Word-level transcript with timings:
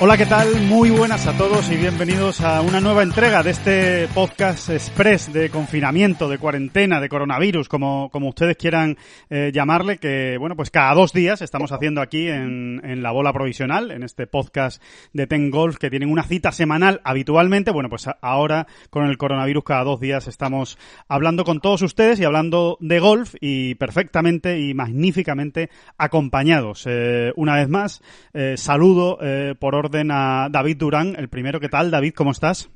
Hola, 0.00 0.16
¿qué 0.16 0.26
tal? 0.26 0.60
Muy 0.60 0.90
buenas 0.90 1.26
a 1.26 1.36
todos 1.36 1.72
y 1.72 1.76
bienvenidos 1.76 2.40
a 2.40 2.60
una 2.60 2.80
nueva 2.80 3.02
entrega 3.02 3.42
de 3.42 3.50
este 3.50 4.06
podcast 4.14 4.70
express 4.70 5.32
de 5.32 5.50
confinamiento, 5.50 6.28
de 6.28 6.38
cuarentena, 6.38 7.00
de 7.00 7.08
coronavirus, 7.08 7.68
como, 7.68 8.08
como 8.12 8.28
ustedes 8.28 8.56
quieran 8.56 8.96
eh, 9.28 9.50
llamarle, 9.52 9.98
que 9.98 10.36
bueno, 10.38 10.54
pues 10.54 10.70
cada 10.70 10.94
dos 10.94 11.12
días 11.12 11.42
estamos 11.42 11.72
haciendo 11.72 12.00
aquí 12.00 12.28
en, 12.28 12.80
en 12.84 13.02
la 13.02 13.10
bola 13.10 13.32
provisional, 13.32 13.90
en 13.90 14.04
este 14.04 14.28
podcast 14.28 14.80
de 15.12 15.26
Ten 15.26 15.50
Golf, 15.50 15.78
que 15.78 15.90
tienen 15.90 16.12
una 16.12 16.22
cita 16.22 16.52
semanal 16.52 17.00
habitualmente. 17.02 17.72
Bueno, 17.72 17.88
pues 17.88 18.06
ahora 18.22 18.68
con 18.90 19.04
el 19.04 19.18
coronavirus 19.18 19.64
cada 19.64 19.82
dos 19.82 19.98
días 19.98 20.28
estamos 20.28 20.78
hablando 21.08 21.42
con 21.42 21.58
todos 21.58 21.82
ustedes 21.82 22.20
y 22.20 22.24
hablando 22.24 22.78
de 22.78 23.00
golf 23.00 23.34
y 23.40 23.74
perfectamente 23.74 24.60
y 24.60 24.74
magníficamente 24.74 25.70
acompañados. 25.96 26.84
Eh, 26.86 27.32
una 27.34 27.56
vez 27.56 27.68
más, 27.68 28.00
eh, 28.32 28.54
saludo 28.56 29.18
eh, 29.20 29.56
por 29.58 29.74
orden 29.74 29.87
a 30.10 30.48
David 30.50 30.76
Durán, 30.76 31.14
el 31.16 31.28
primero. 31.28 31.60
¿Qué 31.60 31.68
tal, 31.68 31.90
David? 31.90 32.14
¿Cómo 32.14 32.30
estás? 32.30 32.68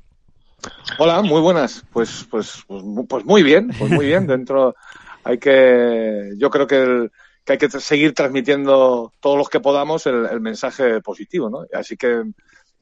Hola, 0.97 1.21
muy 1.21 1.41
buenas. 1.41 1.85
Pues, 1.91 2.25
pues, 2.29 2.63
pues, 2.67 2.83
pues 3.07 3.25
muy 3.25 3.43
bien, 3.43 3.69
pues 3.77 3.91
muy 3.91 4.05
bien. 4.05 4.27
Dentro 4.27 4.75
hay 5.23 5.37
que, 5.37 6.31
yo 6.37 6.49
creo 6.49 6.67
que, 6.67 6.81
el- 6.81 7.11
que 7.45 7.53
hay 7.53 7.57
que 7.59 7.69
seguir 7.69 8.13
transmitiendo 8.13 9.11
todos 9.19 9.37
los 9.37 9.49
que 9.49 9.59
podamos 9.59 10.05
el, 10.07 10.25
el 10.25 10.39
mensaje 10.41 11.01
positivo, 11.01 11.49
¿no? 11.49 11.65
Así 11.77 11.97
que 11.97 12.23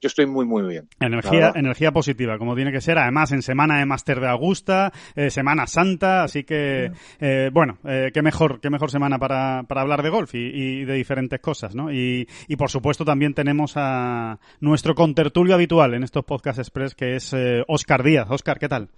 yo 0.01 0.07
estoy 0.07 0.25
muy, 0.25 0.45
muy 0.45 0.63
bien. 0.63 0.89
Energía, 0.99 1.51
energía 1.55 1.91
positiva, 1.91 2.37
como 2.37 2.55
tiene 2.55 2.71
que 2.71 2.81
ser. 2.81 2.97
Además, 2.97 3.31
en 3.31 3.43
semana 3.43 3.79
de 3.79 3.85
Máster 3.85 4.19
de 4.19 4.27
Augusta, 4.27 4.91
eh, 5.15 5.29
Semana 5.29 5.67
Santa, 5.67 6.23
así 6.23 6.43
que, 6.43 6.91
eh, 7.19 7.49
bueno, 7.53 7.77
eh, 7.85 8.09
qué 8.13 8.21
mejor, 8.21 8.59
qué 8.59 8.69
mejor 8.69 8.89
semana 8.89 9.19
para, 9.19 9.63
para 9.67 9.81
hablar 9.81 10.01
de 10.01 10.09
golf 10.09 10.33
y, 10.33 10.39
y 10.39 10.85
de 10.85 10.93
diferentes 10.95 11.39
cosas, 11.39 11.75
¿no? 11.75 11.91
Y, 11.91 12.27
y 12.47 12.55
por 12.55 12.69
supuesto 12.69 13.05
también 13.05 13.33
tenemos 13.33 13.73
a 13.75 14.39
nuestro 14.59 14.95
contertulio 14.95 15.53
habitual 15.53 15.93
en 15.93 16.03
estos 16.03 16.25
Podcast 16.25 16.59
Express, 16.59 16.95
que 16.95 17.15
es 17.15 17.33
eh, 17.33 17.63
Oscar 17.67 18.03
Díaz. 18.03 18.27
Oscar, 18.29 18.57
¿qué 18.57 18.67
tal? 18.67 18.89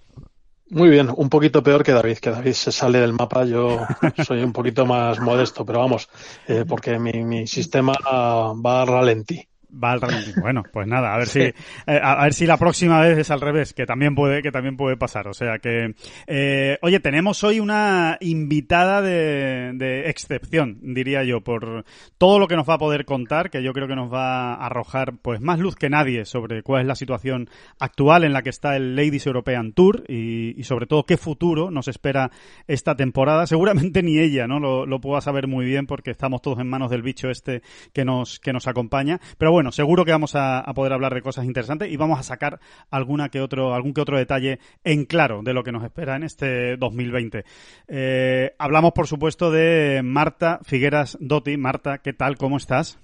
Muy 0.70 0.90
bien, 0.90 1.10
un 1.16 1.30
poquito 1.30 1.62
peor 1.62 1.83
que 1.83 1.92
David, 1.92 2.17
que 2.17 2.32
David 2.32 2.54
se 2.54 2.72
sale 2.72 3.00
del 3.00 3.14
mapa, 3.14 3.45
yo 3.45 3.82
soy 4.26 4.42
un 4.42 4.54
poquito 4.54 4.86
más 4.86 5.20
modesto, 5.20 5.66
pero 5.66 5.80
vamos, 5.80 6.10
eh, 6.48 6.64
porque 6.67 6.98
mi, 6.98 7.23
mi 7.23 7.45
sistema 7.45 7.94
va 8.04 8.82
a 8.82 8.86
ralentí. 8.86 9.45
Va 9.82 9.92
al 9.94 10.02
ralentí. 10.02 10.39
Bueno, 10.39 10.64
pues 10.72 10.88
nada, 10.88 11.14
a 11.14 11.17
ver 11.17 11.28
si 11.30 11.39
eh, 11.42 11.54
a, 11.88 12.14
a 12.14 12.23
ver 12.23 12.34
si 12.34 12.45
la 12.45 12.58
próxima 12.58 13.00
vez 13.02 13.17
es 13.17 13.32
al 13.32 13.42
revés, 13.42 13.73
que 13.73 13.86
también 13.86 14.16
puede 14.16 14.42
que 14.42 14.52
también 14.52 14.78
puede 14.78 14.98
pasar. 14.98 15.28
O 15.28 15.34
sea 15.34 15.60
que, 15.60 15.95
eh, 16.28 16.78
oye, 16.82 17.00
tenemos 17.00 17.44
hoy 17.44 17.60
una 17.60 18.17
invitada 18.20 19.02
de, 19.02 19.72
de 19.73 20.10
excepción, 20.10 20.80
diría 20.82 21.23
yo, 21.23 21.42
por 21.42 21.86
todo 22.17 22.39
lo 22.39 22.48
que 22.48 22.56
nos 22.56 22.70
va 22.70 22.76
a 22.76 22.80
poder 22.80 23.06
contar, 23.06 23.50
que 23.50 23.64
yo 23.64 23.73
creo 23.73 23.88
que 23.88 23.95
nos 23.95 24.12
va 24.12 24.54
a 24.54 24.66
arrojar 24.66 25.14
pues 25.22 25.42
más 25.42 25.60
luz 25.60 25.76
que 25.76 25.89
nadie 25.89 26.26
sobre 26.26 26.64
cuál 26.64 26.82
es 26.82 26.88
la 26.88 26.95
situación 26.95 27.50
actual 27.80 28.23
en 28.23 28.33
la 28.33 28.42
que 28.42 28.50
está 28.50 28.76
el 28.76 28.95
Ladies 28.95 29.26
European 29.26 29.73
Tour 29.73 30.04
y, 30.08 30.60
y 30.60 30.64
sobre 30.64 30.86
todo 30.86 31.04
qué 31.06 31.17
futuro 31.17 31.72
nos 31.72 31.88
espera 31.88 32.32
esta 32.67 32.95
temporada. 32.95 33.48
Seguramente 33.48 34.04
ni 34.04 34.20
ella, 34.20 34.48
¿no? 34.48 34.60
Lo, 34.60 34.86
lo 34.86 35.02
pueda 35.02 35.22
saber 35.22 35.48
muy 35.48 35.66
bien 35.66 35.88
porque 35.88 36.12
estamos 36.12 36.42
todos 36.42 36.60
en 36.60 36.70
manos 36.70 36.89
del 36.92 37.02
bicho 37.02 37.30
este 37.30 37.62
que 37.94 38.06
nos 38.06 38.39
que 38.39 38.54
nos 38.54 38.67
acompaña. 38.67 39.20
Pero 39.38 39.52
bueno, 39.52 39.63
seguro 39.72 40.06
que 40.06 40.12
vamos 40.12 40.36
a, 40.36 40.60
a 40.60 40.74
poder 40.74 40.94
hablar 40.94 41.14
de 41.14 41.22
cosas 41.22 41.46
interesantes 41.46 41.92
y 41.92 41.98
vamos 41.98 42.20
a 42.20 42.24
sacar 42.24 42.60
alguna 42.90 43.30
que 43.30 43.42
otro, 43.42 43.74
algún 43.74 43.94
que 43.94 44.02
otro 44.02 44.18
detalle 44.18 44.60
en 44.84 45.06
claro 45.06 45.42
de 45.44 45.54
lo 45.54 45.64
que 45.64 45.72
nos 45.72 45.84
espera 45.84 46.16
en 46.16 46.24
este 46.24 46.78
2020. 46.78 47.46
Eh, 47.88 48.56
hablamos, 48.58 48.92
por 48.94 49.08
supuesto, 49.08 49.52
de 49.52 50.02
Marta 50.04 50.60
Figueras 50.64 51.18
Dotti. 51.20 51.58
Marta, 51.58 52.00
¿qué 52.00 52.14
tal? 52.14 52.38
¿Cómo 52.38 52.58
estás? 52.58 53.00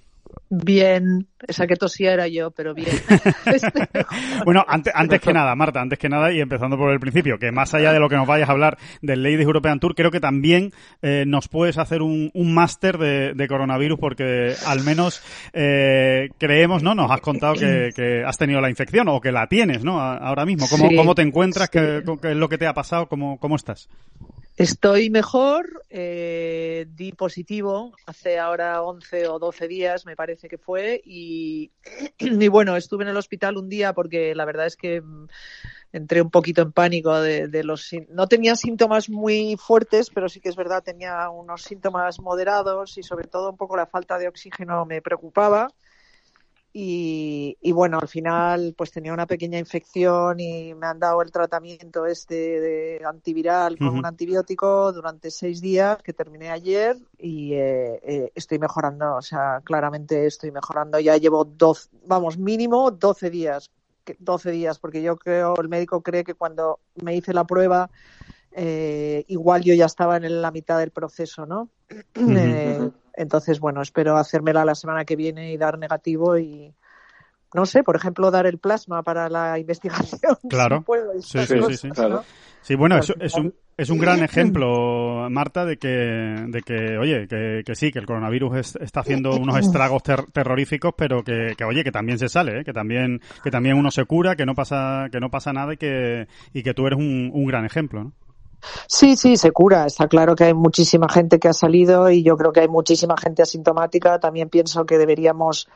Bien, 0.48 1.26
esa 1.46 1.66
que 1.66 1.76
tosía 1.76 2.12
era 2.12 2.28
yo, 2.28 2.50
pero 2.50 2.74
bien. 2.74 2.88
Bueno, 4.44 4.64
antes, 4.66 4.92
antes 4.96 5.20
que 5.20 5.32
nada, 5.32 5.54
Marta, 5.54 5.80
antes 5.80 5.98
que 5.98 6.08
nada, 6.08 6.32
y 6.32 6.40
empezando 6.40 6.76
por 6.76 6.90
el 6.92 7.00
principio, 7.00 7.38
que 7.38 7.52
más 7.52 7.74
allá 7.74 7.92
de 7.92 8.00
lo 8.00 8.08
que 8.08 8.16
nos 8.16 8.26
vayas 8.26 8.48
a 8.48 8.52
hablar 8.52 8.78
del 9.02 9.22
Ladies 9.22 9.42
European 9.42 9.80
Tour, 9.80 9.94
creo 9.94 10.10
que 10.10 10.20
también 10.20 10.72
eh, 11.02 11.24
nos 11.26 11.48
puedes 11.48 11.78
hacer 11.78 12.02
un, 12.02 12.30
un 12.34 12.54
máster 12.54 12.98
de, 12.98 13.34
de 13.34 13.48
coronavirus, 13.48 13.98
porque 13.98 14.54
al 14.66 14.82
menos 14.82 15.22
eh, 15.52 16.30
creemos, 16.38 16.82
¿no? 16.82 16.94
Nos 16.94 17.10
has 17.10 17.20
contado 17.20 17.54
que, 17.54 17.90
que 17.96 18.24
has 18.24 18.38
tenido 18.38 18.60
la 18.60 18.70
infección 18.70 19.08
o 19.08 19.20
que 19.20 19.32
la 19.32 19.46
tienes, 19.46 19.84
¿no? 19.84 20.00
Ahora 20.00 20.46
mismo. 20.46 20.66
¿Cómo, 20.68 20.88
Sí, 20.88 20.96
cómo 20.96 21.14
te 21.14 21.22
encuentras? 21.22 21.68
sí. 21.72 21.78
¿Qué, 21.78 22.02
qué 22.20 22.30
es 22.30 22.36
lo 22.36 22.48
que 22.48 22.58
te 22.58 22.66
ha 22.66 22.74
pasado? 22.74 23.08
¿Cómo, 23.08 23.38
cómo 23.38 23.56
estás? 23.56 23.88
Estoy 24.60 25.08
mejor, 25.08 25.84
eh, 25.88 26.86
di 26.94 27.12
positivo 27.12 27.94
hace 28.04 28.38
ahora 28.38 28.82
11 28.82 29.28
o 29.28 29.38
12 29.38 29.68
días, 29.68 30.04
me 30.04 30.16
parece 30.16 30.48
que 30.48 30.58
fue, 30.58 31.00
y, 31.02 31.29
y 32.18 32.48
bueno, 32.48 32.76
estuve 32.76 33.04
en 33.04 33.10
el 33.10 33.16
hospital 33.16 33.56
un 33.56 33.68
día 33.68 33.92
porque 33.92 34.34
la 34.34 34.44
verdad 34.44 34.66
es 34.66 34.76
que 34.76 35.00
mm, 35.00 35.26
entré 35.92 36.22
un 36.22 36.30
poquito 36.30 36.62
en 36.62 36.72
pánico 36.72 37.20
de, 37.20 37.64
los... 37.64 37.90
No 38.08 38.28
tenía 38.28 38.56
síntomas 38.56 39.08
muy 39.08 39.56
fuertes, 39.56 40.10
pero 40.10 40.28
sí 40.28 40.40
que 40.40 40.48
es 40.48 40.56
verdad, 40.56 40.82
tenía 40.82 41.28
unos 41.30 41.62
síntomas 41.62 42.20
moderados 42.20 42.96
y 42.98 43.02
sobre 43.02 43.26
todo 43.26 43.50
un 43.50 43.56
poco 43.56 43.76
la 43.76 43.86
falta 43.86 44.18
de 44.18 44.28
oxígeno 44.28 44.84
me 44.86 45.02
preocupaba. 45.02 45.68
Y, 46.72 47.58
y 47.60 47.72
bueno, 47.72 47.98
al 48.00 48.06
final 48.06 48.74
pues 48.76 48.92
tenía 48.92 49.12
una 49.12 49.26
pequeña 49.26 49.58
infección 49.58 50.38
y 50.38 50.72
me 50.74 50.86
han 50.86 51.00
dado 51.00 51.20
el 51.20 51.32
tratamiento 51.32 52.06
este 52.06 52.34
de 52.60 53.02
antiviral 53.04 53.76
con 53.76 53.88
un 53.98 54.06
antibiótico 54.06 54.92
durante 54.92 55.32
seis 55.32 55.60
días 55.60 56.00
que 56.00 56.12
terminé 56.12 56.48
ayer 56.50 56.96
y 57.18 57.54
eh, 57.54 58.00
eh, 58.04 58.32
estoy 58.36 58.60
mejorando, 58.60 59.16
o 59.16 59.22
sea, 59.22 59.60
claramente 59.64 60.26
estoy 60.26 60.52
mejorando. 60.52 61.00
Ya 61.00 61.16
llevo 61.16 61.44
12, 61.44 61.88
vamos, 62.06 62.38
mínimo 62.38 62.92
12 62.92 63.30
días, 63.30 63.68
que- 64.04 64.16
12 64.20 64.52
días, 64.52 64.78
porque 64.78 65.02
yo 65.02 65.16
creo, 65.16 65.56
el 65.60 65.68
médico 65.68 66.02
cree 66.02 66.22
que 66.22 66.34
cuando 66.34 66.78
me 67.02 67.16
hice 67.16 67.34
la 67.34 67.44
prueba 67.44 67.90
eh, 68.52 69.24
igual 69.28 69.62
yo 69.62 69.74
ya 69.74 69.86
estaba 69.86 70.16
en 70.16 70.42
la 70.42 70.50
mitad 70.50 70.78
del 70.78 70.90
proceso, 70.90 71.46
¿no? 71.46 71.68
Eh, 72.14 72.90
entonces, 73.20 73.60
bueno, 73.60 73.82
espero 73.82 74.16
hacérmela 74.16 74.64
la 74.64 74.74
semana 74.74 75.04
que 75.04 75.16
viene 75.16 75.52
y 75.52 75.56
dar 75.56 75.78
negativo 75.78 76.38
y, 76.38 76.74
no 77.54 77.66
sé, 77.66 77.82
por 77.82 77.96
ejemplo, 77.96 78.30
dar 78.30 78.46
el 78.46 78.58
plasma 78.58 79.02
para 79.02 79.28
la 79.28 79.58
investigación. 79.60 80.36
Claro. 80.48 80.78
si 80.78 80.84
puedo, 80.84 81.14
y 81.16 81.22
Sí, 81.22 81.38
sí, 81.40 81.46
sí, 81.46 81.58
cosas, 81.60 81.80
sí. 81.80 81.88
¿no? 81.88 81.94
Claro. 81.94 82.24
Sí, 82.62 82.74
bueno, 82.74 82.98
es, 82.98 83.10
es 83.20 83.34
un, 83.36 83.54
es 83.78 83.88
un 83.88 83.98
gran 83.98 84.20
ejemplo, 84.22 85.28
Marta, 85.30 85.64
de 85.64 85.78
que, 85.78 85.88
de 85.88 86.60
que 86.60 86.98
oye, 86.98 87.26
que, 87.26 87.62
que 87.64 87.74
sí, 87.74 87.90
que 87.90 87.98
el 87.98 88.04
coronavirus 88.06 88.56
es- 88.58 88.76
está 88.76 89.00
haciendo 89.00 89.30
unos 89.40 89.56
estragos 89.58 90.02
ter- 90.02 90.26
terroríficos, 90.30 90.92
pero 90.96 91.24
que, 91.24 91.54
que, 91.56 91.64
oye, 91.64 91.82
que 91.82 91.90
también 91.90 92.18
se 92.18 92.28
sale, 92.28 92.60
¿eh? 92.60 92.64
que 92.64 92.74
también, 92.74 93.20
que 93.42 93.50
también 93.50 93.76
uno 93.78 93.90
se 93.90 94.04
cura, 94.04 94.36
que 94.36 94.44
no 94.44 94.54
pasa, 94.54 95.06
que 95.10 95.20
no 95.20 95.30
pasa 95.30 95.52
nada 95.54 95.72
y 95.72 95.76
que, 95.78 96.28
y 96.52 96.62
que 96.62 96.74
tú 96.74 96.86
eres 96.86 96.98
un, 96.98 97.30
un 97.32 97.46
gran 97.46 97.64
ejemplo, 97.64 98.04
¿no? 98.04 98.12
Sí, 98.86 99.16
sí, 99.16 99.36
se 99.36 99.52
cura. 99.52 99.86
Está 99.86 100.08
claro 100.08 100.34
que 100.34 100.44
hay 100.44 100.54
muchísima 100.54 101.08
gente 101.08 101.38
que 101.38 101.48
ha 101.48 101.52
salido 101.52 102.10
y 102.10 102.22
yo 102.22 102.36
creo 102.36 102.52
que 102.52 102.60
hay 102.60 102.68
muchísima 102.68 103.16
gente 103.16 103.42
asintomática. 103.42 104.20
También 104.20 104.48
pienso 104.48 104.86
que 104.86 104.98
deberíamos, 104.98 105.68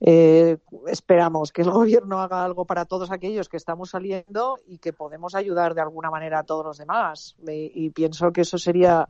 eh, 0.00 0.58
esperamos 0.86 1.52
que 1.52 1.62
el 1.62 1.70
gobierno 1.72 2.20
haga 2.20 2.44
algo 2.44 2.64
para 2.64 2.84
todos 2.84 3.10
aquellos 3.10 3.48
que 3.48 3.56
estamos 3.56 3.90
saliendo 3.90 4.58
y 4.66 4.78
que 4.78 4.92
podemos 4.92 5.34
ayudar 5.34 5.74
de 5.74 5.82
alguna 5.82 6.10
manera 6.10 6.40
a 6.40 6.44
todos 6.44 6.64
los 6.64 6.78
demás. 6.78 7.36
Y, 7.46 7.72
y 7.74 7.90
pienso 7.90 8.32
que 8.32 8.42
eso 8.42 8.58
sería 8.58 9.06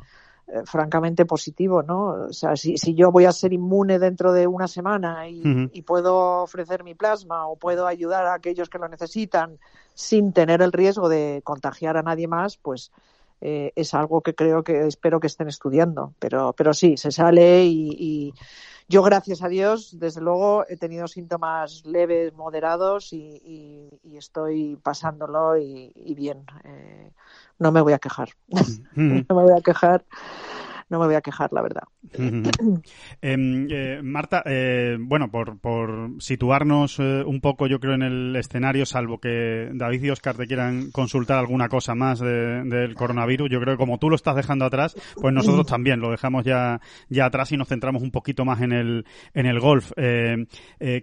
eh, 0.49 0.63
francamente 0.65 1.27
positivo, 1.27 1.83
¿no? 1.83 2.29
O 2.29 2.33
sea, 2.33 2.55
si, 2.55 2.79
si, 2.79 2.95
yo 2.95 3.11
voy 3.11 3.25
a 3.25 3.33
ser 3.33 3.53
inmune 3.53 3.99
dentro 3.99 4.33
de 4.33 4.47
una 4.47 4.69
semana 4.69 5.29
y, 5.29 5.43
y, 5.73 5.83
puedo 5.83 6.45
ofrecer 6.45 6.85
mi 6.85 6.95
plasma 6.95 7.49
o 7.49 7.57
puedo 7.57 7.89
ayudar 7.89 8.27
a 8.27 8.35
aquellos 8.35 8.69
que 8.69 8.79
lo 8.79 8.87
necesitan 8.87 9.59
sin 9.95 10.33
tener 10.33 10.63
el 10.63 10.71
riesgo 10.71 11.09
de 11.09 11.41
contagiar 11.43 11.97
a 11.97 12.03
nadie 12.03 12.29
más, 12.29 12.59
pues 12.59 12.93
eh, 13.41 13.73
es 13.77 13.95
algo 13.95 14.23
que 14.23 14.35
creo 14.35 14.63
que 14.63 14.87
espero 14.87 15.21
que 15.21 15.27
estén 15.27 15.49
estudiando. 15.49 16.15
Pero, 16.19 16.53
pero 16.55 16.73
sí, 16.75 16.97
se 16.97 17.11
sale 17.11 17.65
y, 17.65 17.91
y 17.99 18.35
yo, 18.89 19.03
gracias 19.03 19.43
a 19.43 19.49
Dios, 19.49 19.99
desde 19.99 20.21
luego 20.21 20.65
he 20.69 20.77
tenido 20.77 21.09
síntomas 21.09 21.85
leves, 21.85 22.33
moderados 22.35 23.13
y, 23.13 23.19
y, 23.45 23.89
y 24.05 24.17
estoy 24.17 24.77
pasándolo 24.77 25.57
y, 25.59 26.15
bien. 26.15 26.45
Eh, 26.65 27.11
no 27.59 27.73
me 27.73 27.81
voy 27.81 27.95
a 27.95 27.99
quejar. 27.99 28.31
no 28.95 29.35
me 29.35 29.43
voy 29.43 29.59
a 29.59 29.61
quejar 29.61 30.05
no 30.89 31.01
me 31.01 31.07
voy 31.07 31.15
a 31.17 31.21
quejar, 31.21 31.53
la 31.53 31.63
verdad. 31.63 31.83
eh, 33.23 33.67
eh, 33.71 34.01
Marta, 34.03 34.43
eh, 34.47 34.97
bueno, 35.01 35.31
por, 35.31 35.59
por 35.59 36.11
situarnos 36.21 37.01
eh, 37.01 37.25
un 37.27 37.41
poco, 37.41 37.67
yo 37.67 37.81
creo, 37.81 37.95
en 37.95 38.03
el 38.03 38.37
escenario, 38.37 38.87
salvo 38.87 39.19
que 39.19 39.69
David 39.73 40.05
y 40.05 40.11
Oscar 40.11 40.37
te 40.37 40.47
quieran 40.47 40.93
consultar 40.93 41.39
alguna 41.39 41.69
cosa 41.69 41.97
más 41.97 42.21
de, 42.21 42.63
del 42.63 42.95
coronavirus, 42.95 43.51
yo 43.51 43.61
creo 43.61 43.75
que 43.75 43.79
como 43.79 43.99
tú 43.99 44.11
lo 44.11 44.17
estás 44.17 44.37
dejando 44.37 44.65
atrás, 44.65 44.95
pues 45.21 45.35
nosotros 45.35 45.67
también 45.67 45.99
lo 45.99 46.11
dejamos 46.11 46.45
ya, 46.45 46.81
ya 47.09 47.27
atrás 47.27 47.51
y 47.51 47.57
nos 47.57 47.69
centramos 47.69 48.03
un 48.03 48.13
poquito 48.13 48.45
más 48.45 48.61
en 48.63 48.73
el, 48.73 49.05
en 49.35 49.47
el 49.47 49.59
golf. 49.59 49.91
¿qué, 49.97 50.47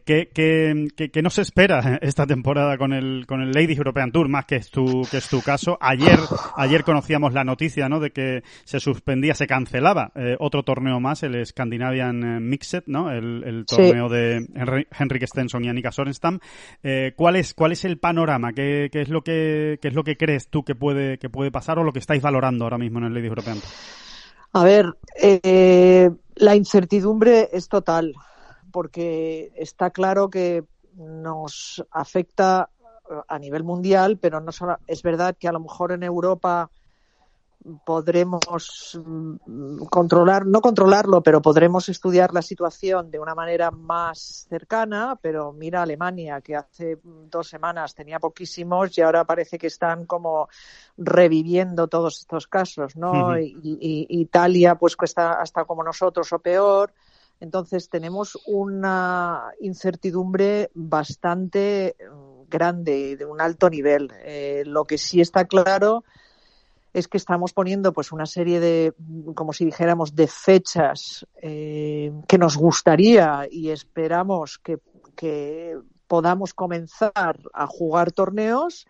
qué, 0.06 0.88
qué, 0.96 1.12
qué, 1.12 1.22
nos 1.22 1.40
espera 1.40 2.00
esta 2.02 2.26
temporada 2.26 2.78
con 2.78 2.94
el, 2.94 3.26
con 3.28 3.42
el 3.42 3.52
Ladies 3.52 3.78
European 3.78 4.12
Tour, 4.12 4.30
más 4.30 4.46
que 4.46 4.56
es 4.56 4.70
tu, 4.70 5.02
que 5.12 5.18
es 5.18 5.28
tu 5.28 5.42
caso? 5.42 5.78
Ayer, 5.82 6.20
ayer 6.56 6.84
conocíamos 6.84 7.34
la 7.34 7.44
noticia, 7.44 7.90
¿no?, 7.90 8.00
de 8.00 8.12
que 8.12 8.44
se 8.64 8.80
suspendía, 8.80 9.34
se 9.34 9.46
cancelaba 9.48 9.73
cancelaba 9.74 10.12
eh, 10.16 10.36
otro 10.40 10.62
torneo 10.64 11.00
más, 11.00 11.24
el 11.24 11.44
Scandinavian 11.44 12.24
eh, 12.24 12.40
Mixed, 12.40 12.84
¿no? 12.86 13.10
El, 13.10 13.44
el 13.44 13.66
torneo 13.66 14.08
sí. 14.08 14.14
de 14.14 14.36
Henry, 14.54 14.88
Henrik 14.98 15.26
Stenson 15.26 15.66
y 15.66 15.70
Annika 15.70 15.92
Sorenstam. 15.92 16.40
Eh, 16.84 17.14
¿cuál 17.16 17.38
es 17.38 17.56
cuál 17.56 17.72
es 17.72 17.84
el 17.84 17.98
panorama? 17.98 18.54
¿Qué, 18.54 18.90
¿Qué, 18.92 19.02
es 19.02 19.10
lo 19.10 19.24
que 19.24 19.80
qué 19.82 19.88
es 19.88 19.94
lo 19.96 20.04
que 20.04 20.16
crees 20.16 20.50
tú 20.50 20.64
que 20.64 20.76
puede 20.76 21.18
que 21.18 21.30
puede 21.30 21.52
pasar 21.52 21.80
o 21.80 21.84
lo 21.84 21.92
que 21.92 22.00
estáis 22.00 22.22
valorando 22.22 22.66
ahora 22.66 22.78
mismo 22.78 23.00
en 23.00 23.06
el 23.06 23.14
Ladies 23.14 23.30
European? 23.30 23.58
A 24.54 24.64
ver, 24.64 24.94
eh, 25.20 26.12
la 26.36 26.56
incertidumbre 26.56 27.50
es 27.52 27.68
total 27.68 28.14
porque 28.72 29.52
está 29.56 29.90
claro 29.90 30.30
que 30.30 30.64
nos 30.96 31.84
afecta 31.90 32.70
a 33.28 33.40
nivel 33.40 33.64
mundial, 33.64 34.20
pero 34.22 34.40
no 34.40 34.52
solo, 34.52 34.78
es 34.86 35.02
verdad 35.02 35.36
que 35.38 35.48
a 35.48 35.52
lo 35.52 35.60
mejor 35.60 35.92
en 35.92 36.04
Europa 36.04 36.70
podremos 37.86 39.00
mm, 39.06 39.86
controlar, 39.86 40.46
no 40.46 40.62
controlarlo, 40.62 41.22
pero 41.22 41.42
podremos 41.42 41.90
estudiar 41.90 42.34
la 42.34 42.42
situación 42.42 43.10
de 43.10 43.20
una 43.20 43.36
manera 43.36 43.72
más 43.72 44.46
cercana, 44.50 45.18
pero 45.22 45.54
mira 45.54 45.82
Alemania, 45.82 46.42
que 46.42 46.56
hace 46.56 47.00
dos 47.04 47.48
semanas 47.48 47.96
tenía 47.96 48.20
poquísimos 48.20 48.98
y 48.98 49.02
ahora 49.02 49.26
parece 49.26 49.58
que 49.58 49.68
están 49.68 50.06
como 50.06 50.50
reviviendo 50.98 51.88
todos 51.88 52.20
estos 52.20 52.48
casos, 52.48 52.96
¿no? 52.96 53.12
Uh 53.12 53.16
-huh. 53.16 53.60
y, 53.62 54.08
y, 54.10 54.22
Italia, 54.22 54.76
pues 54.76 54.96
cuesta 54.96 55.34
hasta 55.34 55.66
como 55.66 55.84
nosotros 55.84 56.32
o 56.34 56.40
peor. 56.40 56.94
Entonces 57.40 57.90
tenemos 57.90 58.40
una 58.46 59.52
incertidumbre 59.60 60.70
bastante 60.74 61.96
mm, 62.00 62.50
grande, 62.50 63.18
de 63.18 63.26
un 63.26 63.42
alto 63.42 63.70
nivel. 63.70 64.12
Eh, 64.24 64.64
lo 64.66 64.86
que 64.86 64.98
sí 64.98 65.22
está 65.22 65.46
claro 65.46 66.04
es 66.94 67.08
que 67.08 67.18
estamos 67.18 67.54
poniendo 67.54 67.92
pues 67.92 68.12
una 68.12 68.26
serie 68.26 68.60
de, 68.60 68.94
como 69.36 69.52
si 69.52 69.66
dijéramos, 69.66 70.16
de 70.16 70.28
fechas 70.28 71.26
eh, 71.42 72.14
que 72.28 72.38
nos 72.38 72.56
gustaría 72.56 73.48
y 73.50 73.72
esperamos 73.72 74.60
que, 74.60 74.78
que, 75.16 75.78
podamos 76.06 76.54
comenzar 76.54 77.40
a 77.54 77.66
jugar 77.66 78.12
torneos 78.12 78.86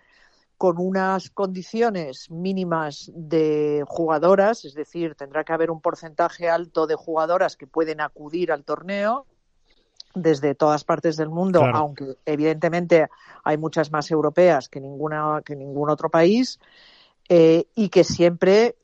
con 0.57 0.77
unas 0.77 1.29
condiciones 1.29 2.29
mínimas 2.29 3.09
de 3.15 3.85
jugadoras, 3.87 4.65
es 4.65 4.73
decir, 4.73 5.15
tendrá 5.15 5.45
que 5.45 5.53
haber 5.53 5.71
un 5.71 5.79
porcentaje 5.79 6.49
alto 6.49 6.85
de 6.85 6.95
jugadoras 6.95 7.55
que 7.55 7.65
pueden 7.65 8.01
acudir 8.01 8.51
al 8.51 8.65
torneo 8.65 9.25
desde 10.13 10.53
todas 10.53 10.83
partes 10.83 11.15
del 11.15 11.29
mundo, 11.29 11.59
claro. 11.59 11.77
aunque 11.77 12.17
evidentemente 12.25 13.07
hay 13.43 13.57
muchas 13.57 13.91
más 13.91 14.11
europeas 14.11 14.67
que 14.67 14.81
ninguna 14.81 15.41
que 15.45 15.55
ningún 15.55 15.89
otro 15.89 16.09
país 16.09 16.59
eh, 17.29 17.67
y 17.73 17.87
que 17.87 18.03
siempre 18.03 18.75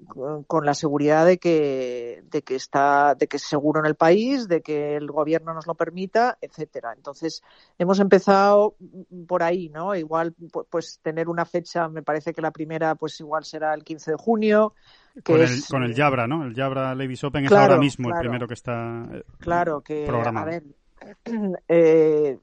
con 0.47 0.65
la 0.65 0.73
seguridad 0.73 1.25
de 1.25 1.37
que, 1.39 2.23
de 2.31 2.41
que 2.41 2.55
está, 2.55 3.13
de 3.15 3.27
que 3.27 3.37
es 3.37 3.43
seguro 3.43 3.81
en 3.81 3.85
el 3.85 3.95
país, 3.95 4.47
de 4.47 4.61
que 4.61 4.95
el 4.95 5.07
gobierno 5.07 5.53
nos 5.53 5.67
lo 5.67 5.75
permita, 5.75 6.37
etcétera. 6.39 6.93
Entonces, 6.95 7.43
hemos 7.77 7.99
empezado 7.99 8.75
por 9.27 9.43
ahí, 9.43 9.69
¿no? 9.69 9.93
Igual, 9.93 10.33
pues, 10.69 10.99
tener 11.03 11.27
una 11.27 11.45
fecha, 11.45 11.89
me 11.89 12.01
parece 12.01 12.33
que 12.33 12.41
la 12.41 12.51
primera, 12.51 12.95
pues, 12.95 13.19
igual 13.19 13.43
será 13.43 13.73
el 13.73 13.83
15 13.83 14.11
de 14.11 14.17
junio. 14.17 14.73
Que 15.15 15.33
con, 15.33 15.41
es, 15.41 15.51
el, 15.51 15.63
con 15.69 15.83
el 15.83 15.93
Jabra, 15.93 16.25
¿no? 16.25 16.45
El 16.45 16.55
Jabra 16.55 16.95
Ladies 16.95 17.23
Open 17.25 17.45
claro, 17.45 17.63
es 17.63 17.69
ahora 17.69 17.81
mismo 17.81 18.07
claro, 18.07 18.21
el 18.21 18.27
primero 18.27 18.47
que 18.47 18.53
está 18.53 19.05
claro, 19.39 19.81
que, 19.81 20.05
programado. 20.07 20.47
A 20.47 20.49
ver, 20.49 20.63
eh, 21.67 22.37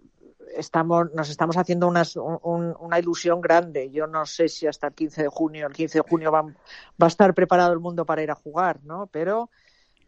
estamos, 0.54 1.12
nos 1.14 1.28
estamos 1.30 1.56
haciendo 1.56 1.88
unas, 1.88 2.16
un, 2.16 2.74
una 2.78 2.98
ilusión 2.98 3.40
grande. 3.40 3.90
Yo 3.90 4.06
no 4.06 4.26
sé 4.26 4.48
si 4.48 4.66
hasta 4.66 4.88
el 4.88 4.94
15 4.94 5.22
de 5.22 5.28
junio, 5.28 5.66
el 5.66 5.72
15 5.72 5.98
de 5.98 6.08
junio 6.08 6.30
va, 6.30 6.42
va 6.42 6.52
a 6.98 7.06
estar 7.06 7.34
preparado 7.34 7.72
el 7.72 7.80
mundo 7.80 8.04
para 8.04 8.22
ir 8.22 8.30
a 8.30 8.34
jugar, 8.34 8.80
¿no? 8.84 9.06
Pero 9.06 9.50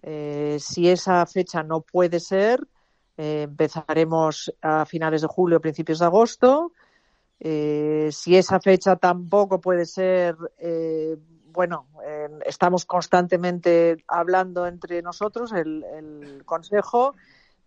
eh, 0.02 0.58
si 0.61 0.88
esa 0.88 1.25
fecha 1.26 1.62
no 1.62 1.81
puede 1.81 2.20
ser, 2.20 2.67
eh, 3.19 3.43
empezaremos 3.43 4.55
a 4.62 4.87
finales 4.87 5.23
de 5.23 5.26
julio, 5.26 5.61
principios 5.61 5.99
de 5.99 6.05
agosto. 6.05 6.73
Eh, 7.41 8.08
si 8.12 8.37
esa 8.37 8.61
fecha 8.61 8.94
tampoco 8.94 9.61
puede 9.61 9.87
ser, 9.87 10.37
eh, 10.58 11.17
bueno, 11.50 11.87
estamos 12.46 12.84
constantemente 12.84 14.05
hablando 14.06 14.67
entre 14.69 15.02
nosotros, 15.02 15.52
el, 15.52 15.84
el 15.84 16.44
Consejo, 16.44 17.14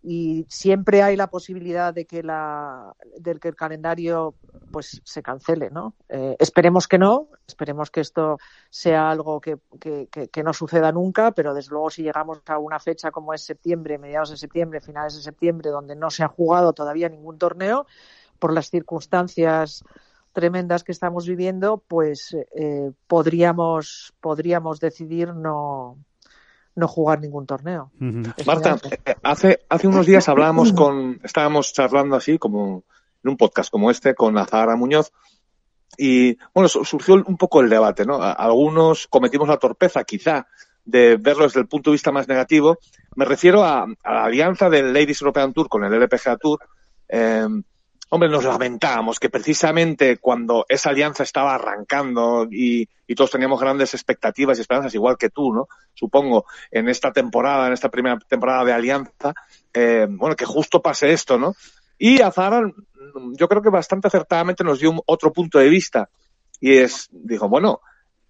y 0.02 0.44
siempre 0.48 1.02
hay 1.02 1.16
la 1.16 1.28
posibilidad 1.28 1.94
de 1.94 2.06
que 2.06 2.24
la 2.24 2.92
del 3.18 3.38
que 3.38 3.48
el 3.48 3.54
calendario 3.54 4.34
pues 4.72 5.00
se 5.04 5.22
cancele 5.22 5.70
no 5.70 5.94
eh, 6.08 6.36
esperemos 6.40 6.88
que 6.88 6.98
no 6.98 7.28
esperemos 7.46 7.90
que 7.90 8.00
esto 8.00 8.38
sea 8.68 9.10
algo 9.10 9.40
que, 9.40 9.58
que, 9.80 10.08
que, 10.10 10.28
que, 10.28 10.42
no 10.42 10.52
suceda 10.52 10.90
nunca 10.90 11.30
pero 11.30 11.54
desde 11.54 11.70
luego 11.70 11.90
si 11.90 12.02
llegamos 12.02 12.40
a 12.46 12.58
una 12.58 12.80
fecha 12.80 13.12
como 13.12 13.32
es 13.32 13.44
septiembre 13.44 13.98
mediados 13.98 14.30
de 14.30 14.36
septiembre 14.36 14.80
finales 14.80 15.14
de 15.14 15.22
septiembre 15.22 15.70
donde 15.70 15.94
no 15.94 16.10
se 16.10 16.24
ha 16.24 16.28
jugado 16.28 16.72
todavía 16.72 17.08
ningún 17.08 17.38
torneo 17.38 17.86
por 18.40 18.52
las 18.52 18.70
circunstancias 18.70 19.84
tremendas 20.32 20.82
que 20.82 20.92
estamos 20.92 21.28
viviendo 21.28 21.78
pues 21.78 22.36
eh, 22.56 22.90
podríamos 23.06 24.14
podríamos 24.20 24.80
decidir 24.80 25.32
no 25.32 25.96
no 26.74 26.88
jugar 26.88 27.20
ningún 27.20 27.46
torneo. 27.46 27.90
Uh 28.00 28.04
-huh. 28.04 28.46
Marta, 28.46 28.78
eh, 28.90 29.14
hace, 29.22 29.60
hace 29.68 29.88
unos 29.88 30.06
días 30.06 30.28
hablábamos 30.28 30.72
con, 30.72 31.20
estábamos 31.22 31.72
charlando 31.72 32.16
así 32.16 32.38
como 32.38 32.84
en 33.22 33.30
un 33.30 33.36
podcast 33.36 33.70
como 33.70 33.90
este 33.90 34.14
con 34.14 34.36
Azahara 34.38 34.76
Muñoz 34.76 35.12
y 35.96 36.38
bueno, 36.54 36.68
surgió 36.68 37.14
un 37.14 37.36
poco 37.36 37.60
el 37.60 37.68
debate, 37.68 38.06
¿no? 38.06 38.22
Algunos 38.22 39.06
cometimos 39.08 39.48
la 39.48 39.58
torpeza 39.58 40.04
quizá 40.04 40.46
de 40.84 41.16
verlo 41.16 41.44
desde 41.44 41.60
el 41.60 41.68
punto 41.68 41.90
de 41.90 41.94
vista 41.94 42.12
más 42.12 42.28
negativo. 42.28 42.78
Me 43.14 43.24
refiero 43.24 43.62
a, 43.62 43.82
a 43.82 44.12
la 44.14 44.24
alianza 44.24 44.70
del 44.70 44.92
Ladies 44.92 45.20
European 45.20 45.52
Tour 45.52 45.68
con 45.68 45.84
el 45.84 45.92
LPGA 45.92 46.36
Tour. 46.38 46.60
Eh, 47.08 47.46
hombre, 48.14 48.28
nos 48.28 48.44
lamentábamos 48.44 49.18
que 49.18 49.30
precisamente 49.30 50.18
cuando 50.18 50.66
esa 50.68 50.90
alianza 50.90 51.22
estaba 51.22 51.54
arrancando 51.54 52.46
y, 52.50 52.86
y, 53.06 53.14
todos 53.14 53.30
teníamos 53.30 53.58
grandes 53.58 53.94
expectativas 53.94 54.58
y 54.58 54.60
esperanzas, 54.60 54.94
igual 54.94 55.16
que 55.16 55.30
tú, 55.30 55.50
¿no? 55.54 55.66
Supongo, 55.94 56.44
en 56.70 56.90
esta 56.90 57.10
temporada, 57.10 57.68
en 57.68 57.72
esta 57.72 57.90
primera 57.90 58.18
temporada 58.18 58.66
de 58.66 58.72
alianza, 58.74 59.32
eh, 59.72 60.06
bueno, 60.10 60.36
que 60.36 60.44
justo 60.44 60.82
pase 60.82 61.10
esto, 61.10 61.38
¿no? 61.38 61.54
Y 61.96 62.20
Azar, 62.20 62.74
yo 63.32 63.48
creo 63.48 63.62
que 63.62 63.70
bastante 63.70 64.08
acertadamente 64.08 64.62
nos 64.62 64.78
dio 64.78 64.90
un, 64.90 65.00
otro 65.06 65.32
punto 65.32 65.58
de 65.58 65.70
vista. 65.70 66.10
Y 66.60 66.76
es, 66.76 67.08
dijo, 67.12 67.48
bueno, 67.48 67.80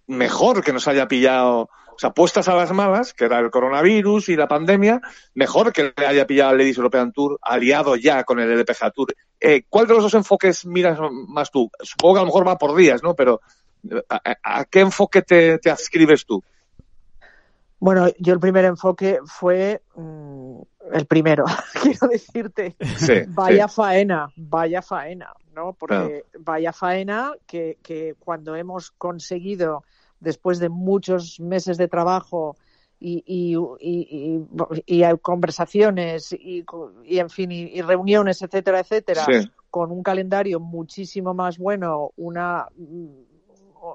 mejor 0.07 0.63
que 0.63 0.71
nos 0.71 0.87
haya 0.87 1.09
pillado 1.09 1.69
o 1.93 1.99
sea, 1.99 2.11
puestas 2.11 2.47
a 2.47 2.55
las 2.55 2.71
malas, 2.71 3.13
que 3.13 3.25
era 3.25 3.39
el 3.39 3.51
coronavirus 3.51 4.29
y 4.29 4.35
la 4.35 4.47
pandemia, 4.47 5.01
mejor 5.33 5.71
que 5.71 5.93
le 5.95 6.05
haya 6.05 6.25
pillado 6.25 6.51
al 6.51 6.57
Ladies 6.57 6.77
European 6.77 7.11
Tour 7.11 7.39
aliado 7.41 7.95
ya 7.95 8.23
con 8.23 8.39
el 8.39 8.51
LPGA 8.51 8.91
Tour. 8.91 9.13
Eh, 9.45 9.65
¿Cuál 9.69 9.87
de 9.87 9.93
los 9.95 10.03
dos 10.03 10.13
enfoques 10.13 10.65
miras 10.65 10.97
más 11.27 11.51
tú? 11.51 11.69
Supongo 11.81 12.13
que 12.13 12.19
a 12.19 12.21
lo 12.21 12.27
mejor 12.27 12.47
va 12.47 12.57
por 12.57 12.73
días, 12.77 13.03
¿no? 13.03 13.13
Pero 13.13 13.41
¿a, 14.07 14.37
a 14.41 14.63
qué 14.63 14.79
enfoque 14.79 15.21
te, 15.21 15.59
te, 15.59 15.69
adscribes 15.69 16.25
tú? 16.25 16.41
Bueno, 17.77 18.07
yo 18.19 18.31
el 18.31 18.39
primer 18.39 18.63
enfoque 18.63 19.19
fue 19.25 19.81
mmm, 19.95 20.61
el 20.93 21.05
primero, 21.07 21.43
quiero 21.83 22.07
decirte. 22.07 22.77
Sí, 22.95 23.23
vaya 23.27 23.67
sí. 23.67 23.75
faena, 23.75 24.31
vaya 24.37 24.81
faena, 24.81 25.33
¿no? 25.53 25.73
Porque 25.73 26.23
claro. 26.31 26.39
vaya 26.39 26.71
faena 26.71 27.33
que, 27.45 27.79
que 27.83 28.15
cuando 28.17 28.55
hemos 28.55 28.91
conseguido 28.91 29.83
después 30.21 30.59
de 30.59 30.69
muchos 30.69 31.41
meses 31.41 31.77
de 31.77 31.89
trabajo 31.89 32.55
y, 33.05 33.57
y, 34.85 35.03
hay 35.03 35.17
conversaciones 35.19 36.31
y, 36.31 36.63
en 37.09 37.29
fin, 37.29 37.51
y, 37.51 37.81
reuniones, 37.81 38.41
etcétera, 38.41 38.79
etcétera, 38.79 39.25
con 39.69 39.91
un 39.91 40.01
calendario 40.01 40.59
muchísimo 40.59 41.33
más 41.33 41.57
bueno, 41.57 42.11
una 42.15 42.67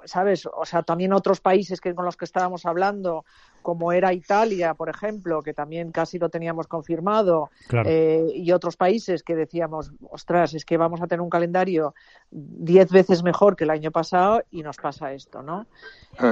¿sabes? 0.05 0.47
O 0.47 0.65
sea, 0.65 0.83
también 0.83 1.13
otros 1.13 1.41
países 1.41 1.81
que 1.81 1.95
con 1.95 2.05
los 2.05 2.17
que 2.17 2.27
estábamos 2.27 2.67
hablando, 2.67 3.25
como 3.63 3.93
era 3.93 4.13
Italia, 4.13 4.75
por 4.75 4.89
ejemplo, 4.89 5.43
que 5.43 5.55
también 5.55 5.93
casi 5.93 6.19
lo 6.19 6.29
teníamos 6.29 6.67
confirmado, 6.67 7.51
eh, 7.85 8.27
y 8.35 8.53
otros 8.53 8.77
países 8.77 9.23
que 9.23 9.37
decíamos, 9.37 9.93
ostras, 10.11 10.55
es 10.55 10.65
que 10.65 10.77
vamos 10.77 11.01
a 11.03 11.07
tener 11.07 11.21
un 11.21 11.31
calendario 11.31 11.95
diez 12.31 12.91
veces 12.91 13.23
mejor 13.23 13.57
que 13.57 13.65
el 13.65 13.71
año 13.71 13.91
pasado 13.91 14.43
y 14.51 14.63
nos 14.63 14.77
pasa 14.77 15.13
esto, 15.13 15.43
¿no? 15.43 15.67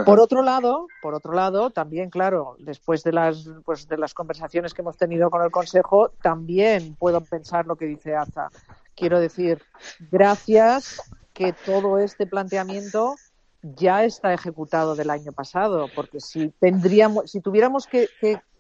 Por 0.05 0.21
otro 0.21 0.43
lado, 0.43 0.87
por 1.03 1.15
otro 1.15 1.33
lado, 1.33 1.71
también, 1.71 2.11
claro, 2.11 2.57
después 2.59 3.05
de 3.05 3.13
las, 3.13 3.49
pues, 3.65 3.87
de 3.87 3.99
las 3.99 4.15
conversaciones 4.15 4.75
que 4.75 4.83
hemos 4.83 4.97
tenido 4.97 5.31
con 5.31 5.43
el 5.43 5.51
Consejo, 5.51 6.11
también 6.23 6.97
puedo 6.97 7.21
pensar 7.21 7.67
lo 7.67 7.77
que 7.77 7.87
dice 7.87 8.17
Aza. 8.17 8.49
Quiero 8.95 9.21
decir, 9.21 9.63
gracias 10.11 11.01
que 11.35 11.53
todo 11.53 11.99
este 11.99 12.27
planteamiento 12.27 13.15
ya 13.63 14.05
está 14.05 14.33
ejecutado 14.33 14.95
del 14.95 15.11
año 15.11 15.33
pasado, 15.33 15.89
porque 15.95 16.21
si 16.21 16.49
tendríamos, 16.61 17.31
si 17.31 17.41
tuviéramos 17.41 17.87
que, 17.87 18.09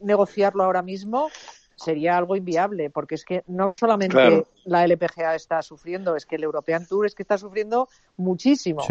negociarlo 0.00 0.64
ahora 0.64 0.82
mismo, 0.82 1.28
sería 1.76 2.16
algo 2.16 2.36
inviable, 2.36 2.90
porque 2.90 3.14
es 3.14 3.24
que 3.24 3.44
no 3.46 3.74
solamente 3.78 4.46
la 4.64 4.84
LPGA 4.84 5.34
está 5.34 5.62
sufriendo, 5.62 6.16
es 6.16 6.26
que 6.26 6.36
el 6.36 6.44
European 6.44 6.86
Tour 6.86 7.06
es 7.06 7.14
que 7.14 7.22
está 7.22 7.38
sufriendo 7.38 7.88
muchísimo. 8.16 8.82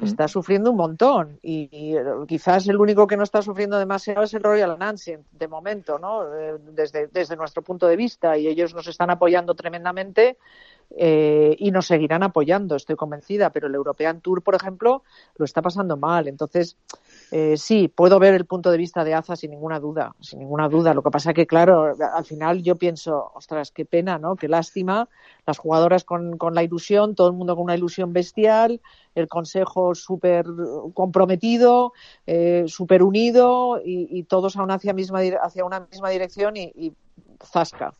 Está 0.00 0.28
sufriendo 0.28 0.70
un 0.70 0.76
montón 0.76 1.38
y, 1.42 1.96
quizás 2.28 2.68
el 2.68 2.76
único 2.76 3.06
que 3.06 3.16
no 3.16 3.24
está 3.24 3.42
sufriendo 3.42 3.78
demasiado 3.78 4.22
es 4.22 4.32
el 4.34 4.42
Royal 4.42 4.76
Ancient 4.78 5.26
de 5.32 5.48
momento, 5.48 5.98
¿no? 5.98 6.22
Eh, 6.34 6.56
desde, 6.72 7.08
desde 7.08 7.36
nuestro 7.36 7.62
punto 7.62 7.88
de 7.88 7.96
vista 7.96 8.38
y 8.38 8.46
ellos 8.46 8.74
nos 8.74 8.86
están 8.86 9.10
apoyando 9.10 9.54
tremendamente 9.54 10.36
eh, 10.96 11.56
y 11.58 11.70
nos 11.70 11.86
seguirán 11.86 12.22
apoyando, 12.22 12.76
estoy 12.76 12.96
convencida, 12.96 13.50
pero 13.50 13.66
el 13.66 13.74
European 13.74 14.20
Tour, 14.20 14.42
por 14.42 14.54
ejemplo, 14.54 15.02
lo 15.36 15.44
está 15.44 15.62
pasando 15.62 15.96
mal. 15.96 16.28
Entonces, 16.28 16.76
eh, 17.30 17.56
sí, 17.56 17.88
puedo 17.88 18.18
ver 18.18 18.34
el 18.34 18.44
punto 18.44 18.70
de 18.70 18.78
vista 18.78 19.02
de 19.04 19.14
AZA 19.14 19.36
sin 19.36 19.50
ninguna 19.50 19.80
duda, 19.80 20.14
sin 20.20 20.40
ninguna 20.40 20.68
duda. 20.68 20.92
Lo 20.94 21.02
que 21.02 21.10
pasa 21.10 21.32
que, 21.32 21.46
claro, 21.46 21.94
al 22.14 22.24
final 22.24 22.62
yo 22.62 22.76
pienso, 22.76 23.32
ostras, 23.34 23.70
qué 23.70 23.84
pena, 23.84 24.18
¿no? 24.18 24.36
Qué 24.36 24.48
lástima. 24.48 25.08
Las 25.46 25.58
jugadoras 25.58 26.04
con, 26.04 26.38
con 26.38 26.54
la 26.54 26.62
ilusión, 26.62 27.14
todo 27.14 27.28
el 27.28 27.32
mundo 27.32 27.56
con 27.56 27.64
una 27.64 27.76
ilusión 27.76 28.12
bestial, 28.12 28.80
el 29.14 29.28
consejo 29.28 29.94
súper 29.94 30.46
comprometido, 30.94 31.92
eh, 32.26 32.64
súper 32.68 33.02
unido 33.02 33.80
y, 33.84 34.22
todos 34.24 34.56
a 34.56 34.62
una 34.62 34.74
hacia, 34.74 34.92
misma, 34.92 35.20
hacia 35.42 35.64
una 35.64 35.80
misma 35.80 36.10
dirección 36.10 36.56
y, 36.56 36.72
y 36.76 36.92
zasca. 37.44 37.94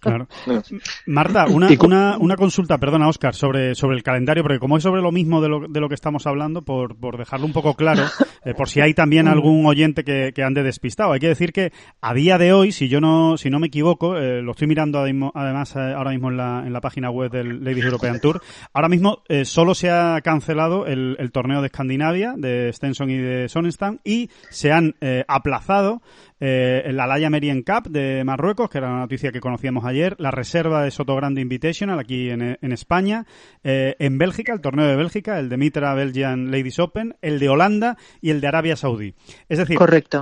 Claro. 0.00 0.28
Marta, 1.06 1.46
una, 1.46 1.68
una, 1.80 2.16
una, 2.18 2.36
consulta, 2.36 2.78
perdona, 2.78 3.08
Oscar, 3.08 3.34
sobre, 3.34 3.74
sobre 3.74 3.96
el 3.96 4.02
calendario, 4.02 4.42
porque 4.42 4.58
como 4.58 4.78
es 4.78 4.82
sobre 4.82 5.02
lo 5.02 5.12
mismo 5.12 5.42
de 5.42 5.48
lo, 5.48 5.68
de 5.68 5.80
lo 5.80 5.88
que 5.88 5.94
estamos 5.94 6.26
hablando, 6.26 6.62
por, 6.62 6.96
por 6.96 7.18
dejarlo 7.18 7.44
un 7.44 7.52
poco 7.52 7.74
claro, 7.74 8.04
eh, 8.44 8.54
por 8.54 8.70
si 8.70 8.80
hay 8.80 8.94
también 8.94 9.28
algún 9.28 9.66
oyente 9.66 10.02
que, 10.02 10.32
que, 10.34 10.42
ande 10.42 10.62
despistado. 10.62 11.12
Hay 11.12 11.20
que 11.20 11.28
decir 11.28 11.52
que 11.52 11.72
a 12.00 12.14
día 12.14 12.38
de 12.38 12.54
hoy, 12.54 12.72
si 12.72 12.88
yo 12.88 13.00
no, 13.00 13.36
si 13.36 13.50
no 13.50 13.58
me 13.58 13.66
equivoco, 13.66 14.16
eh, 14.16 14.40
lo 14.40 14.52
estoy 14.52 14.68
mirando 14.68 15.00
además 15.00 15.76
eh, 15.76 15.92
ahora 15.94 16.12
mismo 16.12 16.30
en 16.30 16.38
la, 16.38 16.62
en 16.66 16.72
la 16.72 16.80
página 16.80 17.10
web 17.10 17.30
del 17.30 17.62
Ladies 17.62 17.84
European 17.84 18.20
Tour, 18.20 18.40
ahora 18.72 18.88
mismo 18.88 19.22
solo 19.44 19.74
se 19.74 19.90
ha 19.90 20.18
cancelado 20.22 20.86
el, 20.86 21.16
el, 21.18 21.30
torneo 21.30 21.60
de 21.60 21.66
Escandinavia, 21.66 22.34
de 22.36 22.72
Stenson 22.72 23.10
y 23.10 23.18
de 23.18 23.48
Sonnenstam, 23.48 23.98
y 24.02 24.30
se 24.48 24.72
han 24.72 24.94
aplazado 25.28 26.00
eh, 26.40 26.90
la 26.92 27.06
Laya 27.06 27.30
Merien 27.30 27.62
Cup 27.62 27.90
de 27.90 28.24
Marruecos, 28.24 28.68
que 28.70 28.78
era 28.78 28.88
una 28.88 29.00
noticia 29.00 29.30
que 29.30 29.40
conocíamos 29.40 29.84
ayer, 29.84 30.16
la 30.18 30.30
reserva 30.30 30.82
de 30.82 30.90
Soto 30.90 31.14
Grande 31.14 31.40
Invitational 31.40 31.98
aquí 31.98 32.30
en, 32.30 32.58
en 32.60 32.72
España, 32.72 33.26
eh, 33.62 33.96
en 33.98 34.18
Bélgica, 34.18 34.52
el 34.52 34.60
torneo 34.60 34.86
de 34.86 34.96
Bélgica, 34.96 35.38
el 35.38 35.48
de 35.48 35.56
Mitra 35.56 35.94
Belgian 35.94 36.50
Ladies 36.50 36.78
Open, 36.78 37.16
el 37.22 37.38
de 37.38 37.48
Holanda 37.48 37.96
y 38.20 38.30
el 38.30 38.40
de 38.40 38.48
Arabia 38.48 38.76
Saudí. 38.76 39.14
Es 39.48 39.58
decir, 39.58 39.78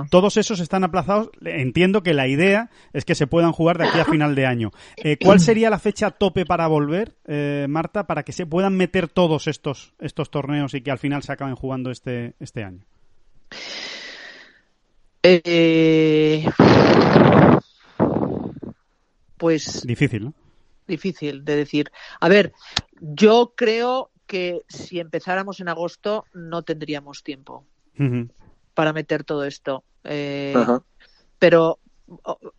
todos 0.09 0.37
esos 0.37 0.59
están 0.59 0.83
aplazados. 0.83 1.29
Entiendo 1.43 2.03
que 2.03 2.13
la 2.13 2.27
idea 2.27 2.69
es 2.93 3.05
que 3.05 3.15
se 3.15 3.27
puedan 3.27 3.51
jugar 3.51 3.77
de 3.77 3.87
aquí 3.87 3.99
a 3.99 4.05
final 4.05 4.35
de 4.35 4.45
año. 4.45 4.71
Eh, 4.97 5.17
¿Cuál 5.17 5.39
sería 5.39 5.69
la 5.69 5.79
fecha 5.79 6.11
tope 6.11 6.45
para 6.45 6.67
volver, 6.67 7.15
eh, 7.25 7.65
Marta, 7.69 8.05
para 8.05 8.23
que 8.23 8.31
se 8.31 8.45
puedan 8.45 8.75
meter 8.75 9.07
todos 9.07 9.47
estos, 9.47 9.93
estos 9.99 10.29
torneos 10.29 10.73
y 10.73 10.81
que 10.81 10.91
al 10.91 10.99
final 10.99 11.23
se 11.23 11.31
acaben 11.31 11.55
jugando 11.55 11.91
este, 11.91 12.33
este 12.39 12.63
año? 12.63 12.85
Eh, 15.23 16.45
pues. 19.37 19.85
Difícil, 19.85 20.25
¿no? 20.25 20.33
Difícil 20.87 21.43
de 21.45 21.55
decir. 21.55 21.91
A 22.19 22.29
ver, 22.29 22.53
yo 22.99 23.53
creo 23.55 24.11
que 24.25 24.61
si 24.67 24.99
empezáramos 24.99 25.59
en 25.59 25.69
agosto 25.69 26.25
no 26.33 26.61
tendríamos 26.63 27.23
tiempo 27.23 27.65
para 28.73 28.93
meter 28.93 29.23
todo 29.23 29.43
esto. 29.43 29.83
Eh, 30.03 30.53
pero 31.37 31.79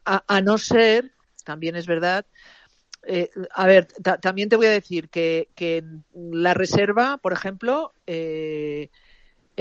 a, 0.04 0.40
no 0.42 0.58
ser, 0.58 1.12
también 1.44 1.76
es 1.76 1.86
verdad, 1.86 2.26
eh, 3.06 3.30
a 3.54 3.66
ver, 3.66 3.86
también 4.20 4.48
te 4.48 4.56
voy 4.56 4.66
a 4.66 4.70
decir 4.70 5.08
que, 5.08 5.48
que 5.54 5.82
la 6.12 6.54
reserva, 6.54 7.18
por 7.18 7.32
ejemplo, 7.32 7.94
eh, 8.06 8.90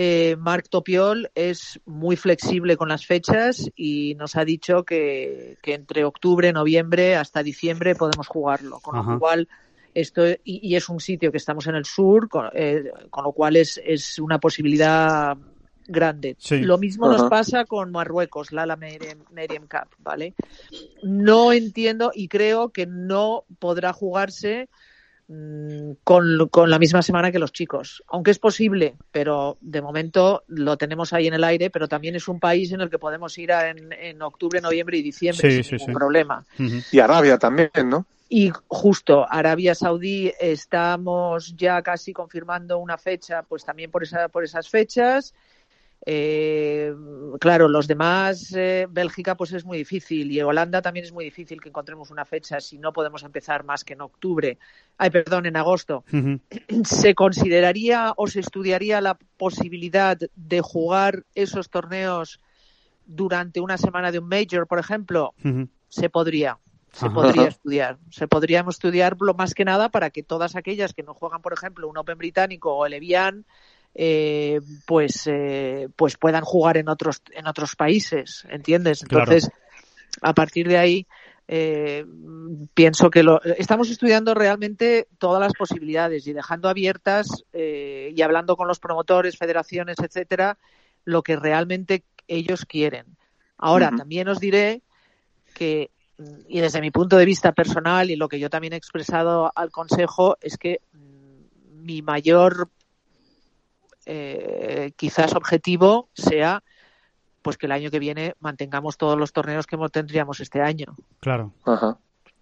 eh, 0.01 0.37
Marc 0.37 0.69
Topiol 0.69 1.29
es 1.35 1.81
muy 1.85 2.15
flexible 2.15 2.77
con 2.77 2.87
las 2.87 3.05
fechas 3.05 3.69
y 3.75 4.15
nos 4.15 4.37
ha 4.37 4.45
dicho 4.45 4.85
que, 4.85 5.57
entre 5.61 6.05
octubre, 6.05 6.53
noviembre 6.53 7.17
hasta 7.17 7.43
diciembre 7.43 7.95
podemos 7.95 8.25
jugarlo. 8.25 8.79
Con 8.79 8.95
lo 8.95 9.19
cual, 9.19 9.49
esto, 9.93 10.21
y, 10.45 10.73
es 10.73 10.87
un 10.87 11.01
sitio 11.01 11.33
que 11.33 11.37
estamos 11.37 11.67
en 11.67 11.75
el 11.75 11.83
sur, 11.83 12.29
con, 12.29 12.49
eh, 12.53 12.89
lo 13.13 13.31
cual 13.33 13.57
es, 13.57 13.77
es, 13.83 14.19
una 14.19 14.39
posibilidad 14.39 15.35
grande. 15.85 16.37
Lo 16.49 16.77
mismo 16.77 17.09
nos 17.09 17.29
pasa 17.29 17.65
con 17.65 17.91
Marruecos, 17.91 18.53
la 18.53 18.77
Meriem 18.77 19.67
Cup, 19.67 19.89
¿vale? 19.97 20.33
No 21.03 21.51
entiendo 21.51 22.11
y 22.15 22.29
creo 22.29 22.69
que 22.69 22.85
no 22.85 23.43
podrá 23.59 23.91
jugarse 23.91 24.69
Mm, 25.31 25.91
con, 26.03 26.49
con, 26.49 26.71
la 26.71 26.79
misma 26.79 27.03
semana 27.03 27.31
que 27.31 27.37
los 27.37 27.53
chicos. 27.53 28.03
Aunque 28.07 28.31
es 28.31 28.39
posible, 28.39 28.95
pero 29.11 29.59
de 29.61 29.79
momento 29.79 30.43
lo 30.47 30.75
tenemos 30.75 31.13
ahí 31.13 31.27
en 31.27 31.35
el 31.35 31.43
aire, 31.43 31.69
pero 31.69 31.87
también 31.87 32.15
es 32.15 32.27
un 32.27 32.39
país 32.39 32.71
en 32.71 32.81
el 32.81 32.89
que 32.89 32.97
podemos 32.97 33.37
ir 33.37 33.51
en, 33.51 33.93
en, 33.93 34.19
octubre, 34.23 34.59
noviembre 34.59 34.97
y 34.97 35.03
diciembre 35.03 35.63
sin 35.63 35.77
ningún 35.77 35.93
problema. 35.93 36.43
Y 36.91 36.97
Arabia 36.97 37.37
también, 37.37 37.69
¿no? 37.85 38.07
Y 38.27 38.51
justo, 38.67 39.27
Arabia 39.29 39.75
Saudí 39.75 40.33
estamos 40.39 41.55
ya 41.55 41.83
casi 41.83 42.11
confirmando 42.11 42.79
una 42.79 42.97
fecha, 42.97 43.43
pues 43.43 43.63
también 43.63 43.91
por, 43.91 44.01
esa, 44.01 44.29
por 44.29 44.43
esas 44.43 44.67
fechas. 44.67 45.35
Eh, 46.05 46.93
claro, 47.39 47.67
los 47.67 47.87
demás, 47.87 48.53
eh, 48.55 48.87
Bélgica, 48.89 49.35
pues 49.35 49.51
es 49.51 49.65
muy 49.65 49.77
difícil 49.77 50.31
y 50.31 50.41
Holanda 50.41 50.81
también 50.81 51.05
es 51.05 51.11
muy 51.11 51.25
difícil 51.25 51.61
que 51.61 51.69
encontremos 51.69 52.09
una 52.09 52.25
fecha 52.25 52.61
si 52.61 52.77
no 52.77 52.93
podemos 52.93 53.23
empezar 53.23 53.63
más 53.65 53.83
que 53.83 53.93
en 53.93 54.01
octubre, 54.01 54.57
ay, 54.97 55.09
perdón, 55.09 55.45
en 55.45 55.57
agosto. 55.57 56.05
¿Se 56.85 57.15
consideraría 57.15 58.13
o 58.15 58.27
se 58.27 58.39
estudiaría 58.39 59.01
la 59.01 59.17
posibilidad 59.37 60.17
de 60.35 60.61
jugar 60.61 61.25
esos 61.35 61.69
torneos 61.69 62.39
durante 63.05 63.59
una 63.59 63.77
semana 63.77 64.11
de 64.11 64.19
un 64.19 64.29
Major, 64.29 64.67
por 64.67 64.79
ejemplo? 64.79 65.33
Se 65.89 66.09
podría. 66.09 66.59
Se 66.91 67.09
podría 67.09 67.47
estudiar. 67.47 67.97
Se 68.09 68.27
podríamos 68.27 68.75
estudiarlo 68.75 69.33
más 69.33 69.53
que 69.53 69.65
nada 69.65 69.89
para 69.89 70.09
que 70.09 70.23
todas 70.23 70.55
aquellas 70.55 70.93
que 70.93 71.03
no 71.03 71.13
juegan, 71.13 71.41
por 71.41 71.53
ejemplo, 71.53 71.87
un 71.87 71.97
Open 71.97 72.17
británico 72.17 72.73
o 72.73 72.85
el 72.85 72.93
Evian, 72.93 73.45
eh, 73.95 74.61
pues, 74.85 75.27
eh, 75.27 75.89
pues 75.95 76.17
puedan 76.17 76.43
jugar 76.43 76.77
en 76.77 76.89
otros, 76.89 77.21
en 77.31 77.47
otros 77.47 77.75
países, 77.75 78.45
¿entiendes? 78.49 79.01
Entonces, 79.01 79.49
a 80.21 80.33
partir 80.33 80.67
de 80.67 80.77
ahí, 80.77 81.07
eh, 81.51 82.05
pienso 82.75 83.09
que 83.09 83.23
lo, 83.23 83.41
estamos 83.41 83.89
estudiando 83.89 84.35
realmente 84.35 85.07
todas 85.17 85.41
las 85.41 85.53
posibilidades 85.53 86.27
y 86.27 86.33
dejando 86.33 86.69
abiertas 86.69 87.43
eh, 87.53 88.13
y 88.15 88.21
hablando 88.21 88.55
con 88.55 88.67
los 88.67 88.79
promotores, 88.79 89.35
federaciones, 89.35 89.97
etcétera, 89.97 90.59
lo 91.05 91.23
que 91.23 91.37
realmente 91.37 92.03
ellos 92.27 92.65
quieren. 92.65 93.17
Ahora, 93.57 93.89
también 93.89 94.27
os 94.27 94.39
diré 94.39 94.83
que, 95.55 95.89
y 96.47 96.59
desde 96.59 96.81
mi 96.81 96.91
punto 96.91 97.17
de 97.17 97.25
vista 97.25 97.51
personal 97.51 98.11
y 98.11 98.15
lo 98.15 98.29
que 98.29 98.39
yo 98.39 98.51
también 98.51 98.73
he 98.73 98.77
expresado 98.77 99.51
al 99.55 99.71
Consejo, 99.71 100.37
es 100.39 100.55
que 100.55 100.81
mm, 100.93 101.83
mi 101.83 102.03
mayor 102.03 102.69
eh, 104.11 104.91
quizás 104.95 105.35
objetivo 105.35 106.09
sea 106.13 106.63
pues 107.43 107.57
que 107.57 107.67
el 107.67 107.71
año 107.71 107.91
que 107.91 107.99
viene 107.99 108.33
mantengamos 108.39 108.97
todos 108.97 109.17
los 109.17 109.31
torneos 109.31 109.67
que 109.67 109.77
tendríamos 109.91 110.39
este 110.39 110.61
año. 110.61 110.95
Claro. 111.19 111.53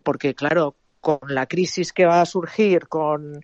Porque, 0.01 0.33
claro, 0.33 0.75
con 1.01 1.19
la 1.27 1.45
crisis 1.45 1.93
que 1.93 2.05
va 2.05 2.21
a 2.21 2.25
surgir, 2.25 2.87
con 2.87 3.41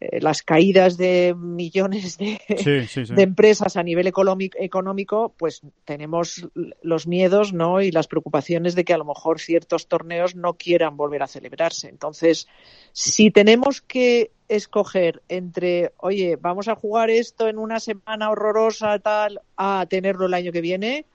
eh, 0.00 0.20
las 0.20 0.42
caídas 0.42 0.96
de 0.96 1.34
millones 1.36 2.18
de, 2.18 2.38
de, 2.48 3.22
empresas 3.22 3.76
a 3.76 3.82
nivel 3.82 4.06
económico, 4.06 5.34
pues 5.36 5.62
tenemos 5.84 6.48
los 6.82 7.06
miedos 7.06 7.52
¿no? 7.52 7.80
y 7.80 7.90
las 7.90 8.06
preocupaciones 8.06 8.74
de 8.74 8.84
que 8.84 8.92
a 8.92 8.98
lo 8.98 9.04
mejor 9.04 9.40
ciertos 9.40 9.88
torneos 9.88 10.36
no 10.36 10.54
quieran 10.54 10.96
volver 10.96 11.22
a 11.22 11.26
celebrarse. 11.26 11.88
Entonces, 11.88 12.46
si 12.92 13.30
tenemos 13.30 13.80
que 13.80 14.30
escoger 14.48 15.22
entre, 15.28 15.92
oye, 15.98 16.36
vamos 16.36 16.68
a 16.68 16.74
jugar 16.74 17.10
esto 17.10 17.48
en 17.48 17.58
una 17.58 17.80
semana 17.80 18.30
horrorosa, 18.30 18.98
tal, 18.98 19.40
a 19.56 19.86
tenerlo 19.88 20.26
el 20.26 20.34
año 20.34 20.52
que 20.52 20.60
viene, 20.60 21.06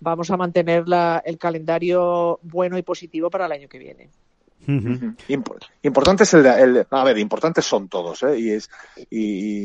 vamos 0.00 0.30
a 0.30 0.36
mantener 0.36 0.84
el 1.24 1.38
calendario 1.38 2.38
bueno 2.42 2.78
y 2.78 2.82
positivo 2.82 3.30
para 3.30 3.46
el 3.46 3.52
año 3.52 3.68
que 3.68 3.78
viene. 3.78 4.10
Importante 5.82 6.24
es 6.24 6.34
el, 6.34 6.86
a 6.90 7.04
ver, 7.04 7.18
importantes 7.18 7.64
son 7.64 7.88
todos, 7.88 8.22
¿eh? 8.24 8.38
y 8.38 8.50
es 8.50 8.68
y, 9.10 9.64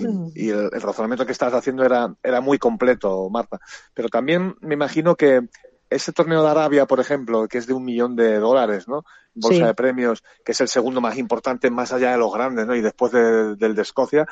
el, 0.49 0.69
razonamiento 0.71 1.25
que 1.25 1.31
estabas 1.31 1.55
haciendo 1.55 1.83
era 1.83 2.13
era 2.21 2.39
muy 2.39 2.59
completo, 2.59 3.27
Marta. 3.29 3.59
Pero 3.95 4.09
también 4.09 4.55
me 4.61 4.75
imagino 4.75 5.15
que 5.15 5.41
ese 5.91 6.13
torneo 6.13 6.41
de 6.41 6.49
Arabia, 6.49 6.85
por 6.85 7.01
ejemplo, 7.01 7.47
que 7.49 7.57
es 7.57 7.67
de 7.67 7.73
un 7.73 7.83
millón 7.83 8.15
de 8.15 8.39
dólares, 8.39 8.87
¿no? 8.87 9.03
Bolsa 9.35 9.67
de 9.67 9.73
premios, 9.73 10.23
que 10.43 10.53
es 10.53 10.61
el 10.61 10.69
segundo 10.69 11.01
más 11.01 11.17
importante 11.17 11.69
más 11.69 11.91
allá 11.91 12.13
de 12.13 12.17
los 12.17 12.33
grandes, 12.33 12.65
¿no? 12.65 12.75
Y 12.75 12.81
después 12.81 13.11
del 13.11 13.57
de 13.57 13.81
Escocia, 13.81 14.25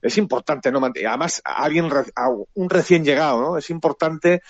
es 0.00 0.16
importante, 0.16 0.72
¿no? 0.72 0.80
Además, 0.82 1.42
alguien, 1.44 1.90
un 2.54 2.70
recién 2.70 3.04
llegado, 3.04 3.40
¿no? 3.42 3.58
Es 3.58 3.68
importante 3.68 4.40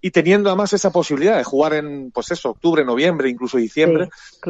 y 0.00 0.12
teniendo 0.12 0.48
además 0.48 0.72
esa 0.72 0.92
posibilidad 0.92 1.36
de 1.36 1.42
jugar 1.42 1.74
en, 1.74 2.12
pues 2.12 2.30
eso, 2.30 2.50
octubre, 2.50 2.84
noviembre, 2.84 3.28
incluso 3.28 3.58
diciembre, 3.58 4.08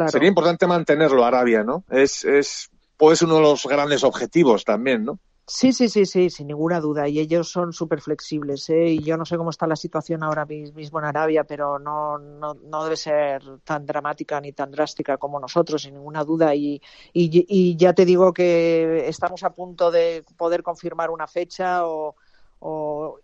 sería 0.08 0.28
importante 0.28 0.66
mantenerlo 0.66 1.25
Arabia, 1.25 1.64
¿no? 1.64 1.84
Es, 1.90 2.22
es, 2.25 2.68
puede 2.98 3.16
ser 3.16 3.28
uno 3.28 3.36
de 3.36 3.42
los 3.42 3.66
grandes 3.66 4.04
objetivos 4.04 4.64
también, 4.64 5.04
¿no? 5.04 5.18
Sí, 5.48 5.72
sí, 5.72 5.88
sí, 5.88 6.06
sí, 6.06 6.28
sin 6.28 6.48
ninguna 6.48 6.80
duda. 6.80 7.06
Y 7.06 7.20
ellos 7.20 7.48
son 7.48 7.72
súper 7.72 8.00
flexibles. 8.00 8.68
¿eh? 8.68 8.88
Y 8.88 9.02
yo 9.04 9.16
no 9.16 9.24
sé 9.24 9.36
cómo 9.36 9.50
está 9.50 9.68
la 9.68 9.76
situación 9.76 10.24
ahora 10.24 10.44
mismo 10.44 10.98
en 10.98 11.04
Arabia, 11.04 11.44
pero 11.44 11.78
no, 11.78 12.18
no, 12.18 12.54
no 12.54 12.82
debe 12.82 12.96
ser 12.96 13.42
tan 13.62 13.86
dramática 13.86 14.40
ni 14.40 14.52
tan 14.52 14.72
drástica 14.72 15.18
como 15.18 15.38
nosotros, 15.38 15.82
sin 15.82 15.94
ninguna 15.94 16.24
duda. 16.24 16.52
Y, 16.54 16.82
y, 17.12 17.46
y 17.48 17.76
ya 17.76 17.92
te 17.92 18.04
digo 18.04 18.32
que 18.32 19.06
estamos 19.06 19.44
a 19.44 19.50
punto 19.50 19.92
de 19.92 20.24
poder 20.36 20.64
confirmar 20.64 21.10
una 21.10 21.28
fecha 21.28 21.86
o, 21.86 22.16
o 22.58 23.20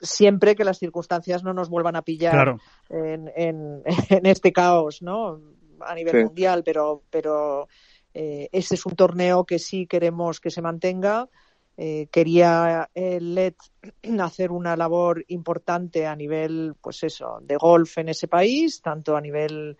siempre 0.00 0.54
que 0.54 0.64
las 0.64 0.78
circunstancias 0.78 1.42
no 1.42 1.54
nos 1.54 1.70
vuelvan 1.70 1.96
a 1.96 2.02
pillar 2.02 2.56
en, 2.88 3.30
en, 4.10 4.26
este 4.26 4.52
caos, 4.52 5.00
¿no? 5.02 5.40
A 5.80 5.94
nivel 5.94 6.26
mundial, 6.26 6.62
pero, 6.62 7.02
pero 7.08 7.66
eh, 8.14 8.48
este 8.52 8.74
es 8.74 8.86
un 8.86 8.96
torneo 8.96 9.44
que 9.44 9.58
sí 9.58 9.86
queremos 9.86 10.40
que 10.40 10.50
se 10.50 10.62
mantenga. 10.62 11.28
Eh, 11.76 12.08
quería 12.10 12.90
el 12.94 13.34
LED 13.34 13.54
hacer 14.20 14.52
una 14.52 14.76
labor 14.76 15.24
importante 15.28 16.06
a 16.06 16.14
nivel, 16.14 16.74
pues 16.80 17.02
eso, 17.02 17.38
de 17.42 17.56
golf 17.56 17.98
en 17.98 18.10
ese 18.10 18.28
país, 18.28 18.82
tanto 18.82 19.16
a 19.16 19.20
nivel 19.20 19.78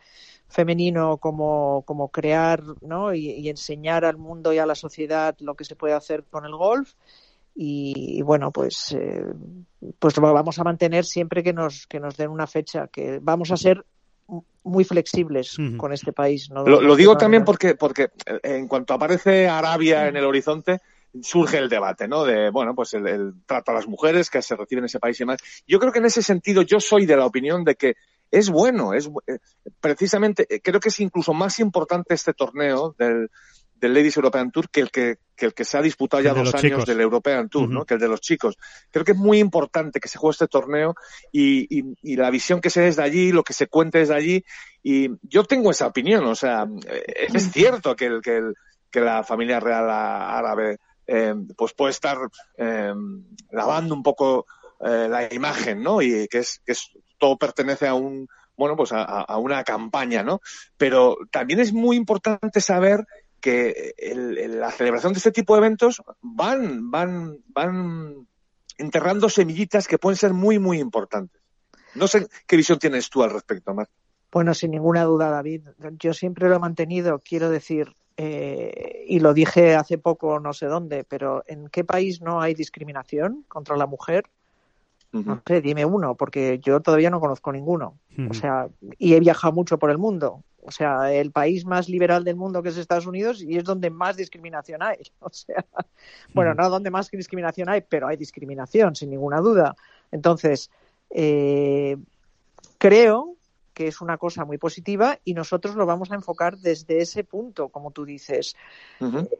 femenino 0.48 1.18
como, 1.18 1.82
como 1.86 2.08
crear 2.08 2.62
¿no? 2.80 3.14
y, 3.14 3.30
y 3.30 3.48
enseñar 3.48 4.04
al 4.04 4.16
mundo 4.16 4.52
y 4.52 4.58
a 4.58 4.66
la 4.66 4.74
sociedad 4.74 5.36
lo 5.40 5.54
que 5.54 5.64
se 5.64 5.76
puede 5.76 5.94
hacer 5.94 6.24
con 6.24 6.44
el 6.44 6.56
golf 6.56 6.94
y, 7.54 8.22
bueno 8.22 8.50
pues 8.52 8.92
eh, 8.92 9.24
pues 9.98 10.14
vamos 10.16 10.58
a 10.58 10.64
mantener 10.64 11.04
siempre 11.04 11.42
que 11.42 11.52
nos 11.52 11.86
que 11.86 12.00
nos 12.00 12.16
den 12.16 12.30
una 12.30 12.46
fecha 12.46 12.88
que 12.88 13.18
vamos 13.20 13.50
a 13.50 13.56
ser 13.56 13.84
muy 14.62 14.84
flexibles 14.84 15.56
con 15.76 15.92
este 15.92 16.12
país 16.12 16.50
lo, 16.50 16.96
digo 16.96 17.16
también 17.16 17.44
porque 17.44 17.74
porque 17.74 18.10
eh, 18.26 18.40
en 18.42 18.68
cuanto 18.68 18.94
aparece 18.94 19.48
Arabia 19.48 20.08
en 20.08 20.16
el 20.16 20.24
horizonte 20.24 20.80
surge 21.22 21.58
el 21.58 21.68
debate, 21.68 22.06
¿no? 22.06 22.24
De, 22.24 22.50
bueno, 22.50 22.74
pues 22.74 22.94
el, 22.94 23.34
trato 23.46 23.72
a 23.72 23.74
las 23.74 23.88
mujeres 23.88 24.30
que 24.30 24.42
se 24.42 24.54
reciben 24.54 24.84
en 24.84 24.86
ese 24.86 25.00
país 25.00 25.18
y 25.18 25.24
demás. 25.24 25.38
Yo 25.66 25.80
creo 25.80 25.92
que 25.92 25.98
en 25.98 26.04
ese 26.04 26.22
sentido 26.22 26.62
yo 26.62 26.78
soy 26.78 27.04
de 27.06 27.16
la 27.16 27.26
opinión 27.26 27.64
de 27.64 27.74
que 27.74 27.94
es 28.30 28.48
bueno, 28.48 28.94
es 28.94 29.10
eh, 29.26 29.38
precisamente, 29.80 30.46
creo 30.62 30.78
que 30.78 30.90
es 30.90 31.00
incluso 31.00 31.34
más 31.34 31.58
importante 31.58 32.14
este 32.14 32.32
torneo 32.32 32.94
del, 32.96 33.28
del 33.80 33.94
Ladies 33.94 34.16
European 34.16 34.50
Tour 34.50 34.68
que 34.68 34.80
el 34.80 34.90
que, 34.90 35.18
el 35.38 35.54
que 35.54 35.64
se 35.64 35.78
ha 35.78 35.82
disputado 35.82 36.22
ya 36.22 36.34
dos 36.34 36.54
años 36.54 36.84
del 36.84 37.00
European 37.00 37.48
Tour, 37.48 37.68
¿no? 37.68 37.86
Que 37.86 37.94
el 37.94 38.00
de 38.00 38.08
los 38.08 38.20
chicos. 38.20 38.56
Creo 38.90 39.04
que 39.04 39.12
es 39.12 39.18
muy 39.18 39.38
importante 39.38 40.00
que 40.00 40.08
se 40.08 40.18
juegue 40.18 40.32
este 40.32 40.48
torneo 40.48 40.94
y, 41.32 41.66
y, 42.02 42.16
la 42.16 42.30
visión 42.30 42.60
que 42.60 42.68
se 42.68 42.82
desde 42.82 43.02
allí, 43.02 43.32
lo 43.32 43.42
que 43.42 43.54
se 43.54 43.68
cuente 43.68 43.98
desde 43.98 44.14
allí. 44.14 44.44
Y 44.82 45.08
yo 45.22 45.44
tengo 45.44 45.70
esa 45.70 45.86
opinión, 45.86 46.24
o 46.26 46.34
sea, 46.34 46.66
eh, 46.86 47.28
es 47.32 47.50
cierto 47.50 47.96
que, 47.96 48.06
el, 48.06 48.20
que, 48.20 48.36
el, 48.36 48.54
que 48.90 49.00
la 49.00 49.24
familia 49.24 49.60
real 49.60 49.88
árabe 49.88 50.78
eh, 51.06 51.34
pues 51.56 51.72
puede 51.72 51.92
estar 51.92 52.18
eh, 52.58 52.92
lavando 53.50 53.94
un 53.94 54.02
poco 54.02 54.46
la 54.82 55.28
imagen, 55.30 55.82
¿no? 55.82 56.00
Y 56.00 56.26
que 56.28 56.38
es, 56.38 56.62
que 56.64 56.72
es, 56.72 56.90
todo 57.18 57.36
pertenece 57.36 57.86
a 57.86 57.92
un, 57.92 58.26
bueno, 58.56 58.76
pues 58.76 58.92
a, 58.92 59.02
a, 59.02 59.36
una 59.36 59.62
campaña, 59.62 60.22
¿no? 60.22 60.40
Pero 60.78 61.18
también 61.30 61.60
es 61.60 61.74
muy 61.74 61.96
importante 61.96 62.62
saber 62.62 63.06
que 63.40 63.94
la 64.48 64.70
celebración 64.70 65.12
de 65.12 65.18
este 65.18 65.32
tipo 65.32 65.54
de 65.54 65.58
eventos 65.58 66.02
van, 66.20 66.90
van, 66.90 67.38
van 67.48 68.26
enterrando 68.78 69.28
semillitas 69.28 69.88
que 69.88 69.98
pueden 69.98 70.16
ser 70.16 70.32
muy, 70.32 70.58
muy 70.58 70.78
importantes. 70.78 71.40
No 71.94 72.06
sé 72.06 72.28
qué 72.46 72.56
visión 72.56 72.78
tienes 72.78 73.10
tú 73.10 73.22
al 73.22 73.30
respecto, 73.30 73.74
Mar. 73.74 73.88
Bueno, 74.30 74.54
sin 74.54 74.70
ninguna 74.70 75.04
duda, 75.04 75.28
David. 75.30 75.62
Yo 75.98 76.14
siempre 76.14 76.48
lo 76.48 76.56
he 76.56 76.58
mantenido, 76.60 77.18
quiero 77.18 77.50
decir, 77.50 77.94
eh, 78.16 79.04
y 79.08 79.18
lo 79.20 79.34
dije 79.34 79.74
hace 79.74 79.98
poco, 79.98 80.38
no 80.38 80.52
sé 80.52 80.66
dónde, 80.66 81.04
pero 81.04 81.42
¿en 81.46 81.68
qué 81.68 81.84
país 81.84 82.20
no 82.20 82.40
hay 82.40 82.54
discriminación 82.54 83.44
contra 83.48 83.76
la 83.76 83.86
mujer? 83.86 84.24
No 85.12 85.42
sé, 85.44 85.60
dime 85.60 85.84
uno, 85.84 86.14
porque 86.14 86.60
yo 86.62 86.80
todavía 86.80 87.10
no 87.10 87.18
conozco 87.18 87.50
ninguno. 87.50 87.98
O 88.30 88.34
sea, 88.34 88.68
y 88.96 89.14
he 89.14 89.20
viajado 89.20 89.52
mucho 89.52 89.76
por 89.78 89.90
el 89.90 89.98
mundo 89.98 90.44
o 90.62 90.70
sea, 90.70 91.12
el 91.12 91.30
país 91.32 91.64
más 91.64 91.88
liberal 91.88 92.24
del 92.24 92.36
mundo 92.36 92.62
que 92.62 92.68
es 92.68 92.76
Estados 92.76 93.06
Unidos 93.06 93.42
y 93.42 93.56
es 93.56 93.64
donde 93.64 93.90
más 93.90 94.16
discriminación 94.16 94.82
hay. 94.82 94.98
O 95.20 95.30
sea, 95.30 95.64
bueno, 96.34 96.54
no 96.54 96.68
donde 96.70 96.90
más 96.90 97.10
discriminación 97.10 97.68
hay, 97.68 97.82
pero 97.82 98.08
hay 98.08 98.16
discriminación, 98.16 98.94
sin 98.94 99.10
ninguna 99.10 99.38
duda. 99.38 99.76
Entonces, 100.10 100.70
eh, 101.10 101.96
creo 102.78 103.36
que 103.80 103.88
es 103.88 104.02
una 104.02 104.18
cosa 104.18 104.44
muy 104.44 104.58
positiva 104.58 105.18
y 105.24 105.32
nosotros 105.32 105.74
lo 105.74 105.86
vamos 105.86 106.12
a 106.12 106.14
enfocar 106.14 106.58
desde 106.58 106.98
ese 107.00 107.24
punto, 107.24 107.70
como 107.70 107.92
tú 107.92 108.04
dices. 108.04 108.54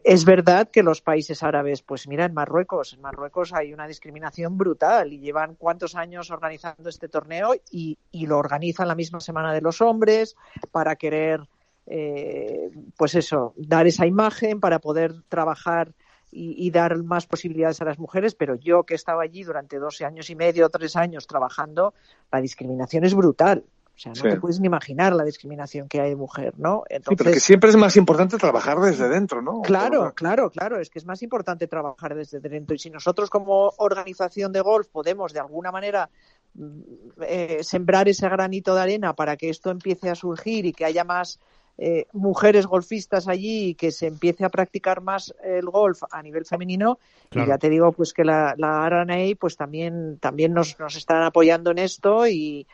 Es 0.03 0.25
verdad 0.25 0.71
que 0.71 0.83
los 0.83 1.03
países 1.03 1.43
árabes, 1.43 1.83
pues 1.83 2.09
mira, 2.09 2.25
en 2.25 2.33
Marruecos, 2.33 2.95
en 2.95 3.03
Marruecos 3.03 3.53
hay 3.53 3.75
una 3.75 3.87
discriminación 3.87 4.57
brutal 4.57 5.13
y 5.13 5.19
llevan 5.19 5.57
cuántos 5.57 5.95
años 5.95 6.31
organizando 6.31 6.89
este 6.89 7.11
torneo 7.11 7.53
y, 7.71 7.99
lo 8.13 8.39
organizan 8.39 8.89
la 8.89 8.95
misma 8.95 9.21
semana 9.21 9.53
de 9.53 9.61
los 9.61 9.83
hombres 9.83 10.37
para 10.73 10.97
querer, 10.97 11.47
eh, 11.85 12.71
pues 12.97 13.15
eso, 13.17 13.53
dar 13.59 13.87
esa 13.87 14.07
imagen, 14.07 14.59
para 14.59 14.79
poder 14.79 15.21
trabajar 15.29 15.93
y, 16.31 16.71
dar 16.71 16.97
más 16.97 17.27
posibilidades 17.27 17.83
a 17.83 17.85
las 17.85 17.99
mujeres, 17.99 18.35
pero 18.35 18.55
yo 18.55 18.85
que 18.85 18.95
he 18.95 18.97
estado 18.97 19.21
allí 19.21 19.43
durante 19.43 19.79
12 19.79 20.07
años 20.07 20.31
y 20.31 20.35
medio, 20.35 20.71
tres 20.71 20.97
años 20.97 21.27
trabajando, 21.27 21.93
la 22.33 22.41
discriminación 22.41 23.05
es 23.05 23.15
brutal. 23.15 23.65
O 24.09 24.15
sea, 24.15 24.31
no 24.31 24.35
te 24.35 24.41
puedes 24.41 24.59
ni 24.61 24.67
imaginar 24.67 25.13
la 25.13 25.25
discriminación 25.25 25.87
que 25.87 26.01
hay 26.01 26.09
de 26.09 26.17
mujer, 26.17 26.55
¿no? 26.57 26.85
Entonces, 26.89 27.11
sí, 27.11 27.17
pero 27.17 27.35
que 27.35 27.41
siempre 27.41 27.69
es 27.69 27.77
más 27.77 27.97
importante 27.97 28.39
trabajar 28.39 28.81
desde 28.81 29.11
dentro, 29.11 29.43
¿no? 29.43 29.61
Claro, 29.61 30.15
claro, 30.15 30.49
claro. 30.51 30.81
Es 30.81 30.89
que 30.89 30.99
es 30.99 31.05
más 31.05 31.23
importante 31.23 31.67
trabajar 31.67 32.15
desde 32.15 32.41
dentro. 32.41 32.75
Y 32.75 32.79
si 32.79 32.89
nosotros 32.89 33.29
como 33.29 33.75
organización 33.77 34.53
de 34.53 34.63
golf 34.63 34.89
podemos 34.89 35.35
de 35.35 35.41
alguna 35.41 35.71
manera 35.71 36.09
mm, 36.55 36.81
eh, 37.27 37.59
sembrar 37.63 38.09
ese 38.09 38.27
granito 38.31 38.75
de 38.75 38.81
arena 38.81 39.13
para 39.13 39.37
que 39.37 39.51
esto 39.51 39.71
empiece 39.71 40.09
a 40.09 40.15
surgir 40.15 40.65
y 40.65 40.73
que 40.73 40.87
haya 40.87 41.05
más 41.05 41.39
eh, 41.77 42.07
mujeres 42.15 42.67
golfistas 42.67 43.29
allí 43.29 43.69
y 43.69 43.75
que 43.75 43.91
se 43.93 44.07
empiece 44.07 44.47
a 44.47 44.49
practicar 44.49 45.03
más 45.03 45.35
el 45.45 45.67
golf 45.67 46.05
a 46.11 46.23
nivel 46.23 46.47
femenino. 46.47 46.99
Y 47.33 47.47
ya 47.47 47.59
te 47.59 47.69
digo, 47.69 47.93
pues 47.93 48.15
que 48.15 48.25
la, 48.25 48.55
la 48.57 48.89
RNA 48.89 49.37
pues 49.39 49.59
también, 49.59 50.17
también 50.21 50.55
nos, 50.55 50.81
nos 50.81 50.97
están 50.97 51.23
apoyando 51.23 51.71
en 51.71 51.79
esto 51.79 52.27
y, 52.27 52.67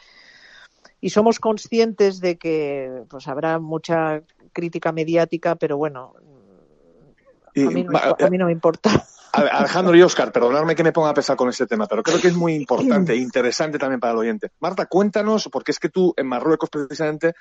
y 1.01 1.11
somos 1.11 1.39
conscientes 1.39 2.21
de 2.21 2.39
que 2.39 3.05
pues 3.09 3.29
habrá 3.29 3.59
mucha 3.59 4.23
crítica 4.53 4.93
mediática, 4.93 5.57
pero 5.57 5.77
bueno, 5.77 6.15
a 7.57 7.71
mí, 8.31 8.39
no, 8.39 8.47
me 8.47 8.53
importa. 8.53 9.07
Alejandro 9.33 9.95
y 9.95 10.03
Oscar, 10.03 10.33
perdonadme 10.33 10.75
que 10.75 10.85
me 10.85 10.93
ponga 10.93 11.11
a 11.11 11.15
pesar 11.15 11.37
con 11.37 11.49
este 11.49 11.67
tema, 11.67 11.87
pero 11.87 12.03
creo 12.03 12.21
que 12.21 12.29
es 12.29 12.35
muy 12.35 12.55
importante 12.55 13.13
e 13.13 13.17
interesante 13.17 13.79
también 13.79 14.01
para 14.01 14.13
el 14.13 14.19
oyente. 14.19 14.51
Marta, 14.61 14.87
cuéntanos, 14.87 15.49
porque 15.53 15.73
es 15.73 15.79
que 15.79 15.89
tú 15.89 16.15
en 16.17 16.27
Marruecos 16.27 16.71
precisamente 16.71 17.35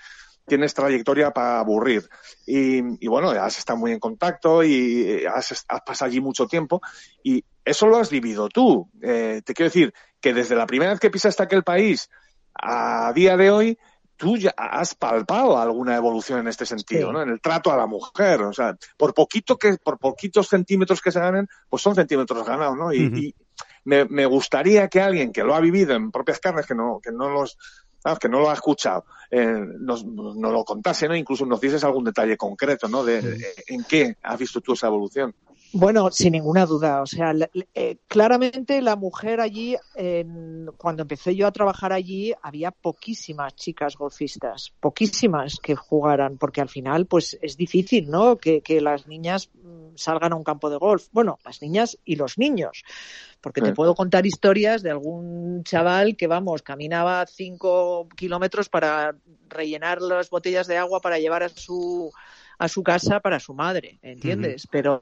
tienes 0.45 0.73
trayectoria 0.73 1.31
para 1.31 1.59
aburrir. 1.59 2.07
Y, 2.45 3.07
bueno, 3.07 3.29
has 3.29 3.57
estado 3.57 3.79
muy 3.79 3.91
en 3.91 3.99
contacto 3.99 4.63
y 4.63 5.23
has, 5.25 5.65
pasado 5.85 6.09
allí 6.09 6.21
mucho 6.21 6.47
tiempo 6.47 6.81
y 7.23 7.43
eso 7.63 7.87
lo 7.87 7.97
has 7.97 8.09
vivido 8.09 8.49
tú. 8.49 8.89
Eh, 9.01 9.41
te 9.43 9.53
quiero 9.53 9.69
decir 9.69 9.93
que 10.21 10.33
desde 10.33 10.55
la 10.55 10.67
primera 10.67 10.91
vez 10.91 10.99
que 10.99 11.09
pisaste 11.09 11.43
aquel 11.43 11.63
país 11.63 12.09
a 12.55 13.11
día 13.13 13.37
de 13.37 13.51
hoy, 13.51 13.77
tú 14.17 14.37
ya 14.37 14.53
has 14.55 14.95
palpado 14.95 15.57
alguna 15.57 15.95
evolución 15.95 16.39
en 16.39 16.47
este 16.47 16.65
sentido, 16.65 17.11
¿no? 17.11 17.21
En 17.21 17.29
el 17.29 17.41
trato 17.41 17.71
a 17.71 17.77
la 17.77 17.85
mujer, 17.85 18.41
o 18.41 18.53
sea, 18.53 18.77
por 18.97 19.13
poquito 19.13 19.57
que, 19.57 19.77
por 19.77 19.99
poquitos 19.99 20.47
centímetros 20.47 21.01
que 21.01 21.11
se 21.11 21.19
ganen, 21.19 21.47
pues 21.69 21.81
son 21.81 21.95
centímetros 21.95 22.45
ganados, 22.45 22.77
¿no? 22.77 22.93
Y, 22.93 23.35
me, 23.83 24.05
me, 24.05 24.25
gustaría 24.25 24.87
que 24.87 24.99
alguien 24.99 25.31
que 25.31 25.43
lo 25.43 25.53
ha 25.53 25.59
vivido 25.59 25.93
en 25.93 26.11
propias 26.11 26.39
carnes, 26.39 26.65
que 26.65 26.73
no, 26.73 26.99
que 27.03 27.11
no 27.11 27.29
los, 27.29 27.55
que 28.19 28.29
no 28.29 28.39
lo 28.39 28.49
ha 28.49 28.53
escuchado, 28.53 29.05
eh, 29.29 29.45
nos, 29.79 30.03
nos, 30.05 30.35
lo 30.35 30.63
contase, 30.63 31.07
¿no? 31.07 31.15
Incluso 31.15 31.45
nos 31.45 31.61
dices 31.61 31.83
algún 31.83 32.03
detalle 32.03 32.35
concreto, 32.35 32.87
¿no? 32.87 33.03
De, 33.03 33.21
de 33.21 33.53
en 33.67 33.83
qué 33.83 34.17
has 34.23 34.39
visto 34.39 34.61
tú 34.61 34.73
esa 34.73 34.87
evolución. 34.87 35.35
Bueno, 35.73 36.10
sin 36.12 36.32
ninguna 36.32 36.65
duda. 36.65 37.01
O 37.01 37.06
sea, 37.06 37.34
eh, 37.73 37.97
claramente 38.08 38.82
la 38.82 38.95
mujer 38.95 39.41
allí, 39.41 39.75
cuando 40.78 41.01
empecé 41.01 41.36
yo 41.36 41.47
a 41.47 41.51
trabajar 41.51 41.91
allí, 41.91 42.34
había 42.41 42.71
poquísimas 42.71 43.56
chicas 43.56 43.97
golfistas, 43.97 44.73
poquísimas 44.80 45.58
que 45.62 45.75
jugaran, 45.75 46.38
porque 46.38 46.62
al 46.62 46.69
final, 46.69 47.08
pues 47.08 47.38
es 47.41 47.58
difícil, 47.58 48.10
¿no? 48.10 48.38
Que, 48.38 48.62
que 48.62 48.80
las 48.80 49.08
niñas 49.08 49.49
mm, 49.54 49.95
salgan 49.95 50.34
a 50.34 50.36
un 50.36 50.43
campo 50.43 50.69
de 50.69 50.78
golf. 50.78 51.08
Bueno, 51.12 51.39
las 51.43 51.62
niñas 51.62 51.97
y 52.06 52.15
los 52.15 52.38
niños. 52.38 52.84
Porque 53.41 53.62
te 53.62 53.73
puedo 53.73 53.93
contar 53.93 54.25
historias 54.25 54.82
de 54.82 54.89
algún 54.89 55.63
chaval 55.63 56.15
que, 56.15 56.25
vamos, 56.25 56.63
caminaba 56.63 57.25
cinco 57.28 58.08
kilómetros 58.15 58.69
para 58.69 59.15
rellenar 59.49 60.01
las 60.01 60.30
botellas 60.30 60.65
de 60.67 60.78
agua 60.78 60.99
para 60.99 61.19
llevar 61.19 61.43
a 61.43 61.49
su 61.49 62.12
a 62.57 62.67
su 62.67 62.83
casa 62.83 63.19
para 63.19 63.39
su 63.39 63.53
madre, 63.53 63.99
¿entiendes? 64.01 64.67
Pero 64.71 65.01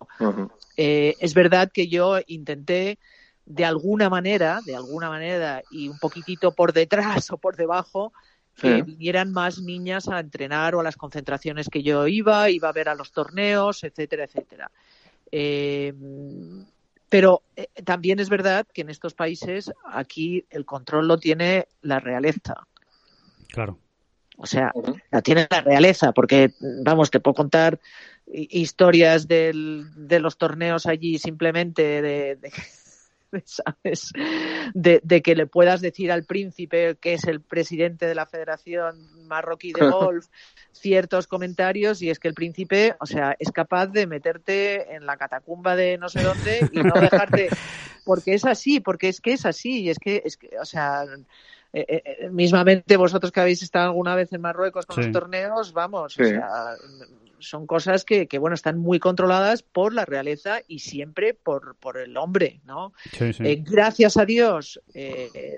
eh, 0.77 1.15
es 1.19 1.33
verdad 1.33 1.71
que 1.71 1.87
yo 1.87 2.19
intenté 2.27 2.99
de 3.45 3.65
alguna 3.65 4.09
manera, 4.09 4.59
de 4.65 4.75
alguna 4.75 5.09
manera 5.09 5.61
y 5.69 5.89
un 5.89 5.99
poquitito 5.99 6.53
por 6.53 6.73
detrás 6.73 7.29
o 7.31 7.37
por 7.37 7.55
debajo, 7.55 8.13
que 8.55 8.83
vinieran 8.83 9.31
más 9.31 9.59
niñas 9.59 10.07
a 10.07 10.19
entrenar 10.19 10.75
o 10.75 10.79
a 10.79 10.83
las 10.83 10.95
concentraciones 10.95 11.69
que 11.69 11.81
yo 11.81 12.07
iba, 12.07 12.51
iba 12.51 12.69
a 12.69 12.73
ver 12.73 12.87
a 12.87 12.93
los 12.93 13.11
torneos, 13.11 13.83
etcétera, 13.83 14.25
etcétera. 14.25 14.69
Eh, 15.31 15.91
pero 17.09 17.41
eh, 17.55 17.67
también 17.83 18.19
es 18.19 18.29
verdad 18.29 18.67
que 18.71 18.81
en 18.81 18.89
estos 18.89 19.15
países 19.15 19.71
aquí 19.85 20.45
el 20.51 20.65
control 20.65 21.07
lo 21.07 21.17
tiene 21.17 21.67
la 21.81 21.99
realeza. 21.99 22.67
Claro. 23.49 23.77
O 24.37 24.45
sea, 24.45 24.71
la 25.11 25.21
tiene 25.21 25.47
la 25.49 25.61
realeza, 25.61 26.11
porque, 26.11 26.53
vamos, 26.59 27.11
te 27.11 27.19
puedo 27.19 27.35
contar 27.35 27.79
historias 28.25 29.27
del, 29.27 29.85
de 29.95 30.19
los 30.19 30.37
torneos 30.37 30.85
allí 30.85 31.19
simplemente 31.19 32.01
de, 32.01 32.35
de 32.37 32.51
¿sabes? 33.45 34.11
De, 34.73 35.01
de, 35.03 35.21
que 35.21 35.35
le 35.35 35.47
puedas 35.47 35.81
decir 35.81 36.11
al 36.11 36.23
príncipe, 36.23 36.95
que 36.99 37.13
es 37.13 37.25
el 37.25 37.41
presidente 37.41 38.05
de 38.05 38.15
la 38.15 38.25
Federación 38.25 39.27
Marroquí 39.27 39.73
de 39.73 39.87
Golf, 39.89 40.27
ciertos 40.71 41.27
comentarios 41.27 42.01
y 42.01 42.09
es 42.09 42.19
que 42.19 42.27
el 42.27 42.33
príncipe, 42.33 42.95
o 42.99 43.05
sea, 43.05 43.35
es 43.39 43.51
capaz 43.51 43.87
de 43.87 44.07
meterte 44.07 44.95
en 44.95 45.05
la 45.05 45.17
catacumba 45.17 45.75
de 45.75 45.97
no 45.97 46.09
sé 46.09 46.23
dónde 46.23 46.69
y 46.71 46.79
no 46.79 46.93
dejarte, 46.99 47.49
porque 48.05 48.33
es 48.33 48.45
así, 48.45 48.79
porque 48.79 49.09
es 49.09 49.21
que 49.21 49.33
es 49.33 49.45
así, 49.45 49.81
y 49.81 49.89
es 49.89 49.99
que, 49.99 50.21
es 50.25 50.37
que 50.37 50.49
o 50.59 50.65
sea, 50.65 51.05
eh, 51.75 51.85
eh, 51.87 52.03
eh, 52.05 52.29
mismamente 52.29 52.97
vosotros 52.97 53.31
que 53.31 53.39
habéis 53.39 53.63
estado 53.63 53.85
alguna 53.85 54.13
vez 54.13 54.31
en 54.31 54.41
Marruecos 54.41 54.85
con 54.85 55.03
los 55.03 55.11
torneos, 55.11 55.73
vamos, 55.73 56.19
o 56.19 56.23
sea, 56.23 56.75
son 57.39 57.65
cosas 57.65 58.05
que, 58.05 58.27
que, 58.27 58.37
bueno, 58.37 58.53
están 58.53 58.77
muy 58.77 58.99
controladas 58.99 59.63
por 59.63 59.91
la 59.91 60.05
realeza 60.05 60.59
y 60.67 60.79
siempre 60.79 61.33
por, 61.33 61.75
por 61.77 61.97
el 61.97 62.15
hombre, 62.15 62.61
¿no? 62.63 62.93
gracias 63.63 64.17
a 64.17 64.25
Dios, 64.25 64.79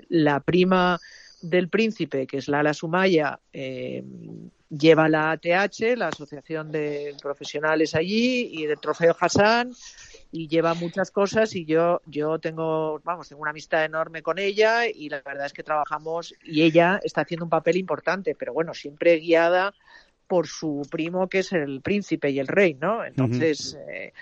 la 0.08 0.40
prima 0.40 0.98
del 1.42 1.68
príncipe, 1.68 2.26
que 2.26 2.38
es 2.38 2.48
Lala 2.48 2.72
Sumaya, 2.72 3.38
lleva 3.52 5.08
la 5.10 5.32
ATH, 5.32 5.96
la 5.96 6.08
Asociación 6.08 6.72
de 6.72 7.14
Profesionales 7.20 7.94
allí, 7.94 8.48
y 8.52 8.64
del 8.64 8.80
Trofeo 8.80 9.14
Hassan, 9.20 9.72
y 10.36 10.48
lleva 10.48 10.74
muchas 10.74 11.10
cosas 11.10 11.54
y 11.54 11.64
yo 11.64 12.02
yo 12.04 12.38
tengo 12.38 13.00
vamos 13.04 13.28
tengo 13.28 13.40
una 13.40 13.52
amistad 13.52 13.84
enorme 13.84 14.22
con 14.22 14.38
ella 14.38 14.86
y 14.86 15.08
la 15.08 15.22
verdad 15.22 15.46
es 15.46 15.54
que 15.54 15.62
trabajamos 15.62 16.34
y 16.44 16.62
ella 16.62 17.00
está 17.02 17.22
haciendo 17.22 17.44
un 17.44 17.50
papel 17.50 17.76
importante 17.76 18.34
pero 18.34 18.52
bueno 18.52 18.74
siempre 18.74 19.16
guiada 19.16 19.74
por 20.26 20.46
su 20.46 20.86
primo 20.90 21.28
que 21.28 21.38
es 21.38 21.52
el 21.52 21.80
príncipe 21.80 22.30
y 22.30 22.38
el 22.38 22.48
rey 22.48 22.74
no 22.74 23.02
entonces 23.04 23.78
eh, 23.88 24.12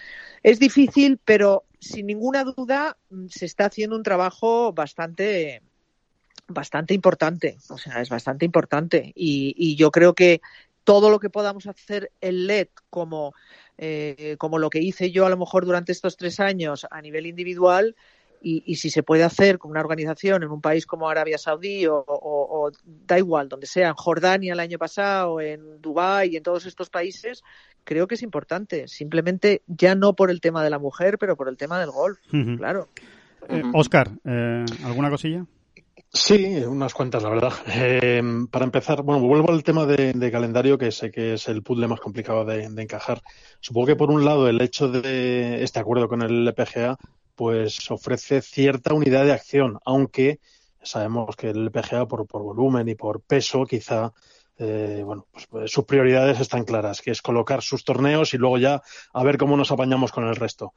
es 0.43 0.61
difícil 0.61 1.19
pero 1.25 1.65
sin 1.81 2.07
ninguna 2.07 2.45
duda 2.45 2.97
mm, 3.11 3.27
se 3.29 3.47
está 3.47 3.67
haciendo 3.67 3.97
un 3.97 4.05
trabajo 4.05 4.73
bastante 4.73 5.63
bastante 6.47 6.95
importante 6.95 7.57
o 7.71 7.79
sea 7.79 8.01
es 8.01 8.09
bastante 8.09 8.45
importante 8.45 9.13
y, 9.17 9.55
y 9.57 9.75
yo 9.75 9.91
creo 9.91 10.15
que 10.15 10.41
todo 10.85 11.11
lo 11.11 11.19
que 11.19 11.31
podamos 11.31 11.67
hacer 11.67 12.13
en 12.21 12.47
LED 12.47 12.69
como 12.91 13.35
eh, 13.77 14.37
como 14.39 14.59
lo 14.59 14.71
que 14.71 14.81
hice 14.81 15.11
yo 15.11 15.27
a 15.27 15.31
lo 15.31 15.37
mejor 15.37 15.65
durante 15.65 15.91
estos 15.91 16.17
tres 16.17 16.39
años 16.39 16.87
a 16.91 17.03
nivel 17.03 17.27
individual 17.27 17.97
y, 18.47 18.77
si 18.77 18.91
se 18.91 19.03
puede 19.03 19.25
hacer 19.25 19.59
con 19.59 19.71
una 19.71 19.81
organización 19.81 20.43
en 20.43 20.51
un 20.51 20.61
país 20.61 20.85
como 20.85 21.09
Arabia 21.09 21.39
Saudí 21.39 21.87
o, 21.89 22.71
da 22.85 23.19
igual, 23.19 23.49
donde 23.49 23.67
sea, 23.67 23.89
en 23.89 23.95
Jordania 23.95 24.53
el 24.53 24.61
año 24.61 24.77
pasado, 24.77 25.41
en 25.41 25.81
Dubái 25.81 26.31
y 26.31 26.37
en 26.37 26.43
todos 26.43 26.67
estos 26.67 26.91
países, 26.91 27.43
creo 27.85 28.07
que 28.07 28.17
es 28.17 28.23
importante. 28.23 28.87
Simplemente 28.87 29.63
ya 29.67 29.95
no 29.95 30.15
por 30.15 30.31
el 30.31 30.43
tema 30.43 30.63
de 30.63 30.69
la 30.69 30.79
mujer, 30.79 31.17
pero 31.19 31.37
por 31.37 31.49
el 31.49 31.57
tema 31.57 31.81
del 31.81 31.91
golf, 31.91 32.19
claro. 32.59 32.89
Oscar, 33.73 34.11
eh, 34.25 34.65
¿alguna 34.85 35.09
cosilla? 35.09 35.47
Sí, 36.17 36.63
unas 36.65 36.95
cuantas, 36.95 37.25
la 37.25 37.29
verdad. 37.29 37.53
Eh, 37.67 38.23
para 38.49 38.65
empezar, 38.65 39.03
bueno, 39.03 39.27
vuelvo 39.27 39.51
al 39.51 39.65
tema 39.65 39.85
de, 39.85 40.31
calendario, 40.31 40.79
que 40.79 40.93
sé 40.93 41.11
que 41.11 41.35
es 41.35 41.49
el 41.49 41.63
puzzle 41.65 41.89
más 41.89 41.99
complicado 41.99 42.45
de, 42.45 42.63
encajar. 42.65 43.21
Supongo 43.59 43.89
que 43.89 43.97
por 43.97 44.13
un 44.13 44.25
lado 44.25 44.49
el 44.49 44.61
hecho 44.61 44.89
de 44.89 45.65
este 45.65 45.81
acuerdo 45.81 46.09
con 46.09 46.23
el 46.23 46.47
LPGA, 46.47 46.97
pues 47.35 47.91
ofrece 47.91 48.43
cierta 48.43 48.95
unidad 48.95 49.25
de 49.25 49.33
acción, 49.33 49.81
aunque 49.85 50.39
sabemos 50.83 51.35
que 51.35 51.51
el 51.51 51.65
LPGA 51.67 52.07
por, 52.07 52.27
por 52.29 52.43
volumen 52.43 52.89
y 52.89 52.95
por 52.95 53.21
peso 53.21 53.65
quizá 53.65 54.13
eh, 54.59 55.03
bueno, 55.05 55.27
pues, 55.33 55.47
pues, 55.49 55.71
sus 55.71 55.85
prioridades 55.85 56.41
están 56.41 56.65
claras, 56.65 57.01
que 57.03 57.11
es 57.11 57.23
colocar 57.23 57.63
sus 57.63 57.85
torneos 57.85 58.35
y 58.35 58.39
luego 58.39 58.59
ya 58.59 58.83
a 59.13 59.25
ver 59.25 59.37
cómo 59.37 59.57
nos 59.57 59.73
apañamos 59.73 60.13
con 60.13 60.27
el 60.27 60.37
resto. 60.37 60.75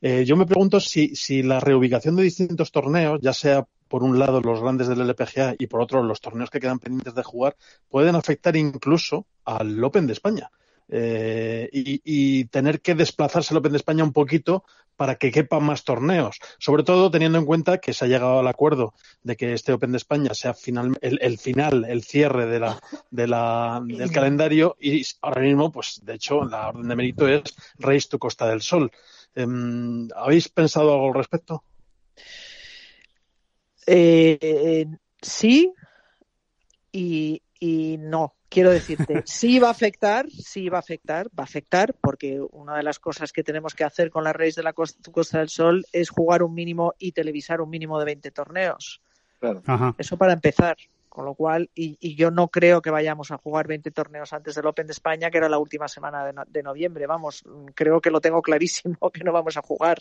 Eh, 0.00 0.24
yo 0.24 0.36
me 0.36 0.46
pregunto 0.46 0.80
si, 0.80 1.14
si 1.14 1.42
la 1.42 1.60
reubicación 1.60 2.16
de 2.16 2.22
distintos 2.22 2.72
torneos, 2.72 3.20
ya 3.20 3.32
sea 3.32 3.66
por 3.88 4.02
un 4.02 4.18
lado 4.18 4.40
los 4.40 4.60
grandes 4.60 4.88
del 4.88 5.00
LPGA 5.00 5.56
y 5.58 5.66
por 5.66 5.80
otro 5.80 6.02
los 6.02 6.20
torneos 6.20 6.50
que 6.50 6.60
quedan 6.60 6.78
pendientes 6.78 7.14
de 7.14 7.22
jugar, 7.22 7.56
pueden 7.88 8.14
afectar 8.14 8.56
incluso 8.56 9.26
al 9.44 9.82
Open 9.82 10.06
de 10.06 10.12
España. 10.12 10.50
Eh, 10.90 11.68
y, 11.72 12.44
tener 12.46 12.80
que 12.80 12.94
desplazarse 12.94 13.52
el 13.52 13.58
Open 13.58 13.72
de 13.72 13.78
España 13.78 14.04
un 14.04 14.12
poquito 14.12 14.64
para 14.96 15.16
que 15.16 15.30
quepan 15.30 15.62
más 15.62 15.84
torneos. 15.84 16.38
Sobre 16.58 16.82
todo 16.82 17.10
teniendo 17.10 17.38
en 17.38 17.44
cuenta 17.44 17.78
que 17.78 17.92
se 17.92 18.04
ha 18.04 18.08
llegado 18.08 18.40
al 18.40 18.48
acuerdo 18.48 18.94
de 19.22 19.36
que 19.36 19.52
este 19.52 19.72
Open 19.72 19.92
de 19.92 19.98
España 19.98 20.34
sea 20.34 20.54
final, 20.54 20.96
el, 21.00 21.38
final, 21.38 21.84
el 21.84 22.02
cierre 22.02 22.46
de 22.46 22.58
la, 22.58 22.80
de 23.10 23.26
la, 23.26 23.82
del 23.84 24.10
calendario 24.10 24.76
y 24.80 25.04
ahora 25.22 25.42
mismo, 25.42 25.70
pues 25.70 26.00
de 26.02 26.14
hecho, 26.14 26.44
la 26.44 26.68
orden 26.68 26.88
de 26.88 26.96
mérito 26.96 27.28
es 27.28 27.42
Race 27.78 28.08
to 28.08 28.18
Costa 28.18 28.48
del 28.48 28.62
Sol. 28.62 28.90
Em, 29.34 30.08
¿Habéis 30.16 30.48
pensado 30.48 30.92
algo 30.92 31.08
al 31.08 31.14
respecto? 31.14 31.62
Eh, 33.86 34.86
sí 35.20 35.72
y, 37.60 37.96
no. 37.98 38.34
Quiero 38.48 38.70
decirte, 38.70 39.22
sí 39.26 39.58
va 39.58 39.68
a 39.68 39.72
afectar, 39.72 40.28
sí 40.30 40.68
va 40.68 40.78
a 40.78 40.80
afectar, 40.80 41.28
va 41.28 41.42
a 41.42 41.44
afectar, 41.44 41.94
porque 42.00 42.40
una 42.52 42.76
de 42.76 42.82
las 42.82 42.98
cosas 42.98 43.32
que 43.32 43.44
tenemos 43.44 43.74
que 43.74 43.84
hacer 43.84 44.10
con 44.10 44.24
la 44.24 44.32
Race 44.32 44.54
de 44.56 44.62
la 44.62 44.72
Costa, 44.72 45.38
del 45.38 45.48
Sol 45.48 45.84
es 45.92 46.08
jugar 46.08 46.42
un 46.42 46.54
mínimo 46.54 46.94
y 46.98 47.12
televisar 47.12 47.60
un 47.60 47.68
mínimo 47.68 47.98
de 47.98 48.06
20 48.06 48.30
torneos. 48.30 49.00
Eso 49.98 50.16
para 50.16 50.32
empezar. 50.32 50.76
Con 51.08 51.24
lo 51.24 51.34
cual, 51.34 51.68
y, 51.74 52.14
yo 52.14 52.30
no 52.30 52.46
creo 52.46 52.80
que 52.80 52.90
vayamos 52.90 53.32
a 53.32 53.38
jugar 53.38 53.66
20 53.66 53.90
torneos 53.90 54.32
antes 54.32 54.54
del 54.54 54.66
Open 54.66 54.86
de 54.86 54.92
España, 54.92 55.32
que 55.32 55.38
era 55.38 55.48
la 55.48 55.58
última 55.58 55.88
semana 55.88 56.32
de, 56.46 56.62
noviembre. 56.62 57.08
Vamos, 57.08 57.42
creo 57.74 58.00
que 58.00 58.10
lo 58.10 58.20
tengo 58.20 58.40
clarísimo 58.40 58.96
que 59.12 59.24
no 59.24 59.32
vamos 59.32 59.56
a 59.56 59.62
jugar. 59.62 59.98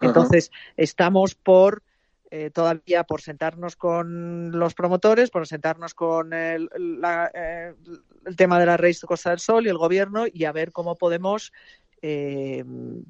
Entonces, 0.00 0.50
estamos 0.76 1.36
por 1.36 1.84
eh, 2.30 2.50
todavía 2.50 3.04
por 3.04 3.20
sentarnos 3.20 3.76
con 3.76 4.50
los 4.52 4.74
promotores, 4.74 5.30
por 5.30 5.46
sentarnos 5.46 5.94
con 5.94 6.32
el, 6.32 6.68
eh, 7.34 7.74
el 8.24 8.36
tema 8.36 8.58
de 8.58 8.66
la 8.66 8.76
Race 8.76 9.00
de 9.02 9.06
Costa 9.06 9.30
del 9.30 9.38
Sol 9.38 9.66
y 9.66 9.70
el 9.70 9.78
gobierno 9.78 10.24
y 10.32 10.44
a 10.44 10.52
ver 10.52 10.72
cómo 10.72 10.96
podemos, 10.96 11.52
eh, 12.02 12.64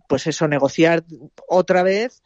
pues 0.09 0.26
eso, 0.26 0.48
negociar 0.48 1.05
otra 1.48 1.83
vez 1.83 2.22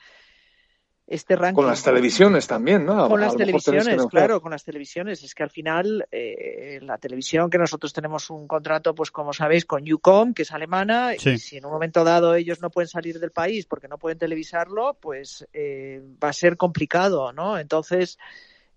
este 1.10 1.34
ranking. 1.34 1.56
Con 1.56 1.66
las 1.66 1.82
televisiones 1.82 2.46
también, 2.46 2.86
¿no? 2.86 3.08
Con 3.08 3.20
las 3.20 3.36
televisiones, 3.36 4.06
claro, 4.06 4.40
con 4.40 4.52
las 4.52 4.62
televisiones. 4.62 5.24
Es 5.24 5.34
que 5.34 5.42
al 5.42 5.50
final 5.50 6.06
eh, 6.12 6.78
la 6.82 6.98
televisión, 6.98 7.50
que 7.50 7.58
nosotros 7.58 7.92
tenemos 7.92 8.30
un 8.30 8.46
contrato, 8.46 8.94
pues 8.94 9.10
como 9.10 9.32
sabéis, 9.32 9.66
con 9.66 9.82
UCOM, 9.92 10.32
que 10.32 10.42
es 10.42 10.52
alemana, 10.52 11.16
y 11.16 11.38
si 11.38 11.56
en 11.56 11.66
un 11.66 11.72
momento 11.72 12.04
dado 12.04 12.36
ellos 12.36 12.60
no 12.60 12.70
pueden 12.70 12.88
salir 12.88 13.18
del 13.18 13.32
país 13.32 13.66
porque 13.66 13.88
no 13.88 13.98
pueden 13.98 14.18
televisarlo, 14.18 14.96
pues 15.00 15.48
eh, 15.52 16.00
va 16.22 16.28
a 16.28 16.32
ser 16.32 16.56
complicado, 16.56 17.32
¿no? 17.32 17.58
Entonces, 17.58 18.16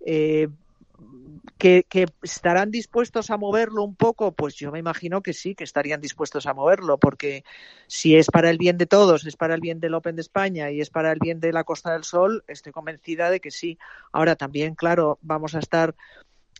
eh, 0.03 0.47
¿Que, 1.57 1.85
¿Que, 1.87 2.05
estarán 2.21 2.71
dispuestos 2.71 3.29
a 3.29 3.37
moverlo 3.37 3.83
un 3.83 3.95
poco? 3.95 4.33
Pues 4.33 4.55
yo 4.55 4.71
me 4.71 4.79
imagino 4.79 5.21
que 5.21 5.33
sí, 5.33 5.55
que 5.55 5.63
estarían 5.63 6.01
dispuestos 6.01 6.45
a 6.45 6.53
moverlo, 6.53 6.97
porque 6.97 7.43
si 7.87 8.15
es 8.15 8.27
para 8.27 8.49
el 8.49 8.57
bien 8.57 8.77
de 8.77 8.85
todos, 8.85 9.25
es 9.25 9.35
para 9.35 9.55
el 9.55 9.61
bien 9.61 9.79
del 9.79 9.93
Open 9.93 10.15
de 10.15 10.21
España 10.21 10.71
y 10.71 10.81
es 10.81 10.89
para 10.89 11.11
el 11.11 11.19
bien 11.19 11.39
de 11.39 11.53
la 11.53 11.63
Costa 11.63 11.93
del 11.93 12.03
Sol, 12.03 12.43
estoy 12.47 12.71
convencida 12.71 13.29
de 13.29 13.39
que 13.39 13.51
sí. 13.51 13.77
Ahora 14.11 14.35
también, 14.35 14.75
claro, 14.75 15.19
vamos 15.21 15.55
a 15.55 15.59
estar 15.59 15.95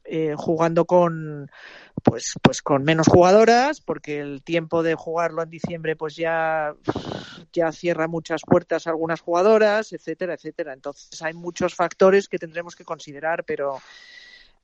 eh, 0.06 0.36
jugando 0.36 0.84
con 0.84 1.50
pues 2.04 2.34
pues 2.42 2.62
con 2.62 2.84
menos 2.84 3.08
jugadoras 3.08 3.80
porque 3.80 4.20
el 4.20 4.44
tiempo 4.44 4.84
de 4.84 4.96
jugarlo 4.96 5.42
en 5.42 5.50
diciembre 5.50 5.96
pues 5.96 6.18
ya 6.18 6.76
ya 7.54 7.72
cierra 7.72 8.10
muchas 8.10 8.42
puertas 8.46 8.86
a 8.86 8.90
algunas 8.90 9.22
jugadoras 9.22 9.94
etcétera 9.94 10.34
etcétera 10.34 10.74
entonces 10.74 11.22
hay 11.22 11.34
muchos 11.34 11.74
factores 11.74 12.28
que 12.28 12.38
tendremos 12.38 12.76
que 12.76 12.84
considerar 12.84 13.46
pero 13.46 13.80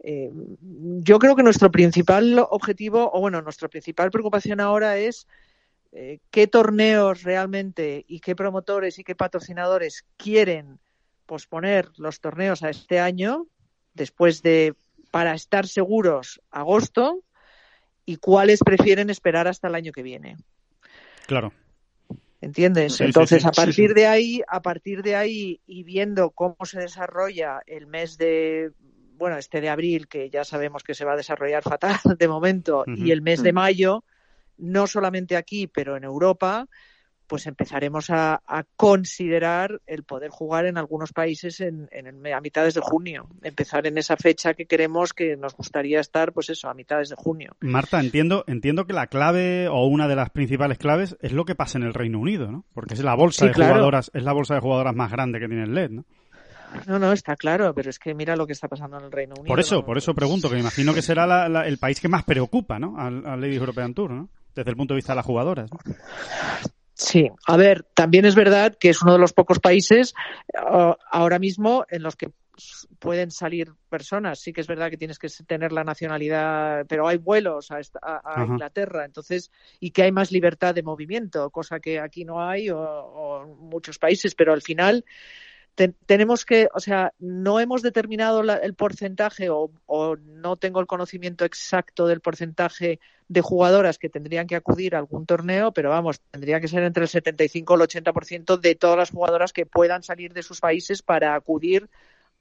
eh, 0.02 0.32
yo 1.02 1.20
creo 1.20 1.36
que 1.36 1.44
nuestro 1.44 1.72
principal 1.72 2.40
objetivo 2.50 3.10
o 3.14 3.20
bueno 3.20 3.42
nuestra 3.42 3.68
principal 3.68 4.12
preocupación 4.12 4.62
ahora 4.62 4.98
es 4.98 5.28
eh, 5.92 6.20
qué 6.32 6.48
torneos 6.48 7.24
realmente 7.24 8.06
y 8.08 8.22
qué 8.22 8.36
promotores 8.36 8.98
y 9.00 9.04
qué 9.04 9.16
patrocinadores 9.16 10.06
quieren 10.16 10.80
posponer 11.26 11.90
los 11.98 12.22
torneos 12.22 12.64
a 12.64 12.70
este 12.70 13.00
año 13.00 13.48
después 13.94 14.42
de 14.42 14.74
para 15.12 15.34
estar 15.34 15.68
seguros 15.68 16.42
agosto 16.50 17.24
y 18.06 18.18
cuáles 18.18 18.60
prefieren 18.60 19.10
esperar 19.10 19.48
hasta 19.48 19.68
el 19.68 19.76
año 19.76 19.92
que 19.92 20.04
viene. 20.04 20.38
Claro. 21.28 21.54
¿Entiendes? 22.42 23.02
Entonces, 23.02 23.44
sí, 23.44 23.44
sí, 23.44 23.48
a 23.48 23.52
partir 23.52 23.94
de 23.94 24.08
ahí, 24.08 24.42
a 24.48 24.62
partir 24.62 25.04
de 25.04 25.16
ahí 25.16 25.60
y 25.68 25.84
viendo 25.84 26.30
cómo 26.32 26.56
se 26.64 26.80
desarrolla 26.80 27.62
el 27.66 27.86
mes 27.86 28.18
de 28.18 28.72
bueno, 29.20 29.38
este 29.38 29.62
de 29.62 29.70
abril, 29.70 30.08
que 30.08 30.30
ya 30.32 30.44
sabemos 30.44 30.82
que 30.84 30.96
se 30.96 31.06
va 31.06 31.14
a 31.14 31.18
desarrollar 31.18 31.62
fatal 31.62 31.98
de 32.18 32.28
momento, 32.28 32.86
y 32.88 33.12
el 33.12 33.22
mes 33.22 33.44
de 33.44 33.54
mayo, 33.54 34.04
no 34.58 34.88
solamente 34.88 35.36
aquí, 35.38 35.68
pero 35.68 35.96
en 35.98 36.04
Europa, 36.06 36.68
pues 37.28 37.46
empezaremos 37.46 38.10
a, 38.10 38.42
a 38.48 38.64
considerar 38.76 39.82
el 39.86 40.04
poder 40.04 40.32
jugar 40.32 40.66
en 40.66 40.78
algunos 40.80 41.14
países 41.14 41.62
en, 41.62 41.88
en 41.92 42.08
el- 42.08 42.34
a 42.34 42.42
mitades 42.42 42.74
de 42.74 42.82
junio. 42.82 43.28
Empezar 43.44 43.86
en 43.86 44.00
esa 44.00 44.18
fecha 44.18 44.56
que 44.56 44.66
queremos, 44.66 45.14
que 45.14 45.38
nos 45.38 45.56
gustaría 45.56 46.00
estar, 46.00 46.34
pues 46.34 46.50
eso, 46.50 46.70
a 46.70 46.74
mitades 46.74 47.10
de 47.10 47.16
junio. 47.16 47.56
Marta, 47.62 48.00
entiendo, 48.00 48.46
entiendo 48.48 48.88
que 48.88 48.94
la 48.94 49.06
clave 49.08 49.68
o 49.68 49.86
una 49.86 50.08
de 50.08 50.16
las 50.16 50.32
principales 50.32 50.80
claves 50.80 51.18
es 51.22 51.32
lo 51.32 51.46
que 51.46 51.54
pasa 51.54 51.78
en 51.78 51.84
el 51.84 51.94
Reino 51.94 52.20
Unido, 52.20 52.52
¿no? 52.52 52.66
Porque 52.74 52.96
es 52.96 53.04
la 53.04 53.14
bolsa 53.16 53.44
Sí, 53.44 53.48
de 53.50 53.54
claro. 53.54 53.74
jugadoras, 53.76 54.10
es 54.14 54.24
la 54.24 54.34
bolsa 54.34 54.56
de 54.56 54.62
jugadoras 54.62 54.96
más 54.96 55.12
grande 55.12 55.40
que 55.40 55.48
tiene 55.48 55.64
el 55.66 55.74
LED, 55.76 55.90
¿no? 55.92 56.06
No, 56.88 57.00
no, 57.00 57.12
está 57.12 57.36
claro, 57.36 57.74
pero 57.74 57.90
es 57.90 58.00
que 58.00 58.14
mira 58.14 58.36
lo 58.36 58.46
que 58.48 58.54
está 58.54 58.68
pasando 58.68 58.98
en 58.98 59.06
el 59.06 59.12
Reino 59.12 59.34
Unido. 59.40 59.48
Por 59.48 59.60
eso, 59.60 59.76
¿no? 59.78 59.86
por 59.86 59.98
eso 59.98 60.14
pregunto, 60.14 60.48
que 60.50 60.56
me 60.56 60.62
imagino 60.62 60.94
que 60.94 61.02
será 61.02 61.26
la- 61.28 61.50
la- 61.50 61.68
el 61.68 61.78
país 61.78 62.00
que 62.00 62.08
más 62.08 62.24
preocupa, 62.24 62.80
¿no? 62.80 62.96
Al, 63.00 63.26
al 63.26 63.42
Ladies 63.42 63.58
European 63.60 63.94
Tour, 63.94 64.12
¿no? 64.12 64.30
Desde 64.56 64.72
el 64.72 64.78
punto 64.78 64.94
de 64.94 64.98
vista 64.98 65.14
de 65.14 65.18
las 65.18 65.26
jugadoras. 65.26 65.70
¿no? 65.72 65.80
Sí, 66.94 67.30
a 67.48 67.56
ver, 67.56 67.86
también 67.94 68.26
es 68.26 68.36
verdad 68.36 68.76
que 68.78 68.90
es 68.90 69.02
uno 69.02 69.14
de 69.14 69.20
los 69.20 69.32
pocos 69.32 69.60
países 69.60 70.14
ah, 70.58 70.98
ahora 71.10 71.40
mismo 71.40 71.86
en 71.90 72.04
los 72.04 72.18
que 72.18 72.30
pueden 73.00 73.32
salir 73.32 73.72
personas. 73.88 74.40
Sí 74.42 74.52
que 74.52 74.60
es 74.60 74.68
verdad 74.68 74.90
que 74.90 74.98
tienes 74.98 75.18
que 75.18 75.30
tener 75.48 75.72
la 75.72 75.86
nacionalidad, 75.86 76.86
pero 76.90 77.08
hay 77.08 77.16
vuelos 77.18 77.72
a, 77.72 77.80
esta- 77.80 78.00
a- 78.02 78.18
a 78.18 78.34
Ajá. 78.42 78.46
Inglaterra, 78.46 79.06
entonces, 79.06 79.50
y 79.80 79.92
que 79.92 80.04
hay 80.04 80.12
más 80.12 80.32
libertad 80.34 80.76
de 80.76 80.84
movimiento, 80.84 81.50
cosa 81.52 81.80
que 81.80 82.02
aquí 82.02 82.26
no 82.26 82.42
hay 82.46 82.70
o, 82.70 82.78
o 82.80 83.44
en 83.46 83.58
muchos 83.70 83.98
países, 83.98 84.36
pero 84.36 84.52
al 84.52 84.62
final 84.62 85.06
te- 85.76 85.94
tenemos 86.06 86.46
que, 86.46 86.70
o 86.74 86.80
sea, 86.80 87.14
no 87.20 87.60
hemos 87.60 87.82
determinado 87.82 88.44
la- 88.44 88.58
el 88.58 88.74
porcentaje 88.74 89.50
o, 89.50 89.72
no 90.18 90.58
tengo 90.58 90.80
el 90.80 90.88
conocimiento 90.88 91.46
exacto 91.46 92.08
del 92.08 92.22
porcentaje 92.22 93.00
de 93.28 93.42
jugadoras 93.42 93.98
que 93.98 94.10
tendrían 94.10 94.48
que 94.48 94.56
acudir 94.56 94.96
a 94.96 95.00
algún 95.00 95.26
torneo, 95.26 95.72
pero 95.72 95.90
vamos, 95.90 96.20
tendría 96.32 96.60
que 96.60 96.68
ser 96.68 96.84
entre 96.84 97.04
el 97.04 97.10
75 97.10 97.74
y 97.74 97.76
el 97.78 97.82
80% 97.84 98.58
de 98.58 98.76
todas 98.76 98.98
las 98.98 99.12
jugadoras 99.12 99.54
que 99.54 99.66
puedan 99.66 100.04
salir 100.04 100.34
de 100.34 100.44
sus 100.44 100.60
países 100.60 101.02
para 101.02 101.36
acudir 101.36 101.90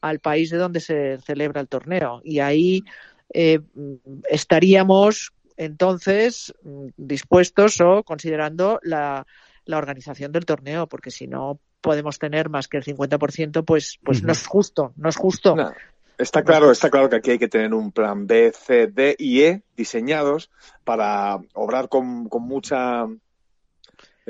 al 0.01 0.21
país 0.21 0.51
de 0.51 0.59
donde 0.59 0.81
se 0.81 1.19
celebra 1.19 1.61
el 1.61 1.69
torneo. 1.69 2.21
Y 2.25 2.39
ahí 2.41 2.85
eh, 3.35 3.61
estaríamos 4.31 5.33
entonces 5.57 6.55
dispuestos 6.97 7.81
o 7.81 8.03
considerando 8.05 8.79
la, 8.83 9.27
la 9.65 9.79
organización 9.79 10.33
del 10.33 10.47
torneo, 10.47 10.87
porque 10.87 11.11
si 11.11 11.27
no 11.27 11.61
podemos 11.89 12.19
tener 12.19 12.51
más 12.51 12.69
que 12.69 12.77
el 12.77 12.85
50%, 12.85 13.65
pues, 13.65 13.99
pues 14.05 14.23
no 14.23 14.31
es 14.33 14.47
justo, 14.47 14.93
no 14.97 15.09
es 15.09 15.17
justo. 15.17 15.57
No, 15.57 15.73
Está 16.19 16.43
claro, 16.43 16.71
está 16.71 16.91
claro 16.91 17.09
que 17.09 17.17
aquí 17.17 17.31
hay 17.31 17.39
que 17.39 17.49
tener 17.49 17.73
un 17.73 17.93
plan 17.93 18.27
B, 18.27 18.53
C, 18.53 18.89
D 18.89 19.17
y 19.19 19.41
E 19.45 19.63
diseñados 19.75 20.51
para 20.85 21.39
obrar 21.55 21.89
con, 21.89 22.29
con 22.29 22.43
mucha 22.43 23.07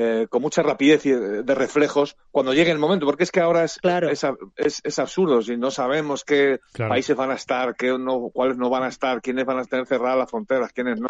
eh, 0.01 0.29
con 0.31 0.41
mucha 0.43 0.63
rapidez 0.63 1.05
y 1.07 1.11
de 1.11 1.55
reflejos 1.57 2.17
cuando 2.31 2.55
llegue 2.55 2.71
el 2.71 2.79
momento, 2.79 3.05
porque 3.05 3.25
es 3.25 3.33
que 3.33 3.41
ahora 3.41 3.65
es, 3.65 3.79
Claro. 3.81 4.09
es, 4.09 4.23
es- 4.57 4.81
es 4.85 4.99
absurdo, 5.01 5.43
si 5.43 5.57
no 5.57 5.73
sabemos 5.73 6.23
qué 6.25 6.61
Claro. 6.73 6.91
países 6.91 7.17
van 7.17 7.33
a 7.33 7.35
estar, 7.35 7.75
qué 7.75 7.89
no, 7.99 8.31
cuáles 8.33 8.57
no 8.57 8.71
van 8.71 8.85
a 8.85 8.89
estar, 8.89 9.21
quiénes 9.21 9.45
van 9.45 9.59
a 9.59 9.65
tener 9.65 9.87
cerradas 9.89 10.19
las 10.19 10.31
fronteras, 10.31 10.73
quiénes 10.73 11.01
no. 11.01 11.09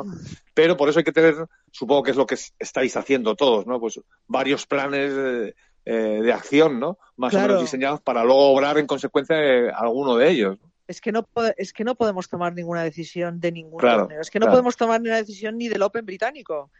Pero 0.55 0.79
por 0.79 0.89
eso 0.89 1.01
hay 1.01 1.05
que 1.05 1.13
tener, 1.13 1.35
supongo 1.71 2.03
que 2.05 2.13
es 2.13 2.17
lo 2.17 2.25
que 2.25 2.37
es- 2.37 2.55
estáis 2.59 2.97
haciendo 2.97 3.35
todos, 3.35 3.67
¿no? 3.67 3.79
Pues 3.79 4.01
varios 4.27 4.65
planes 4.67 5.15
de, 5.15 5.55
eh, 5.91 6.21
de 6.23 6.33
acción, 6.35 6.79
¿no? 6.79 6.99
Más 7.17 7.33
o 7.33 7.41
menos 7.41 7.63
diseñados 7.63 8.03
para 8.03 8.23
luego 8.23 8.53
obrar 8.53 8.77
en 8.77 8.87
consecuencia 8.87 9.37
de 9.37 9.71
alguno 9.71 10.19
de 10.19 10.29
ellos. 10.29 10.59
Es 10.87 11.01
que 11.01 11.13
no 11.13 11.27
es 11.57 11.73
que 11.73 11.83
no 11.83 11.95
podemos 11.95 12.29
tomar 12.29 12.53
ninguna 12.55 12.83
decisión 12.83 13.41
de 13.41 13.53
ningún 13.53 13.81
Claro, 13.81 14.03
torneo. 14.03 14.21
Es 14.21 14.31
que 14.31 14.39
no 14.39 14.45
claro. 14.45 14.57
podemos 14.57 14.77
tomar 14.77 15.01
ninguna 15.01 15.17
decisión 15.17 15.57
ni 15.57 15.69
del 15.69 15.81
Open 15.81 16.05
británico. 16.05 16.71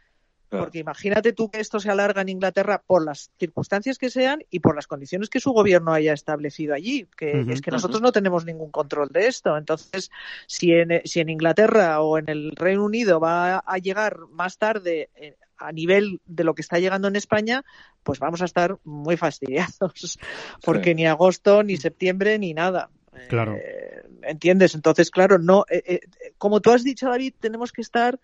Claro. 0.49 0.65
Porque 0.65 0.77
imagínate 0.77 1.33
tú 1.33 1.49
que 1.49 1.59
esto 1.59 1.79
se 1.79 1.89
alarga 1.89 2.21
en 2.21 2.29
Inglaterra 2.29 2.83
por 2.85 3.03
las 3.03 3.31
circunstancias 3.39 3.97
que 3.97 4.11
sean 4.11 4.43
y 4.51 4.59
por 4.59 4.75
las 4.75 4.85
condiciones 4.85 5.29
que 5.29 5.39
su 5.39 5.53
gobierno 5.53 5.91
haya 5.91 6.13
establecido 6.13 6.75
allí. 6.75 7.07
Que 7.17 7.47
es 7.49 7.61
que 7.61 7.71
nosotros 7.71 8.01
no 8.01 8.11
tenemos 8.11 8.45
ningún 8.45 8.69
control 8.69 9.09
de 9.09 9.25
esto. 9.25 9.57
Entonces, 9.57 10.11
si 10.45 10.71
en, 10.71 11.01
si 11.05 11.19
en 11.19 11.29
Inglaterra 11.29 12.01
o 12.01 12.19
en 12.19 12.29
el 12.29 12.51
Reino 12.55 12.85
Unido 12.85 13.19
va 13.19 13.57
a 13.57 13.77
llegar 13.79 14.19
más 14.29 14.59
tarde 14.59 15.09
eh, 15.15 15.35
a 15.59 15.71
nivel 15.71 16.21
de 16.25 16.43
lo 16.43 16.55
que 16.55 16.61
está 16.61 16.79
llegando 16.79 17.07
en 17.07 17.15
España, 17.15 17.63
pues 18.03 18.19
vamos 18.19 18.41
a 18.41 18.45
estar 18.45 18.77
muy 18.83 19.17
fastidiados. 19.17 20.19
Porque 20.63 20.91
Sí. 20.91 20.95
ni 20.95 21.05
agosto, 21.05 21.63
ni 21.63 21.77
septiembre, 21.77 22.39
ni 22.39 22.53
nada. 22.53 22.89
Claro. 23.27 23.55
Eh, 23.55 24.03
¿Entiendes? 24.23 24.75
Entonces, 24.75 25.11
claro, 25.11 25.37
no. 25.39 25.65
eh, 25.69 25.83
eh, 25.85 25.99
como 26.37 26.61
tú 26.61 26.71
has 26.71 26.83
dicho, 26.83 27.09
David, 27.09 27.33
tenemos 27.39 27.71
que 27.71 27.81
estar 27.81 28.19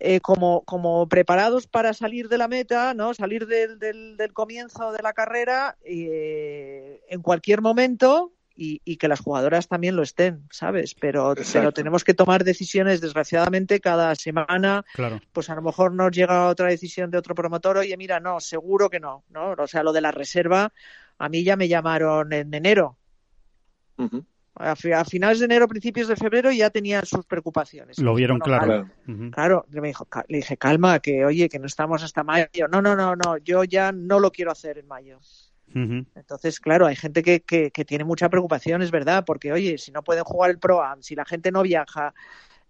eh, 0.00 0.20
como, 0.20 0.62
como 0.64 1.08
preparados 1.08 1.66
para 1.66 1.92
salir 1.92 2.28
de 2.28 2.38
la 2.38 2.46
meta, 2.48 2.94
¿no? 2.94 3.14
Salir 3.14 3.46
del, 3.46 3.78
del, 3.78 4.16
del 4.16 4.32
comienzo 4.32 4.92
de 4.92 5.02
la 5.02 5.12
carrera 5.12 5.76
eh, 5.82 7.00
en 7.08 7.20
cualquier 7.22 7.62
momento 7.62 8.32
y, 8.60 8.82
y 8.84 8.96
que 8.96 9.06
las 9.06 9.20
jugadoras 9.20 9.68
también 9.68 9.94
lo 9.94 10.02
estén, 10.02 10.42
¿sabes? 10.50 10.96
Pero, 11.00 11.34
pero 11.52 11.70
tenemos 11.72 12.02
que 12.02 12.12
tomar 12.12 12.42
decisiones, 12.42 13.00
desgraciadamente, 13.00 13.78
cada 13.78 14.12
semana. 14.16 14.84
Claro. 14.94 15.20
Pues 15.32 15.48
a 15.48 15.54
lo 15.54 15.62
mejor 15.62 15.94
nos 15.94 16.10
llega 16.10 16.48
otra 16.48 16.66
decisión 16.66 17.10
de 17.12 17.18
otro 17.18 17.36
promotor, 17.36 17.76
oye, 17.78 17.96
mira, 17.96 18.18
no, 18.18 18.40
seguro 18.40 18.90
que 18.90 18.98
no, 18.98 19.22
¿no? 19.30 19.52
O 19.56 19.66
sea, 19.68 19.84
lo 19.84 19.92
de 19.92 20.00
la 20.00 20.10
reserva, 20.10 20.72
a 21.18 21.28
mí 21.28 21.44
ya 21.44 21.56
me 21.56 21.68
llamaron 21.68 22.32
en 22.32 22.52
enero. 22.52 22.98
A, 24.56 24.74
fi- 24.74 24.92
a 24.92 25.04
finales 25.04 25.38
de 25.38 25.44
enero, 25.44 25.68
principios 25.68 26.08
de 26.08 26.16
febrero 26.16 26.50
ya 26.50 26.68
tenían 26.70 27.06
sus 27.06 27.24
preocupaciones. 27.26 27.96
Lo 28.00 28.12
vieron 28.16 28.40
Bueno, 28.40 28.58
claro. 28.58 28.90
Ujú. 29.06 29.30
Claro, 29.30 29.66
me 29.70 29.86
dijo, 29.88 30.08
le 30.26 30.38
dije, 30.38 30.56
calma, 30.56 30.98
que 30.98 31.24
oye, 31.24 31.48
que 31.48 31.60
no 31.60 31.66
estamos 31.66 32.02
hasta 32.02 32.24
mayo. 32.24 32.46
No, 32.68 32.82
no, 32.82 32.96
no, 32.96 33.14
no, 33.14 33.38
yo 33.38 33.62
ya 33.62 33.92
no 33.92 34.18
lo 34.18 34.32
quiero 34.32 34.50
hacer 34.50 34.78
en 34.78 34.88
mayo. 34.88 35.20
Entonces, 35.74 36.60
claro, 36.60 36.86
hay 36.86 36.96
gente 36.96 37.22
que, 37.22 37.40
que, 37.40 37.84
tiene 37.84 38.04
mucha 38.04 38.28
preocupación, 38.28 38.82
es 38.82 38.90
verdad, 38.90 39.24
porque 39.24 39.52
oye, 39.52 39.78
si 39.78 39.92
no 39.92 40.02
pueden 40.02 40.24
jugar 40.24 40.50
el 40.50 40.58
Pro 40.58 40.82
Am, 40.82 41.02
si 41.02 41.14
la 41.14 41.24
gente 41.24 41.52
no 41.52 41.62
viaja. 41.62 42.14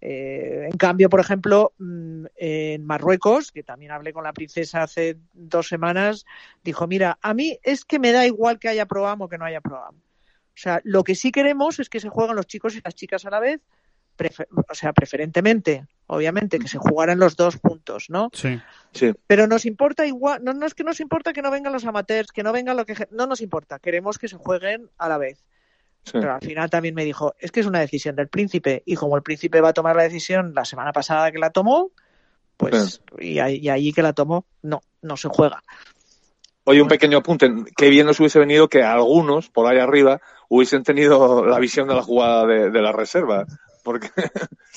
eh, 0.01 0.67
en 0.71 0.77
cambio, 0.77 1.09
por 1.09 1.19
ejemplo, 1.19 1.73
mm, 1.77 2.25
en 2.35 2.85
Marruecos, 2.85 3.51
que 3.51 3.63
también 3.63 3.91
hablé 3.91 4.13
con 4.13 4.23
la 4.23 4.33
princesa 4.33 4.83
hace 4.83 5.17
dos 5.33 5.67
semanas, 5.67 6.25
dijo, 6.63 6.87
mira, 6.87 7.17
a 7.21 7.33
mí 7.33 7.59
es 7.63 7.83
que 7.83 7.99
me 7.99 8.11
da 8.11 8.25
igual 8.25 8.59
que 8.59 8.69
haya 8.69 8.85
Pro 8.85 9.07
Am 9.07 9.21
o 9.21 9.29
que 9.29 9.37
no 9.37 9.45
haya 9.45 9.61
Pro 9.61 9.83
Am. 9.83 9.95
O 9.95 10.61
sea, 10.61 10.81
lo 10.83 11.03
que 11.03 11.15
sí 11.15 11.31
queremos 11.31 11.79
es 11.79 11.89
que 11.89 11.99
se 11.99 12.09
jueguen 12.09 12.35
los 12.35 12.47
chicos 12.47 12.75
y 12.75 12.81
las 12.83 12.95
chicas 12.95 13.25
a 13.25 13.29
la 13.29 13.39
vez, 13.39 13.61
o 14.67 14.73
sea, 14.73 14.93
preferentemente, 14.93 15.87
obviamente, 16.07 16.59
que 16.59 16.67
se 16.67 16.77
jugaran 16.77 17.19
los 17.19 17.35
dos 17.35 17.57
juntos, 17.61 18.05
¿no? 18.09 18.29
Sí. 18.33 18.59
Sí. 18.91 19.13
Pero 19.27 19.47
nos 19.47 19.65
importa 19.65 20.05
igual, 20.05 20.43
no, 20.43 20.53
no 20.53 20.65
es 20.65 20.73
que 20.73 20.83
nos 20.83 20.99
importa 20.99 21.33
que 21.33 21.41
no 21.41 21.51
vengan 21.51 21.73
los 21.73 21.85
amateurs, 21.85 22.31
que 22.31 22.43
no 22.43 22.51
vengan 22.51 22.77
lo 22.77 22.85
que... 22.85 22.95
No 23.11 23.27
nos 23.27 23.41
importa, 23.41 23.79
queremos 23.79 24.17
que 24.17 24.27
se 24.27 24.37
jueguen 24.37 24.89
a 24.97 25.09
la 25.09 25.17
vez. 25.17 25.43
sí. 26.03 26.13
Pero 26.13 26.33
al 26.33 26.41
final 26.41 26.69
también 26.69 26.95
me 26.95 27.05
dijo, 27.05 27.33
es 27.39 27.51
que 27.51 27.59
es 27.59 27.65
una 27.65 27.79
decisión 27.79 28.15
del 28.15 28.27
príncipe 28.27 28.83
y 28.85 28.95
como 28.95 29.15
el 29.15 29.23
príncipe 29.23 29.61
va 29.61 29.69
a 29.69 29.73
tomar 29.73 29.95
la 29.95 30.03
decisión 30.03 30.53
la 30.53 30.65
semana 30.65 30.91
pasada 30.91 31.31
que 31.31 31.39
la 31.39 31.51
tomó, 31.51 31.91
pues 32.57 33.01
y, 33.19 33.39
ahí, 33.39 33.57
y 33.57 33.69
ahí 33.69 33.93
que 33.93 34.01
la 34.01 34.13
tomó, 34.13 34.45
no, 34.63 34.81
no 35.01 35.15
se 35.15 35.29
juega. 35.29 35.63
Oye, 36.65 36.81
un 36.81 36.87
pequeño 36.87 37.19
apunte. 37.19 37.49
Qué 37.75 37.89
bien 37.89 38.05
nos 38.05 38.19
hubiese 38.19 38.37
venido 38.37 38.67
que 38.67 38.83
algunos, 38.83 39.49
por 39.49 39.65
ahí 39.65 39.79
arriba, 39.79 40.21
hubiesen 40.49 40.83
tenido 40.83 41.45
la 41.45 41.57
visión 41.57 41.87
de 41.87 41.95
la 41.95 42.03
jugada 42.03 42.45
de, 42.45 42.69
de 42.69 42.81
la 42.81 42.91
reserva 42.91 43.45
porque 43.89 44.11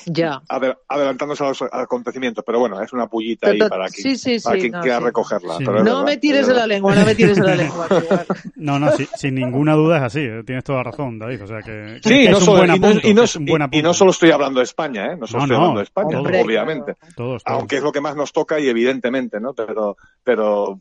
ya 0.06 0.40
adelantándose 0.88 1.44
a 1.44 1.48
los 1.48 1.62
acontecimientos. 1.70 2.42
Pero 2.46 2.60
bueno, 2.60 2.80
es 2.80 2.94
una 2.94 3.08
pullita 3.08 3.50
ahí 3.50 3.58
para, 3.58 3.88
quien, 3.88 4.16
para 4.42 4.58
quien 4.58 4.72
quiera 4.72 5.00
recogerla. 5.00 5.58
no 5.60 6.02
me 6.02 6.16
tires 6.16 6.46
de 6.46 6.54
la 6.54 6.66
lengua, 6.66 6.94
no 6.94 7.04
me 7.04 7.14
tires 7.14 7.36
de 7.36 7.46
la 7.46 7.54
lengua. 7.54 7.86
no, 8.56 8.78
no, 8.78 8.90
sin 9.14 9.34
ninguna 9.34 9.74
duda 9.74 9.98
es 9.98 10.02
así. 10.04 10.20
¿eh? 10.20 10.42
Tienes 10.46 10.64
toda 10.64 10.82
razón, 10.82 11.18
David. 11.18 11.42
O 11.42 11.46
sea 11.46 11.60
que, 11.60 12.00
sí, 12.02 12.24
es 12.24 12.30
no 12.30 12.40
solo, 12.40 12.74
y, 12.74 13.12
no, 13.12 13.90
y, 13.90 13.94
solo 13.94 14.12
estoy 14.12 14.30
hablando 14.30 14.60
de 14.60 14.64
España, 14.64 15.12
¿eh? 15.12 15.16
no 15.18 15.26
solo 15.26 15.42
estoy 15.42 15.56
hablando 15.56 15.80
de 15.80 15.84
España, 15.84 16.18
Hombre, 16.18 16.42
obviamente. 16.42 16.94
Todos, 17.14 17.44
todos. 17.44 17.58
Aunque 17.58 17.76
es 17.76 17.82
lo 17.82 17.92
que 17.92 18.00
más 18.00 18.16
nos 18.16 18.32
toca 18.32 18.58
y 18.58 18.66
evidentemente, 18.66 19.40
¿no? 19.40 19.52
Pero, 19.52 19.98
pero 20.24 20.80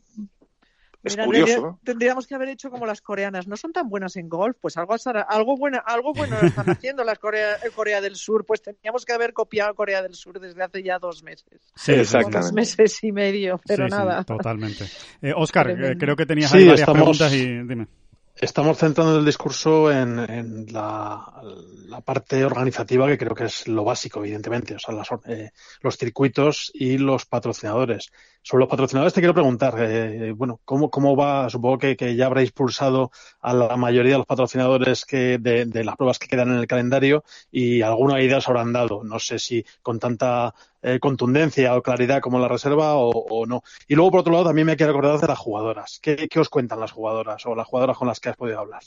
es 1.04 1.14
Mira, 1.14 1.24
curioso, 1.26 1.46
tendría- 1.52 1.70
¿no? 1.70 1.80
Tendríamos 1.84 2.26
que 2.26 2.34
haber 2.34 2.48
hecho 2.50 2.70
como 2.70 2.86
las 2.86 3.00
coreanas. 3.00 3.46
No 3.48 3.56
son 3.56 3.72
tan 3.72 3.88
buenas 3.88 4.16
en 4.16 4.28
golf, 4.28 4.56
pues 4.60 4.76
algo, 4.76 4.94
algo 5.28 5.56
bueno, 5.56 5.80
algo 5.84 6.12
bueno 6.36 6.36
están 6.42 6.70
haciendo 6.70 7.04
las 7.04 7.18
Corea, 7.18 7.56
eh, 7.56 7.70
Corea 7.74 8.00
del 8.00 8.16
Sur. 8.16 8.44
Pues 8.46 8.62
teníamos 8.62 9.04
que 9.04 9.12
haber 9.12 9.32
copiado 9.32 9.74
Corea 9.74 10.02
del 10.02 10.14
Sur 10.14 10.38
desde 10.40 10.62
hace 10.62 10.82
ya 10.82 10.98
dos 10.98 11.22
meses, 11.22 11.60
Sí, 11.74 11.92
Exactamente. 11.92 12.38
dos 12.38 12.52
meses 12.52 13.02
y 13.04 13.12
medio, 13.12 13.60
pero 13.66 13.84
Sí, 13.86 13.90
sí, 13.90 13.96
nada. 13.98 14.24
totalmente. 14.24 14.84
Eh, 15.20 15.32
Oscar, 15.36 15.70
eh, 15.70 15.96
creo 15.98 16.14
que 16.16 16.26
tenías 16.26 16.50
Sí, 16.50 16.58
ahí 16.58 16.64
varias 16.64 16.80
estamos- 16.80 17.18
preguntas 17.18 17.32
y 17.34 17.46
dime. 17.66 17.86
Estamos 18.34 18.78
centrando 18.78 19.18
el 19.18 19.26
discurso 19.26 19.92
en, 19.92 20.18
en 20.18 20.66
la, 20.72 21.42
la 21.86 22.00
parte 22.00 22.42
organizativa, 22.44 23.06
que 23.06 23.18
creo 23.18 23.34
que 23.34 23.44
es 23.44 23.68
lo 23.68 23.84
básico, 23.84 24.20
evidentemente, 24.20 24.74
o 24.74 24.78
sea, 24.78 24.94
las 24.94 25.08
eh, 25.26 25.50
los 25.82 25.98
circuitos 25.98 26.70
y 26.74 26.96
los 26.96 27.26
patrocinadores. 27.26 28.10
Sobre 28.44 28.62
los 28.62 28.68
patrocinadores 28.68 29.14
te 29.14 29.20
quiero 29.20 29.34
preguntar, 29.34 29.76
eh, 29.78 30.32
bueno, 30.32 30.60
¿cómo, 30.64 30.90
¿cómo 30.90 31.14
va? 31.14 31.48
Supongo 31.48 31.78
que, 31.78 32.16
ya 32.16 32.26
habréis 32.26 32.50
pulsado 32.50 33.12
a 33.40 33.54
la 33.54 33.76
mayoría 33.76 34.12
de 34.12 34.18
los 34.18 34.26
patrocinadores 34.26 35.04
que 35.04 35.38
de, 35.38 35.84
las 35.84 35.96
pruebas 35.96 36.18
que 36.18 36.26
quedan 36.26 36.50
en 36.50 36.58
el 36.58 36.66
calendario 36.66 37.22
y 37.52 37.82
alguna 37.82 38.20
idea 38.20 38.38
os 38.38 38.48
habrán 38.48 38.72
dado. 38.72 39.04
No 39.04 39.20
sé 39.20 39.38
si 39.38 39.64
con 39.80 40.00
tanta 40.00 40.54
eh, 40.82 40.98
contundencia 40.98 41.76
o 41.76 41.82
claridad 41.82 42.20
como 42.20 42.40
la 42.40 42.48
reserva 42.48 42.96
o, 42.96 43.10
o 43.10 43.46
no. 43.46 43.62
Y 43.86 43.94
luego, 43.94 44.10
por 44.10 44.20
otro 44.20 44.32
lado, 44.32 44.46
también 44.46 44.66
me 44.66 44.76
quiero 44.76 44.90
acordar 44.90 45.20
de 45.20 45.28
las 45.28 45.38
jugadoras. 45.38 46.00
¿Qué, 46.02 46.28
¿Qué 46.28 46.40
os 46.40 46.48
cuentan 46.48 46.80
las 46.80 46.90
jugadoras 46.90 47.46
o 47.46 47.54
las 47.54 47.68
jugadoras 47.68 47.96
con 47.96 48.08
las 48.08 48.18
que 48.18 48.30
has 48.30 48.36
podido 48.36 48.58
hablar? 48.58 48.82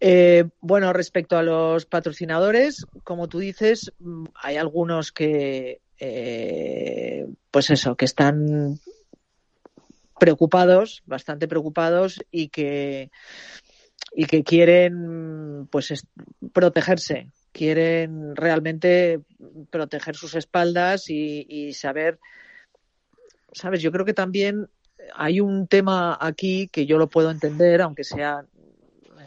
Eh, 0.00 0.44
bueno, 0.60 0.92
respecto 0.92 1.36
a 1.36 1.42
los 1.42 1.86
patrocinadores, 1.86 2.86
como 3.04 3.28
tú 3.28 3.38
dices, 3.38 3.92
mm, 3.98 4.24
hay 4.34 4.56
algunos 4.56 5.12
que, 5.12 5.80
eh, 5.98 7.26
pues 7.50 7.70
eso, 7.70 7.96
que 7.96 8.04
están 8.04 8.78
preocupados, 10.18 11.02
bastante 11.06 11.48
preocupados 11.48 12.20
y 12.30 12.48
que 12.48 13.10
y 14.16 14.26
que 14.26 14.44
quieren, 14.44 15.66
pues, 15.70 15.90
es- 15.90 16.06
protegerse, 16.52 17.32
quieren 17.52 18.36
realmente 18.36 19.20
proteger 19.70 20.14
sus 20.14 20.34
espaldas 20.36 21.08
y, 21.08 21.72
saber, 21.72 22.18
sabes, 23.52 23.82
yo 23.82 23.90
creo 23.90 24.04
que 24.04 24.14
también 24.14 24.68
hay 25.16 25.40
un 25.40 25.66
tema 25.66 26.16
aquí 26.20 26.68
que 26.68 26.86
yo 26.86 26.96
lo 26.96 27.08
puedo 27.08 27.30
entender, 27.30 27.82
aunque 27.82 28.04
sea 28.04 28.44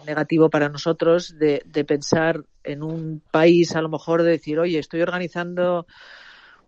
negativo 0.06 0.50
para 0.50 0.70
nosotros 0.70 1.38
de, 1.38 1.62
de 1.66 1.84
pensar 1.84 2.44
en 2.64 2.82
un 2.82 3.22
país 3.30 3.76
a 3.76 3.82
lo 3.82 3.90
mejor 3.90 4.24
de 4.24 4.32
decir 4.32 4.58
oye 4.58 4.80
estoy 4.80 5.02
organizando 5.02 5.86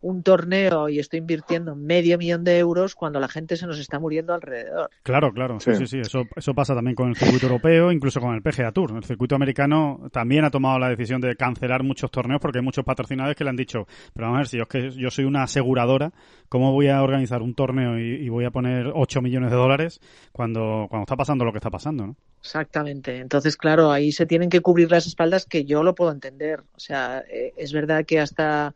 un 0.02 0.24
torneo 0.24 0.90
y 0.90 1.00
estoy 1.00 1.20
invirtiendo 1.20 1.76
medio 1.76 2.18
millón 2.18 2.44
de 2.44 2.58
euros 2.58 2.96
cuando 2.96 3.20
la 3.20 3.28
gente 3.28 3.58
se 3.58 3.68
nos 3.68 3.80
está 3.80 4.00
muriendo 4.00 4.34
alrededor 4.34 4.90
Claro, 5.04 5.32
claro, 5.32 5.60
sí, 5.60 5.72
sí, 5.74 5.80
Sí. 5.80 5.88
sí, 5.88 6.00
Eso, 6.00 6.24
eso 6.36 6.54
pasa 6.54 6.74
también 6.76 6.96
con 6.96 7.10
el 7.10 7.16
circuito 7.16 7.48
europeo, 7.48 7.92
incluso 7.92 8.20
con 8.20 8.36
el 8.36 8.42
PGA 8.42 8.72
Tour. 8.72 8.92
El 8.96 9.04
circuito 9.04 9.36
americano 9.36 10.10
también 10.12 10.46
ha 10.46 10.50
tomado 10.52 10.78
la 10.80 10.90
decisión 10.90 11.22
de 11.22 11.36
cancelar 11.36 11.84
muchos 11.84 12.12
torneos 12.12 12.40
porque 12.42 12.60
hay 12.60 12.64
muchos 12.64 12.86
patrocinadores 12.86 13.36
que 13.36 13.44
le 13.44 13.50
han 13.50 13.56
dicho, 13.56 13.88
pero 14.14 14.28
vamos 14.28 14.38
a 14.38 14.40
ver, 14.40 14.48
si 14.48 14.58
yo, 14.58 14.64
es 14.64 14.70
que 14.70 14.92
yo 14.92 15.10
soy 15.10 15.26
una 15.26 15.44
aseguradora, 15.44 16.12
¿cómo 16.48 16.72
voy 16.72 16.88
a 16.88 17.02
organizar 17.02 17.42
un 17.42 17.54
torneo 17.56 17.98
y, 18.00 18.26
y 18.26 18.30
voy 18.30 18.46
a 18.46 18.52
poner 18.52 18.92
8 18.94 19.22
millones 19.22 19.52
de 19.52 19.58
dólares 19.58 20.00
cuando, 20.32 20.88
cuando 20.90 21.04
está 21.04 21.16
pasando 21.16 21.46
lo 21.46 21.52
que 21.52 21.58
está 21.58 21.70
pasando, 21.70 22.08
¿no? 22.08 22.16
exactamente 22.42 23.18
entonces 23.18 23.58
claro 23.58 23.92
ahí 23.92 24.14
se 24.14 24.26
tienen 24.26 24.50
que 24.50 24.62
cubrir 24.62 24.90
las 24.90 25.06
espaldas 25.08 25.46
que 25.46 25.66
yo 25.66 25.84
lo 25.84 25.94
puedo 25.94 26.12
entender 26.14 26.62
o 26.74 26.80
sea 26.80 27.22
eh, 27.30 27.52
es 27.58 27.74
verdad 27.74 28.06
que 28.06 28.22
hasta 28.22 28.74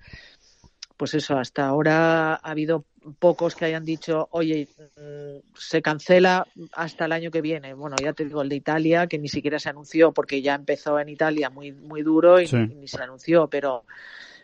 pues 0.97 1.13
eso, 1.13 1.37
hasta 1.37 1.65
ahora 1.65 2.35
ha 2.35 2.51
habido 2.51 2.85
pocos 3.19 3.55
que 3.55 3.65
hayan 3.65 3.83
dicho, 3.83 4.27
oye, 4.31 4.67
mm, 4.97 5.39
se 5.57 5.81
cancela 5.81 6.47
hasta 6.73 7.05
el 7.05 7.11
año 7.11 7.31
que 7.31 7.41
viene. 7.41 7.73
Bueno, 7.73 7.95
ya 8.01 8.13
te 8.13 8.25
digo, 8.25 8.41
el 8.41 8.49
de 8.49 8.55
Italia, 8.55 9.07
que 9.07 9.19
ni 9.19 9.27
siquiera 9.27 9.59
se 9.59 9.69
anunció 9.69 10.13
porque 10.13 10.41
ya 10.41 10.55
empezó 10.55 10.99
en 10.99 11.09
Italia 11.09 11.49
muy, 11.49 11.71
muy 11.71 12.01
duro 12.03 12.39
y, 12.39 12.47
Sí. 12.47 12.57
ni 12.57 12.87
se 12.87 13.01
anunció, 13.01 13.47
pero 13.49 13.85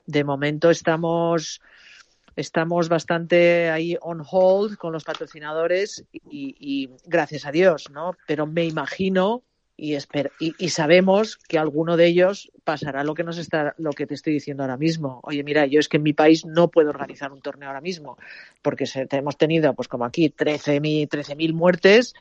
de 0.06 0.24
momento 0.24 0.70
estamos 0.70 1.62
estamos 2.36 2.88
bastante 2.88 3.70
ahí 3.70 3.98
on 4.02 4.24
hold 4.26 4.78
con 4.78 4.94
los 4.94 5.04
patrocinadores 5.04 6.06
y, 6.14 6.56
y 6.58 6.90
gracias 7.06 7.46
a 7.46 7.52
Dios, 7.52 7.90
¿no? 7.92 8.16
Pero 8.28 8.48
me 8.48 8.64
imagino 8.66 9.44
y, 9.80 9.94
esper- 9.96 10.32
y, 10.40 10.54
y 10.58 10.70
sabemos 10.70 11.38
que 11.38 11.58
alguno 11.58 11.96
de 11.98 12.08
ellos 12.08 12.52
pasará 12.64 13.04
lo 13.04 13.14
que 13.14 13.24
nos 13.24 13.38
está 13.38 13.74
lo 13.78 13.92
que 13.92 14.06
te 14.06 14.14
estoy 14.14 14.34
diciendo 14.34 14.64
ahora 14.64 14.78
mismo. 14.78 15.20
Oye, 15.24 15.44
mira, 15.44 15.66
yo 15.66 15.80
es 15.80 15.88
que 15.88 15.98
en 15.98 16.04
mi 16.04 16.14
país 16.14 16.46
no 16.46 16.68
puedo 16.68 16.90
organizar 16.90 17.32
un 17.32 17.42
torneo 17.42 17.70
ahora 17.70 17.82
mismo 17.82 18.18
porque 18.62 18.86
se, 18.86 19.08
hemos 19.12 19.38
tenido, 19.38 19.74
pues 19.74 19.88
como 19.88 20.06
aquí, 20.06 20.30
13.000 20.30 21.08
13.000 21.08 21.54
muertes 21.54 22.14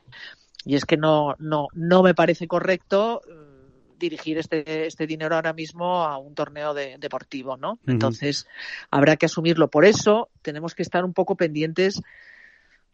y 0.65 0.75
es 0.75 0.85
que 0.85 0.97
no 0.97 1.35
no 1.39 1.67
no 1.73 2.01
me 2.03 2.13
parece 2.13 2.47
correcto 2.47 3.21
mm, 3.27 3.97
dirigir 3.99 4.37
este 4.37 4.87
este 4.87 5.05
dinero 5.05 5.35
ahora 5.35 5.53
mismo 5.53 6.03
a 6.03 6.17
un 6.17 6.33
torneo 6.35 6.73
de- 6.73 6.97
deportivo, 6.97 7.57
¿no? 7.57 7.79
Entonces 7.87 8.47
habrá 8.89 9.17
que 9.17 9.25
asumirlo. 9.25 9.67
Por 9.69 9.85
eso 9.85 10.29
tenemos 10.41 10.75
que 10.75 10.83
estar 10.83 11.03
un 11.03 11.13
poco 11.13 11.35
pendientes 11.35 12.01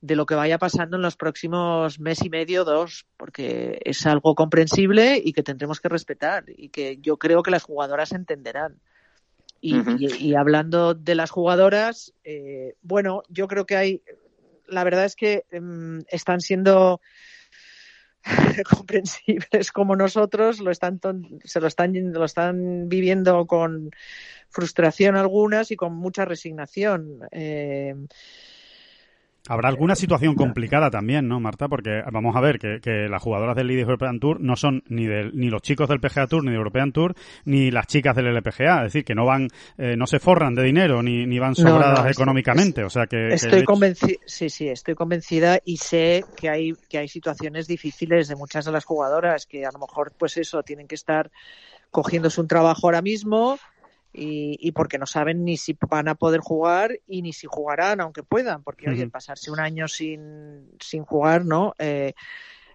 de 0.05 0.15
lo 0.15 0.25
que 0.25 0.35
vaya 0.35 0.57
pasando 0.59 0.97
en 0.97 1.01
los 1.01 1.15
próximos 1.15 1.99
mes 1.99 2.23
y 2.23 2.29
medio, 2.29 2.63
dos, 2.63 3.05
porque 3.17 3.79
es 3.83 4.05
algo 4.05 4.35
comprensible 4.35 5.19
y 5.23 5.33
que 5.33 5.41
tendremos 5.43 5.79
que 5.79 5.89
respetar 5.89 6.43
y 6.47 6.69
que 6.69 6.97
yo 6.97 7.17
creo 7.17 7.41
que 7.41 7.51
las 7.51 7.63
jugadoras 7.63 8.11
entenderán. 8.11 8.79
Y, 9.61 9.79
Ujú. 9.79 9.95
y- 9.97 10.27
y 10.29 10.35
hablando 10.35 10.93
de 10.93 11.15
las 11.15 11.31
jugadoras, 11.31 12.13
eh, 12.23 12.75
bueno, 12.83 13.23
yo 13.29 13.47
creo 13.47 13.65
que 13.65 13.77
hay, 13.77 14.01
la 14.67 14.83
verdad 14.83 15.05
es 15.05 15.15
que 15.15 15.45
em, 15.49 16.03
están 16.09 16.39
siendo 16.41 17.01
comprensibles 18.69 19.71
como 19.71 19.95
nosotros, 19.95 20.59
lo 20.59 20.71
están 20.71 20.99
ton- 20.99 21.39
se 21.43 21.59
lo 21.59 21.67
están 21.67 21.93
lo 22.13 22.25
están 22.25 22.89
viviendo 22.89 23.45
con 23.47 23.89
frustración 24.49 25.15
algunas 25.15 25.71
y 25.71 25.75
con 25.75 25.95
mucha 25.95 26.25
resignación. 26.25 27.19
Eh, 27.31 27.95
Habrá 29.47 29.69
alguna 29.69 29.95
situación 29.95 30.33
complicada 30.35 30.89
también, 30.89 31.27
¿no, 31.27 31.39
Marta? 31.39 31.67
Porque 31.67 32.01
vamos 32.11 32.35
a 32.35 32.41
ver 32.41 32.57
que, 32.57 32.79
que 32.81 33.07
las 33.07 33.21
jugadoras 33.21 33.55
del 33.55 33.67
Ladies 33.67 33.83
European 33.83 34.19
Tour 34.19 34.41
no 34.41 34.55
son 34.55 34.83
ni 34.87 35.05
del, 35.05 35.37
ni 35.37 35.49
los 35.49 35.61
chicos 35.61 35.87
del 35.87 35.99
PGA 35.99 36.27
Tour, 36.27 36.43
ni 36.43 36.49
del 36.49 36.57
European 36.57 36.91
Tour, 36.91 37.13
ni 37.45 37.69
las 37.69 37.85
chicas 37.87 38.15
del 38.15 38.27
LPGA. 38.27 38.77
Es 38.85 38.93
decir, 38.93 39.05
que 39.05 39.13
no 39.13 39.25
van, 39.25 39.47
eh, 39.77 39.95
no 39.95 40.07
se 40.07 40.19
forran 40.19 40.55
de 40.55 40.63
dinero, 40.63 41.03
ni, 41.03 41.25
ni 41.27 41.37
van 41.37 41.53
No, 41.57 41.63
no, 41.63 41.69
sobradas 41.71 42.05
es- 42.07 42.17
económicamente. 42.17 42.83
o 42.83 42.89
sea 42.89 43.05
que, 43.05 43.27
Estoy 43.29 43.63
convencida, 43.63 44.17
sí, 44.25 44.49
sí, 44.49 44.67
estoy 44.67 44.95
convencida 44.95 45.59
y 45.63 45.77
sé 45.77 46.23
que 46.35 46.49
hay 46.49 46.73
que 46.89 46.97
hay 46.97 47.07
situaciones 47.07 47.67
difíciles 47.67 48.27
de 48.27 48.35
muchas 48.35 48.65
de 48.65 48.71
las 48.71 48.85
jugadoras 48.85 49.45
que 49.45 49.65
a 49.65 49.71
lo 49.71 49.79
mejor, 49.79 50.11
pues 50.17 50.37
eso, 50.37 50.63
tienen 50.63 50.87
que 50.87 50.95
estar 50.95 51.29
cogiéndose 51.91 52.41
un 52.41 52.47
trabajo 52.47 52.87
ahora 52.87 53.01
mismo 53.01 53.57
y, 54.15 54.57
y 54.59 54.71
porque 54.71 54.97
no 54.97 55.05
saben 55.05 55.43
ni 55.43 55.57
si 55.57 55.77
van 55.89 56.07
a 56.07 56.15
poder 56.15 56.39
jugar 56.39 56.99
y 57.07 57.21
ni 57.21 57.33
si 57.33 57.47
jugarán, 57.47 58.01
aunque 58.01 58.23
puedan, 58.23 58.63
porque 58.63 58.89
oye, 58.89 59.05
Ujú. 59.05 59.11
pasarse 59.11 59.51
un 59.51 59.59
año 59.59 59.87
sin, 59.87 60.71
sin 60.79 61.03
jugar, 61.03 61.45
¿no? 61.45 61.73
Eh, 61.79 62.13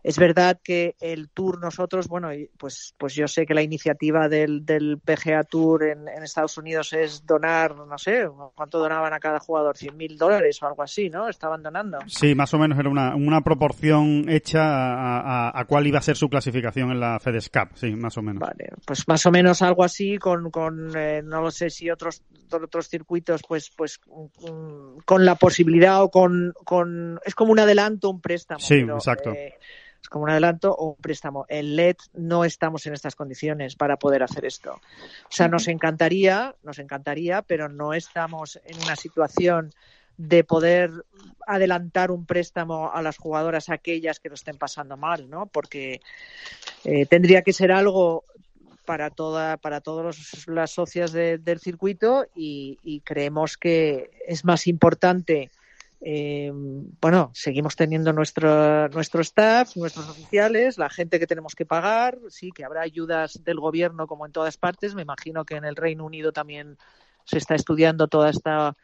es 0.03 0.19
verdad 0.19 0.59
que 0.63 0.97
el 1.01 1.29
tour 1.31 1.61
nosotros, 1.61 2.09
bueno, 2.09 2.31
pues, 2.59 2.95
pues 2.99 3.15
yo 3.15 3.29
sé 3.29 3.45
que 3.47 3.55
la 3.55 3.63
iniciativa 3.63 4.29
del, 4.29 4.65
del 4.65 4.99
PGA 4.99 5.45
Tour 5.45 5.85
en, 5.85 6.09
en 6.09 6.23
Estados 6.23 6.57
Unidos 6.59 6.93
es 6.93 7.27
donar, 7.27 7.77
no 7.77 7.99
sé, 7.99 8.27
¿cuánto 8.55 8.79
donaban 8.79 9.13
a 9.13 9.21
cada 9.21 9.39
jugador? 9.41 9.77
¿100 9.77 9.95
mil 9.95 10.17
dólares 10.17 10.63
o 10.63 10.67
algo 10.67 10.83
así, 10.83 11.11
¿no? 11.11 11.29
Estaban 11.29 11.63
donando. 11.63 11.99
Sí, 12.07 12.35
más 12.35 12.53
o 12.55 12.59
menos 12.59 12.79
era 12.79 12.89
una, 12.89 13.15
una 13.15 13.41
proporción 13.43 14.29
hecha 14.29 14.61
a, 14.63 15.49
a- 15.49 15.61
a 15.61 15.65
cuál 15.67 15.87
iba 15.87 15.99
a 15.99 16.03
ser 16.03 16.17
su 16.17 16.29
clasificación 16.29 16.91
en 16.91 17.01
la 17.01 17.19
FedEx 17.21 17.51
Cup, 17.51 17.69
sí, 17.75 17.91
más 17.95 18.17
o 18.17 18.23
menos. 18.23 18.41
Vale, 18.41 18.71
pues 18.87 19.07
más 19.09 19.25
o 19.27 19.31
menos 19.31 19.61
algo 19.63 19.85
así 19.85 20.17
con, 20.19 20.51
con 20.51 20.93
eh, 20.97 21.23
no 21.23 21.43
lo 21.43 21.51
sé 21.51 21.71
si 21.71 21.91
otros 21.91 22.23
otros 22.53 22.89
circuitos 22.89 23.43
pues 23.47 23.71
pues 23.77 24.01
mm, 24.07 24.99
con 25.05 25.25
la 25.25 25.35
posibilidad 25.37 26.03
o 26.03 26.11
con, 26.11 26.53
con 26.65 27.19
es 27.25 27.35
como 27.35 27.53
un 27.53 27.59
adelanto 27.61 28.11
un 28.11 28.21
préstamo 28.21 28.61
Sí, 28.61 28.81
pero, 28.81 28.95
exacto. 28.97 29.31
eh, 29.33 29.55
es 30.03 30.09
como 30.09 30.25
un 30.25 30.31
adelanto 30.31 30.75
o 30.75 30.91
un 30.91 30.97
préstamo. 30.97 31.47
En 31.49 31.77
LED 31.77 31.97
no 32.15 32.45
estamos 32.45 32.87
en 32.87 32.95
estas 32.95 33.15
condiciones 33.15 33.77
para 33.77 33.99
poder 33.99 34.23
hacer 34.23 34.45
esto. 34.45 34.73
O 34.75 35.31
sea 35.31 35.49
nos 35.49 35.69
encantaría 35.69 36.55
nos 36.63 36.79
encantaría 36.79 37.43
pero 37.43 37.69
no 37.69 37.95
estamos 37.95 38.61
en 38.65 38.83
una 38.83 38.97
situación 38.97 39.73
de 40.17 40.45
poder 40.45 40.91
adelantar 41.47 42.11
un 42.11 42.27
préstamo 42.27 42.93
a 42.93 43.01
las 43.01 43.17
jugadoras 43.17 43.71
aquellas 43.71 44.21
que 44.21 44.29
lo 44.29 44.35
estén 44.35 44.59
pasando 44.59 44.99
mal, 44.99 45.31
¿no? 45.31 45.47
Porque 45.47 46.03
eh, 46.85 47.07
tendría 47.07 47.41
que 47.41 47.55
ser 47.55 47.73
algo 47.73 48.25
para 48.85 49.11
toda 49.11 49.57
para 49.57 49.81
todas 49.81 50.47
las 50.47 50.73
socias 50.73 51.13
del 51.13 51.61
circuito 51.61 52.27
y, 52.35 53.01
creemos 53.05 53.57
que 53.57 54.11
es 54.27 54.45
más 54.45 54.67
importante 54.67 55.51
eh, 56.01 56.51
bueno 56.53 57.31
seguimos 57.35 57.77
teniendo 57.77 58.13
nuestro 58.13 58.89
nuestro 58.89 59.21
staff 59.21 59.77
nuestros 59.77 60.09
oficiales 60.09 60.79
la 60.79 60.89
gente 60.89 61.19
que 61.19 61.27
tenemos 61.27 61.55
que 61.55 61.67
pagar 61.67 62.19
sí 62.29 62.53
que 62.53 62.65
habrá 62.65 62.81
ayudas 62.81 63.45
del 63.45 63.61
gobierno 63.61 64.07
como 64.07 64.25
en 64.25 64.33
todas 64.33 64.57
partes 64.57 64.95
me 64.95 65.03
imagino 65.03 65.45
que 65.45 65.57
en 65.57 65.65
el 65.65 65.77
Reino 65.77 66.07
Unido 66.07 66.33
también 66.33 66.79
se 67.25 67.39
está 67.39 67.55
estudiando 67.55 68.09
toda 68.09 68.31
esta 68.31 68.77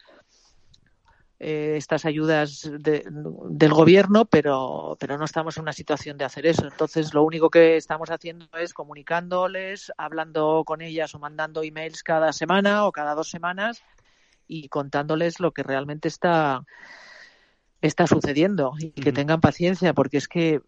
eh, 1.38 1.74
estas 1.76 2.06
ayudas 2.06 2.70
del 2.80 3.74
gobierno, 3.74 4.24
pero, 4.24 4.96
pero 4.98 5.18
no 5.18 5.26
estamos 5.26 5.58
en 5.58 5.64
una 5.64 5.74
situación 5.74 6.16
de 6.16 6.24
hacer 6.24 6.46
eso. 6.46 6.66
Entonces, 6.66 7.12
lo 7.12 7.24
único 7.24 7.50
que 7.50 7.76
estamos 7.76 8.10
haciendo 8.10 8.48
es 8.58 8.72
comunicándoles, 8.72 9.92
hablando 9.98 10.62
con 10.64 10.80
ellas 10.80 11.14
o 11.14 11.18
mandando 11.18 11.62
emails 11.62 12.02
cada 12.02 12.32
semana 12.32 12.86
o 12.86 12.92
cada 12.92 13.14
dos 13.14 13.28
semanas 13.28 13.82
y 14.46 14.68
contándoles 14.68 15.40
lo 15.40 15.52
que 15.52 15.62
realmente 15.62 16.08
está 16.08 16.64
está 17.82 18.06
sucediendo 18.06 18.72
y 18.78 18.90
que 18.90 19.12
tengan 19.12 19.40
paciencia 19.40 19.92
porque 19.92 20.16
es 20.16 20.28
que 20.28 20.60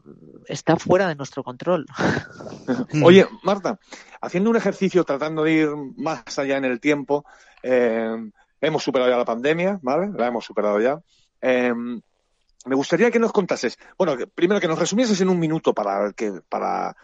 está 0.46 0.76
fuera 0.76 1.08
de 1.08 1.16
nuestro 1.16 1.42
control. 1.42 1.86
Oye, 3.02 3.26
Marta, 3.42 3.80
haciendo 4.20 4.50
un 4.50 4.56
ejercicio 4.56 5.02
tratando 5.04 5.42
de 5.42 5.52
ir 5.52 5.68
más 5.96 6.38
allá 6.38 6.58
en 6.58 6.66
el 6.66 6.80
tiempo, 6.80 7.24
eh, 7.62 8.30
Hemos 8.60 8.82
superado 8.82 9.10
ya 9.10 9.16
la 9.16 9.24
pandemia, 9.24 9.78
¿vale? 9.82 10.10
La 10.16 10.28
hemos 10.28 10.44
superado 10.44 10.80
ya. 10.80 11.00
Em, 11.40 12.00
me 12.66 12.74
gustaría 12.74 13.10
que 13.10 13.20
nos 13.20 13.32
contases, 13.32 13.78
bueno, 13.96 14.16
primero 14.34 14.60
que 14.60 14.68
nos 14.68 14.78
resumieses 14.78 15.20
en 15.20 15.28
un 15.28 15.38
minuto 15.38 15.72
para 15.72 16.12
que, 16.12 16.40
para, 16.48 16.96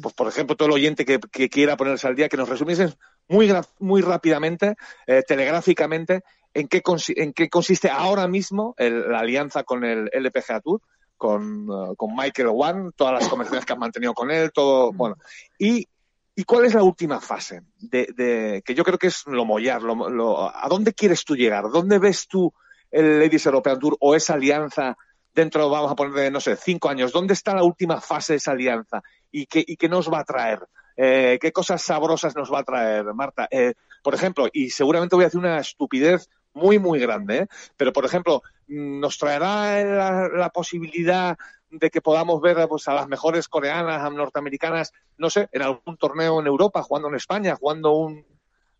pues, 0.00 0.14
por 0.14 0.28
ejemplo, 0.28 0.56
todo 0.56 0.68
el 0.68 0.74
oyente 0.74 1.04
que, 1.04 1.18
quiera 1.48 1.76
ponerse 1.76 2.06
al 2.06 2.14
día, 2.14 2.28
que 2.28 2.36
nos 2.36 2.48
resumieses 2.48 2.96
muy, 3.28 3.52
muy 3.78 4.02
rápidamente, 4.02 4.74
eh, 5.06 5.22
telegráficamente, 5.26 6.22
en 6.54 6.68
qué, 6.68 6.82
en 7.16 7.32
qué 7.32 7.48
consiste 7.48 7.88
ahora 7.88 8.28
mismo 8.28 8.74
la 8.78 9.20
alianza 9.20 9.64
con 9.64 9.84
el 9.84 10.10
LPGA 10.12 10.60
Tour, 10.60 10.82
con, 11.16 11.70
uh, 11.70 11.94
con 11.94 12.14
Michael 12.14 12.50
One, 12.52 12.90
todas 12.96 13.14
las 13.14 13.28
conversaciones 13.28 13.64
que 13.64 13.72
han 13.72 13.78
mantenido 13.78 14.12
con 14.12 14.30
él, 14.30 14.50
todo, 14.52 14.92
bueno, 14.92 15.16
y 15.58 15.86
¿Y 16.34 16.44
cuál 16.44 16.64
es 16.64 16.74
la 16.74 16.82
última 16.82 17.20
fase? 17.20 17.62
De, 17.78 18.62
que 18.64 18.74
yo 18.74 18.84
creo 18.84 18.98
que 18.98 19.08
es 19.08 19.26
lo 19.26 19.44
mollar. 19.44 19.82
Lo, 19.82 20.48
¿A 20.48 20.66
dónde 20.68 20.94
quieres 20.94 21.24
tú 21.24 21.36
llegar? 21.36 21.64
¿Dónde 21.70 21.98
ves 21.98 22.26
tú 22.26 22.52
el 22.90 23.20
Ladies 23.20 23.44
European 23.46 23.78
Tour 23.78 23.96
o 24.00 24.14
esa 24.14 24.34
alianza 24.34 24.96
dentro, 25.34 25.68
vamos 25.68 25.92
a 25.92 25.94
poner, 25.94 26.32
no 26.32 26.40
sé, 26.40 26.56
cinco 26.56 26.88
años? 26.88 27.12
¿Dónde 27.12 27.34
está 27.34 27.54
la 27.54 27.64
última 27.64 28.00
fase 28.00 28.32
de 28.32 28.36
esa 28.38 28.52
alianza? 28.52 29.02
¿Y 29.30 29.46
qué, 29.46 29.62
y 29.66 29.76
qué 29.76 29.90
nos 29.90 30.10
va 30.10 30.20
a 30.20 30.24
traer? 30.24 30.60
Eh, 30.96 31.38
¿Qué 31.40 31.52
cosas 31.52 31.82
sabrosas 31.82 32.36
nos 32.36 32.52
va 32.52 32.60
a 32.60 32.64
traer, 32.64 33.04
Marta? 33.14 33.48
Eh, 33.50 33.74
por 34.02 34.14
ejemplo, 34.14 34.48
y 34.52 34.70
seguramente 34.70 35.16
voy 35.16 35.24
a 35.24 35.28
hacer 35.28 35.40
una 35.40 35.58
estupidez 35.58 36.28
muy, 36.54 36.78
muy 36.78 36.98
grande, 36.98 37.38
¿eh? 37.38 37.46
pero 37.76 37.92
por 37.92 38.04
ejemplo, 38.04 38.42
¿nos 38.66 39.18
traerá 39.18 39.82
la, 39.84 40.28
la 40.28 40.50
posibilidad 40.50 41.36
de 41.72 41.90
que 41.90 42.02
podamos 42.02 42.40
ver 42.40 42.68
pues, 42.68 42.86
a 42.88 42.94
las 42.94 43.08
mejores 43.08 43.48
coreanas, 43.48 44.12
norteamericanas, 44.12 44.92
no 45.16 45.30
sé, 45.30 45.48
en 45.52 45.62
algún 45.62 45.96
torneo 45.96 46.40
en 46.40 46.46
Europa, 46.46 46.82
jugando 46.82 47.08
en 47.08 47.14
España, 47.14 47.56
jugando 47.56 47.92
un... 47.92 48.26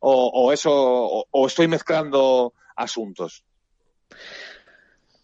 o, 0.00 0.52
eso, 0.52 0.70
o, 0.72 1.46
estoy 1.46 1.68
mezclando 1.68 2.52
asuntos. 2.76 3.44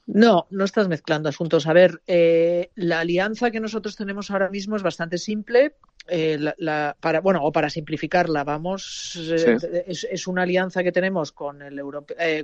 No, 0.09 0.47
no 0.51 0.65
estás 0.65 0.89
mezclando 0.89 1.29
asuntos. 1.29 1.67
A 1.67 1.75
ver, 1.75 2.01
eh, 2.07 2.71
la 2.77 3.01
alianza 3.01 3.51
que 3.51 3.61
nosotros 3.61 3.95
tenemos 3.95 4.31
ahora 4.31 4.49
mismo 4.49 4.75
es 4.75 4.83
bastante 4.83 5.19
simple. 5.19 5.75
Eh, 6.09 6.39
la, 6.57 6.97
para, 6.99 7.21
bueno, 7.21 7.41
o 7.43 7.53
para 7.53 7.69
simplificarla, 7.69 8.43
vamos, 8.43 9.19
eh, 9.31 9.85
es, 9.87 10.27
una 10.27 10.45
alianza 10.45 10.83
que 10.83 10.93
tenemos 10.93 11.33
con, 11.33 11.61
el 11.61 11.83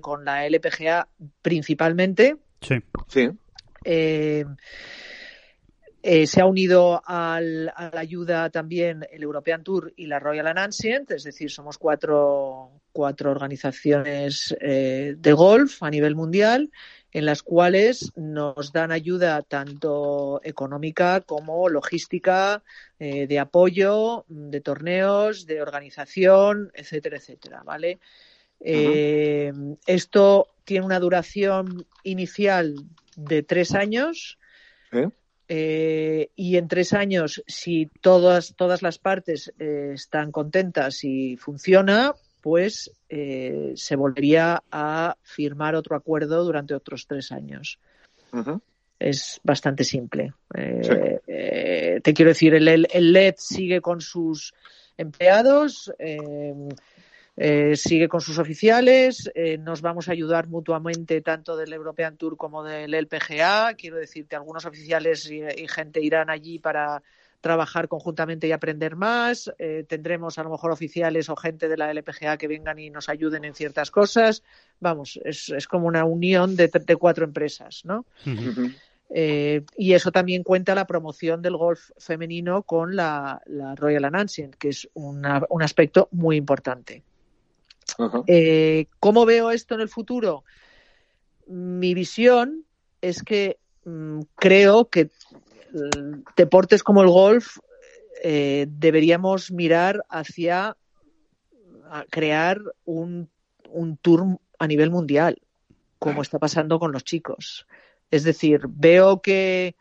con 0.03 0.25
la 0.27 0.47
LPGA 0.47 1.09
principalmente. 1.41 2.37
Sí. 2.61 2.77
Sí. 3.09 3.31
Eh, 6.07 6.27
se 6.27 6.43
ha 6.43 6.45
unido 6.45 7.01
a 7.03 7.41
la 7.41 7.73
ayuda 7.95 8.51
también 8.51 9.07
el 9.11 9.23
European 9.23 9.65
Tour 9.65 9.91
y 9.97 10.07
la 10.07 10.19
Royal 10.19 10.49
and 10.49 10.59
Ancient, 10.59 11.11
es 11.13 11.25
decir, 11.25 11.51
somos 11.51 11.79
cuatro, 11.79 12.83
cuatro 12.93 13.31
organizaciones 13.31 14.55
eh, 14.61 15.15
de 15.17 15.33
golf 15.33 15.83
a 15.83 15.89
nivel 15.89 16.15
mundial 16.15 16.71
en 17.15 17.25
las 17.25 17.43
cuales 17.43 18.13
nos 18.17 18.73
dan 18.73 18.93
ayuda 18.93 19.41
tanto 19.41 20.41
económica 20.45 21.23
como 21.23 21.71
logística, 21.71 22.63
eh, 22.99 23.27
de 23.27 23.39
apoyo, 23.39 24.27
de 24.29 24.61
torneos, 24.61 25.47
de 25.47 25.63
organización, 25.63 26.71
etcétera, 26.75 27.17
etcétera, 27.17 27.63
¿vale? 27.65 27.99
Esto 29.87 30.49
tiene 30.65 30.87
una 30.87 31.01
duración 31.01 31.87
inicial 32.03 32.75
de 33.17 33.43
tres 33.43 33.75
años. 33.75 34.39
Eh, 35.47 36.31
y 36.37 36.57
en 36.57 36.69
tres 36.69 36.95
años, 36.95 37.43
si 37.47 37.91
todas, 38.01 38.55
todas 38.57 38.81
las 38.81 38.99
partes 38.99 39.53
eh, 39.59 39.91
están 39.95 40.33
contentas 40.33 41.05
y 41.05 41.37
funciona, 41.37 42.15
pues 42.45 42.91
eh, 43.09 43.73
se 43.75 43.97
volvería 43.97 44.63
a 44.71 45.17
firmar 45.23 45.75
otro 45.75 45.97
acuerdo 45.97 46.45
durante 46.45 46.75
otros 46.75 47.07
tres 47.07 47.33
años. 47.33 47.79
Es 48.99 49.41
bastante 49.43 49.83
simple. 49.83 50.35
te 50.53 52.13
quiero 52.15 52.29
decir, 52.29 52.53
el, 52.53 52.69
el, 52.69 53.13
LED 53.15 53.37
sigue 53.39 53.81
con 53.81 54.03
sus 54.03 54.53
empleados. 54.99 55.91
Eh, 57.37 57.75
sigue 57.75 58.09
con 58.09 58.21
sus 58.21 58.39
oficiales, 58.39 59.29
eh, 59.35 59.59
nos 59.59 59.81
vamos 59.83 60.09
a 60.09 60.13
ayudar 60.13 60.47
mutuamente 60.47 61.21
tanto 61.21 61.57
del 61.57 61.73
European 61.73 62.17
Tour 62.17 62.37
como 62.37 62.63
del 62.63 62.95
LPGA. 62.95 63.75
Quiero 63.75 63.97
decirte, 63.97 64.37
algunos 64.37 64.65
oficiales 64.65 65.29
y, 65.29 65.43
gente 65.67 66.01
irán 66.01 66.31
allí 66.31 66.61
para 66.61 67.03
trabajar 67.45 67.89
conjuntamente 67.89 68.49
y 68.49 68.53
aprender 68.53 68.97
más. 68.97 69.53
Eh, 69.59 69.85
tendremos 69.87 70.39
a 70.39 70.43
lo 70.43 70.51
mejor 70.51 70.73
oficiales 70.73 71.29
o 71.29 71.37
gente 71.37 71.69
de 71.69 71.77
la 71.77 71.93
LPGA 71.93 72.39
que 72.39 72.49
vengan 72.49 72.79
y 72.79 72.89
nos 72.89 73.11
ayuden 73.11 73.45
en 73.45 73.55
ciertas 73.55 73.91
cosas. 73.91 74.43
Vamos, 74.81 75.21
es, 75.25 75.53
como 75.69 75.87
una 75.87 76.05
unión 76.05 76.57
de, 76.57 76.71
cuatro 76.99 77.25
empresas, 77.25 77.85
¿no? 77.85 78.07
y 79.77 79.93
eso 79.93 80.11
también 80.11 80.43
cuenta 80.43 80.75
la 80.75 80.87
promoción 80.87 81.43
del 81.43 81.57
golf 81.57 81.91
femenino 81.99 82.63
con 82.63 82.97
la, 82.97 83.43
Royal 83.77 84.07
Ancient, 84.07 84.55
que 84.57 84.71
es 84.71 84.89
un 84.95 85.63
aspecto 85.63 86.09
muy 86.11 86.37
importante. 86.37 87.05
Eh, 88.27 88.87
¿Cómo 88.99 89.27
veo 89.27 89.51
esto 89.51 89.75
en 89.75 89.83
el 89.83 89.89
futuro? 89.89 90.45
Mi 91.47 91.95
visión 91.95 92.65
es 93.01 93.23
que 93.23 93.59
mm, 93.85 94.21
creo 94.37 94.89
que 94.89 95.11
deportes 96.37 96.83
como 96.83 97.03
el 97.03 97.09
golf 97.09 97.59
eh, 98.23 98.67
deberíamos 98.69 99.51
mirar 99.51 100.05
hacia 100.09 100.77
crear 102.11 102.61
un, 102.85 103.29
un 103.69 103.97
tour 103.99 104.39
a 104.59 104.67
nivel 104.67 104.91
mundial, 104.91 105.41
como 105.99 106.23
está 106.23 106.39
pasando 106.39 106.79
con 106.79 106.93
los 106.93 107.05
chicos. 107.05 107.67
Es 108.11 108.25
decir, 108.25 108.63
veo 108.69 109.21
que 109.21 109.77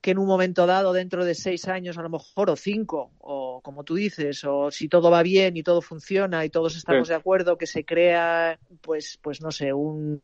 que 0.00 0.12
en 0.12 0.18
un 0.18 0.26
momento 0.26 0.66
dado, 0.66 0.92
dentro 0.92 1.24
de 1.24 1.34
seis 1.34 1.68
años 1.68 1.98
a 1.98 2.02
lo 2.02 2.08
mejor, 2.08 2.48
o 2.50 2.56
cinco, 2.56 3.12
o 3.18 3.60
como 3.62 3.84
tú 3.84 3.94
dices, 3.94 4.42
o 4.44 4.70
si 4.70 4.88
todo 4.88 5.10
va 5.10 5.22
bien 5.22 5.56
y 5.56 5.62
todo 5.62 5.82
funciona 5.82 6.44
y 6.44 6.50
todos 6.50 6.76
estamos 6.76 7.08
de 7.08 7.14
acuerdo, 7.14 7.58
que 7.58 7.66
se 7.66 7.84
crea, 7.84 8.58
pues, 8.80 9.18
pues 9.20 9.42
no 9.42 9.50
sé, 9.50 9.72
un, 9.72 10.22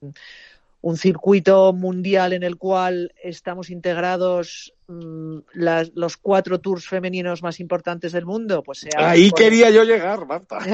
un 0.87 0.97
circuito 0.97 1.73
mundial 1.73 2.33
en 2.33 2.45
el 2.45 2.59
cual 2.59 3.13
estamos 3.21 3.71
integrados 3.71 4.73
mm, 4.87 5.39
los 5.95 6.17
cuatro 6.17 6.61
tours 6.61 6.87
femeninos 6.87 7.43
más 7.43 7.59
importantes 7.59 8.13
del 8.13 8.25
mundo, 8.25 8.63
pues 8.63 8.79
sea 8.79 9.11
ahí 9.11 9.33
quería 9.33 9.69
yo 9.71 9.83
llegar, 9.83 10.25
Marta. 10.27 10.59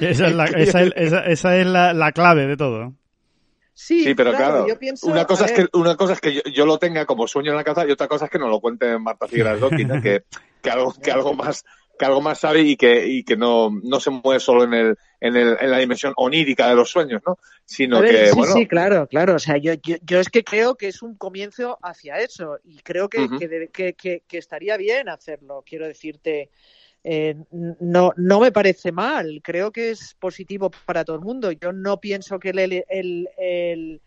esa 0.00 0.26
es, 0.26 0.34
la, 0.34 0.44
esa, 0.56 0.82
esa 0.82 1.56
es 1.56 1.66
la, 1.66 1.94
la 1.94 2.12
clave 2.12 2.46
de 2.46 2.58
todo. 2.58 2.92
Sí, 3.72 4.14
pero 4.14 4.34
claro, 4.34 4.66
una, 5.04 5.24
cosa 5.24 5.46
es 5.46 5.52
que, 5.52 5.66
una 5.72 5.96
cosa 5.96 6.12
es 6.12 6.20
que 6.20 6.42
yo, 6.52 6.66
lo 6.66 6.78
tenga 6.78 7.06
como 7.06 7.26
sueño 7.26 7.52
en 7.52 7.56
la 7.56 7.64
casa 7.64 7.86
y 7.88 7.90
otra 7.90 8.06
cosa 8.06 8.26
es 8.26 8.30
que 8.30 8.38
no 8.38 8.48
lo 8.48 8.60
cuente 8.60 8.98
Marta 8.98 9.28
Figueras 9.28 9.58
que, 10.02 10.22
que, 10.60 10.70
algo, 10.70 10.92
que 10.92 11.10
algo 11.10 11.32
más 11.32 11.64
que 12.00 12.06
algo 12.06 12.22
más 12.22 12.40
sabe 12.40 12.62
y 12.62 12.76
que, 12.78 13.06
y 13.06 13.24
que 13.24 13.36
no, 13.36 13.68
no 13.70 14.00
se 14.00 14.08
mueve 14.08 14.40
solo 14.40 14.64
en, 14.64 14.72
el, 14.72 14.96
en, 15.20 15.36
el, 15.36 15.58
en 15.60 15.70
la 15.70 15.76
dimensión 15.76 16.14
onírica 16.16 16.66
de 16.66 16.74
los 16.74 16.88
sueños, 16.88 17.20
¿no? 17.26 17.38
Sino 17.66 18.00
que, 18.00 18.28
sí, 18.28 18.34
bueno... 18.34 18.54
Sí, 18.54 18.66
claro, 18.66 19.06
claro. 19.06 19.34
O 19.34 19.38
sea, 19.38 19.58
yo, 19.58 19.74
yo, 19.74 20.18
es 20.18 20.30
que 20.30 20.42
creo 20.42 20.76
que 20.76 20.88
es 20.88 21.02
un 21.02 21.14
comienzo 21.14 21.78
hacia 21.82 22.16
eso 22.16 22.58
y 22.64 22.78
creo 22.78 23.10
que, 23.10 23.28
que, 23.70 23.92
que, 23.92 24.38
estaría 24.38 24.78
bien 24.78 25.10
hacerlo. 25.10 25.62
Quiero 25.66 25.86
decirte, 25.86 26.48
eh, 27.04 27.36
no, 27.50 28.14
no 28.16 28.40
me 28.40 28.50
parece 28.50 28.92
mal. 28.92 29.42
Creo 29.44 29.70
que 29.70 29.90
es 29.90 30.16
positivo 30.18 30.70
para 30.86 31.04
todo 31.04 31.16
el 31.16 31.22
mundo. 31.22 31.52
Yo 31.52 31.70
no 31.70 32.00
pienso 32.00 32.40
que 32.40 32.48
el, 32.48 32.58
el, 32.60 32.84
el, 32.88 34.00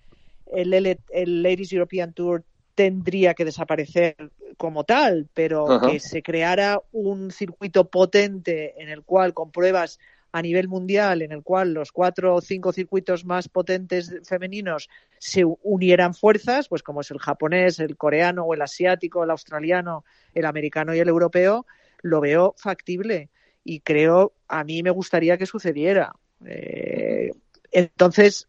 el, 0.51 0.97
el 1.11 1.43
Ladies 1.43 1.71
European 1.71 2.11
Tour 2.11 2.43
tendría 2.75 3.33
que 3.33 3.45
desaparecer 3.45 4.15
como 4.57 4.83
tal, 4.83 5.27
pero 5.33 5.81
que 5.81 5.99
se 5.99 6.21
creara 6.21 6.81
un 6.91 7.31
circuito 7.31 7.89
potente 7.89 8.81
en 8.81 8.89
el 8.89 9.03
cual 9.03 9.33
con 9.33 9.51
pruebas 9.51 9.99
a 10.31 10.41
nivel 10.41 10.67
mundial, 10.67 11.21
en 11.21 11.31
el 11.31 11.43
cual 11.43 11.73
los 11.73 11.91
cuatro 11.91 12.35
o 12.35 12.41
cinco 12.41 12.73
circuitos 12.73 13.23
más 13.23 13.49
potentes 13.49 14.11
femeninos 14.27 14.89
se 15.19 15.45
unieran 15.45 16.15
fuerzas, 16.15 16.67
pues 16.67 16.81
como 16.81 17.01
es 17.01 17.11
el 17.11 17.19
japonés, 17.19 17.79
el 17.79 17.95
coreano 17.97 18.43
o 18.43 18.53
el 18.55 18.63
asiático, 18.63 19.23
el 19.23 19.29
australiano, 19.29 20.03
el 20.33 20.45
americano 20.45 20.95
y 20.95 20.99
el 20.99 21.07
europeo, 21.07 21.67
lo 22.01 22.19
veo 22.19 22.55
factible 22.57 23.29
y 23.63 23.81
creo, 23.81 24.33
a 24.47 24.63
mí 24.63 24.81
me 24.81 24.89
gustaría 24.89 25.37
que 25.37 25.45
sucediera. 25.45 26.13
Eh, 26.45 27.31
entonces, 27.71 28.47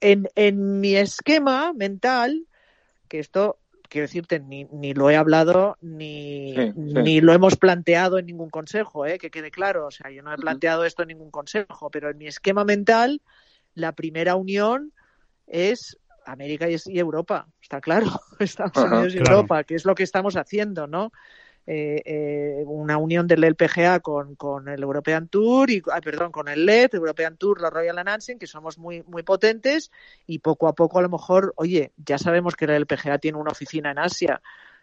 en, 0.00 0.26
en 0.34 0.80
mi 0.80 0.96
esquema 0.96 1.74
mental, 1.74 2.46
que 3.10 3.18
esto 3.18 3.58
quiero 3.90 4.06
decirte, 4.06 4.40
ni, 4.40 4.64
ni 4.72 4.94
lo 4.94 5.10
he 5.10 5.16
hablado 5.16 5.76
ni, 5.82 6.54
ni 6.76 7.20
lo 7.20 7.34
hemos 7.34 7.56
planteado 7.56 8.18
en 8.18 8.26
ningún 8.26 8.48
consejo, 8.48 9.04
¿eh? 9.04 9.18
que 9.18 9.30
quede 9.30 9.50
claro. 9.50 9.88
O 9.88 9.90
sea, 9.90 10.10
yo 10.10 10.22
no 10.22 10.32
he 10.32 10.36
planteado 10.36 10.84
esto 10.84 11.02
en 11.02 11.08
ningún 11.08 11.30
consejo, 11.30 11.90
pero 11.90 12.08
en 12.08 12.16
mi 12.16 12.28
esquema 12.28 12.64
mental, 12.64 13.20
la 13.74 13.92
primera 13.92 14.36
unión 14.36 14.92
es 15.48 15.98
América 16.24 16.68
y, 16.70 16.98
Europa, 16.98 17.48
está 17.60 17.80
claro. 17.80 18.06
Estados 18.38 18.76
Unidos 18.76 19.14
y 19.14 19.18
Europa, 19.18 19.64
que 19.64 19.74
es 19.74 19.84
lo 19.84 19.96
que 19.96 20.04
estamos 20.04 20.36
haciendo, 20.36 20.86
¿no? 20.86 21.10
Eh, 21.66 22.02
eh, 22.04 22.64
una 22.66 22.96
unión 22.96 23.26
del 23.26 23.44
LPGA 23.44 24.00
con, 24.00 24.34
con, 24.34 24.68
el 24.68 24.82
European 24.82 25.28
Tour 25.28 25.70
y 25.70 25.82
perdón 26.02 26.32
con 26.32 26.48
el 26.48 26.64
LED, 26.64 26.94
European 26.94 27.36
Tour, 27.36 27.60
la 27.60 27.70
Royal 27.70 27.98
Announcing, 27.98 28.38
que 28.38 28.46
somos 28.46 28.78
muy 28.78 29.04
muy 29.06 29.22
potentes 29.22 29.92
y 30.26 30.38
poco 30.38 30.68
a 30.68 30.74
poco 30.74 30.98
a 30.98 31.02
lo 31.02 31.10
mejor, 31.10 31.52
oye, 31.56 31.92
ya 31.96 32.18
sabemos 32.18 32.56
que 32.56 32.64
el 32.64 32.72
LPGA 32.72 33.18
tiene 33.18 33.38
una 33.38 33.52
oficina 33.52 33.90
en 33.90 33.98
Asia 33.98 34.40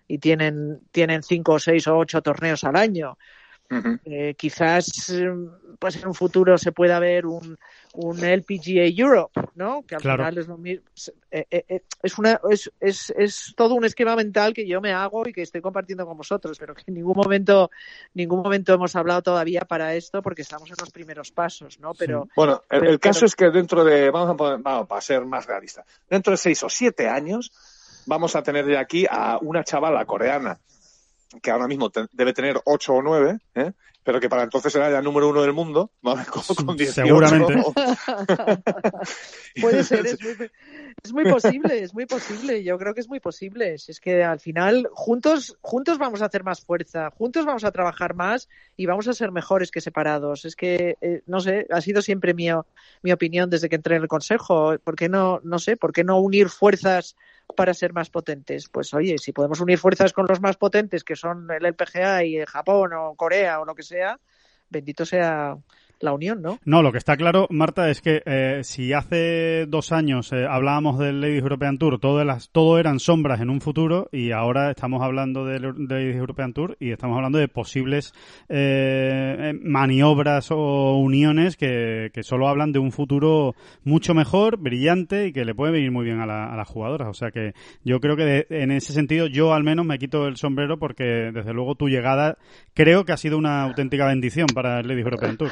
y 0.08 0.20
tienen 0.20 0.82
tienen 0.92 1.24
cinco, 1.24 1.60
seis 1.60 1.88
o 1.88 1.98
ocho 1.98 2.22
torneos 2.22 2.64
al 2.64 2.76
año. 2.76 3.18
Eh, 3.70 4.34
quizás 4.38 5.12
pues 5.80 5.96
en 5.98 6.08
un 6.08 6.14
futuro 6.14 6.58
se 6.58 6.72
pueda 6.72 7.00
ver 7.00 7.26
un, 7.26 7.58
un 7.94 8.24
LPGA 8.24 8.86
Europe, 8.86 9.42
¿no? 9.56 9.84
Que 9.84 9.96
al 9.96 10.02
final 10.02 10.38
es 10.38 10.48
lo 10.48 10.58
mismo. 10.58 10.86
Eh, 11.32 11.46
eh, 11.52 11.82
es, 12.02 12.18
una, 12.18 12.40
es, 12.50 12.72
es, 12.80 13.14
es, 13.16 13.54
todo 13.56 13.76
un 13.76 13.86
esquema 13.86 14.16
mental 14.16 14.54
que 14.54 14.68
yo 14.68 14.82
me 14.82 14.94
hago 14.94 15.28
y 15.28 15.34
que 15.34 15.42
estoy 15.42 15.62
compartiendo 15.62 16.06
con 16.06 16.18
vosotros, 16.18 16.58
pero 16.58 16.74
que 16.74 16.84
en 16.88 16.96
ningún 16.96 17.16
momento, 17.16 17.70
ningún 18.14 18.42
momento 18.42 18.74
hemos 18.74 18.96
hablado 18.96 19.22
todavía 19.22 19.62
para 19.62 19.94
esto 19.96 20.22
porque 20.22 20.42
estamos 20.42 20.70
en 20.70 20.76
los 20.80 20.90
primeros 20.90 21.32
pasos, 21.32 21.80
¿no? 21.80 21.94
Pero 21.94 22.30
bueno, 22.36 22.64
el, 22.70 23.00
caso 23.00 23.26
es 23.26 23.36
que 23.36 23.50
dentro 23.50 23.84
de, 23.84 24.10
vamos 24.10 24.40
a, 24.40 24.58
vamos 24.58 24.88
a 24.90 25.02
ser 25.02 25.26
más 25.26 25.46
realistas, 25.46 25.86
dentro 26.10 26.32
de 26.32 26.38
seis 26.38 26.64
o 26.64 26.70
siete 26.70 27.08
años 27.08 27.52
vamos 28.06 28.36
a 28.36 28.42
tener 28.42 28.66
de 28.66 28.78
aquí 28.78 29.06
a 29.10 29.38
una 29.42 29.64
chavala 29.64 30.06
coreana 30.06 30.60
que 31.42 31.52
ahora 31.52 31.68
mismo 31.68 31.92
debe 32.12 32.34
tener 32.34 32.60
8 32.66 32.94
o 32.94 33.02
9, 33.02 33.40
¿eh? 33.56 33.72
pero 34.08 34.22
que 34.22 34.30
para 34.30 34.44
entonces 34.44 34.74
era 34.74 34.90
ya 34.90 35.02
número 35.02 35.28
uno 35.28 35.42
del 35.42 35.52
mundo, 35.52 35.92
¿vale? 36.02 36.24
con, 36.26 36.42
Seguramente. 36.80 37.56
Puede 39.62 39.84
ser, 39.84 40.08
es 40.08 40.24
muy, 40.24 40.50
es 41.04 41.12
muy, 41.12 41.26
posible, 41.26 41.84
es 41.84 41.94
muy 41.94 42.06
posible, 42.06 42.64
yo 42.64 42.78
creo 42.78 42.94
que 42.94 43.02
es 43.02 43.10
muy 43.10 43.20
posible. 43.20 43.74
Es 43.74 44.00
que 44.00 44.24
al 44.24 44.40
final 44.40 44.88
juntos, 44.94 45.58
juntos 45.60 45.98
vamos 45.98 46.22
a 46.22 46.28
hacer 46.28 46.46
más 46.46 46.62
fuerza, 46.62 47.10
juntos 47.18 47.46
vamos 47.46 47.66
a 47.66 47.72
trabajar 47.72 48.14
más 48.14 48.48
y 48.78 48.86
vamos 48.86 49.10
a 49.10 49.14
ser 49.14 49.34
mejores 49.34 49.72
que 49.72 49.82
separados. 49.82 50.46
Es 50.46 50.56
que, 50.56 50.96
eh, 51.02 51.24
no 51.26 51.42
sé, 51.42 51.68
ha 51.70 51.82
sido 51.82 52.02
siempre 52.02 52.34
mi, 52.34 52.48
mi 53.02 53.12
opinión 53.12 53.50
desde 53.50 53.68
que 53.68 53.76
entré 53.76 53.98
en 53.98 54.04
el 54.04 54.08
Consejo. 54.08 54.78
¿Por 54.82 54.96
qué 54.96 55.10
no, 55.10 55.42
no 55.44 55.60
sé, 55.60 55.76
por 55.76 55.92
qué 55.92 56.06
no 56.06 56.22
unir 56.22 56.48
fuerzas 56.48 57.18
para 57.56 57.74
ser 57.74 57.94
más 57.94 58.10
potentes. 58.10 58.70
Pues 58.70 58.94
oye, 58.94 59.18
si 59.18 59.32
podemos 59.32 59.60
unir 59.62 59.78
fuerzas 59.78 60.14
con 60.14 60.26
los 60.28 60.42
más 60.42 60.58
potentes, 60.58 61.04
que 61.04 61.16
son 61.16 61.50
el 61.52 61.66
LPGA 61.66 62.24
y 62.24 62.46
Japón 62.46 62.94
o 62.94 63.16
Corea 63.16 63.60
o 63.60 63.66
lo 63.66 63.76
que 63.76 63.84
sea, 63.84 64.20
bendito 64.70 65.06
sea 65.06 65.58
la 66.00 66.14
unión, 66.14 66.42
¿no? 66.42 66.60
No, 66.66 66.82
lo 66.82 66.92
que 66.92 66.98
está 66.98 67.18
claro, 67.18 67.48
Marta, 67.50 67.90
es 67.90 68.02
que 68.02 68.22
eh, 68.26 68.62
si 68.64 68.94
hace 68.94 69.66
dos 69.68 69.92
años 69.92 70.32
eh, 70.32 70.46
hablábamos 70.48 71.00
del 71.00 71.22
Ladies 71.22 71.42
European 71.42 71.78
Tour, 71.78 72.00
todo, 72.00 72.24
las, 72.24 72.50
todo 72.50 72.80
eran 72.80 73.00
sombras 73.00 73.42
en 73.42 73.50
un 73.50 73.62
futuro 73.62 74.10
y 74.12 74.32
ahora 74.32 74.72
estamos 74.72 75.02
hablando 75.02 75.46
del 75.46 75.64
Ladies 75.88 76.16
European 76.16 76.54
Tour 76.54 76.78
y 76.80 76.92
estamos 76.92 77.16
hablando 77.18 77.38
de 77.38 77.48
posibles 77.48 78.14
eh, 78.50 79.54
maniobras 79.62 80.52
o 80.52 80.98
uniones 80.98 81.58
que, 81.58 82.12
que 82.14 82.24
solo 82.24 82.48
hablan 82.48 82.72
de 82.72 82.80
un 82.80 82.92
futuro 82.92 83.56
mucho 83.84 84.14
mejor, 84.14 84.58
brillante 84.58 85.28
y 85.28 85.34
que 85.34 85.46
le 85.46 85.56
puede 85.56 85.72
venir 85.72 85.92
muy 85.92 86.06
bien 86.06 86.20
a, 86.20 86.26
la, 86.26 86.54
a 86.54 86.56
las 86.56 86.68
jugadoras. 86.68 87.08
O 87.08 87.14
sea 87.14 87.32
que 87.32 87.54
yo 87.84 88.00
creo 88.00 88.16
que 88.16 88.46
en 88.50 88.72
ese 88.72 88.94
sentido 88.94 89.28
yo 89.28 89.54
al 89.54 89.64
menos 89.64 89.86
me 89.86 89.98
quito 89.98 90.28
el 90.28 90.38
sombrero 90.38 90.78
porque 90.78 91.32
desde 91.34 91.54
luego 91.54 91.76
tu 91.76 91.90
llegada 91.90 92.38
creo 92.74 93.06
que 93.06 93.14
ha 93.14 93.18
sido 93.18 93.38
una 93.38 93.64
auténtica 93.64 94.06
bendición 94.06 94.48
para 94.54 94.80
el 94.80 94.88
Ladies 94.88 95.06
European 95.06 95.38
Tour. 95.38 95.50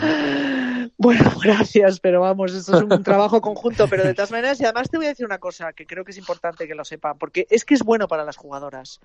Bueno, 0.98 1.30
gracias, 1.43 2.00
pero 2.00 2.22
vamos, 2.22 2.54
esto 2.54 2.78
es 2.78 2.84
un 2.84 2.89
trabajo 3.04 3.41
conjunto, 3.41 3.88
pero 3.88 4.04
de 4.04 4.14
todas 4.14 4.32
maneras, 4.32 4.60
y 4.60 4.64
además 4.64 4.89
te 4.89 4.98
voy 4.98 5.08
a 5.08 5.10
decir 5.10 5.26
una 5.26 5.39
cosa 5.39 5.74
que 5.74 5.86
creo 5.86 6.06
que 6.06 6.12
es 6.12 6.18
importante 6.18 6.68
que 6.68 6.76
lo 6.76 6.86
sepan, 6.86 7.18
porque 7.18 7.48
es 7.50 7.66
que 7.66 7.74
es 7.74 7.84
bueno 7.84 8.08
para 8.08 8.24
las 8.24 8.38
jugadoras. 8.38 9.00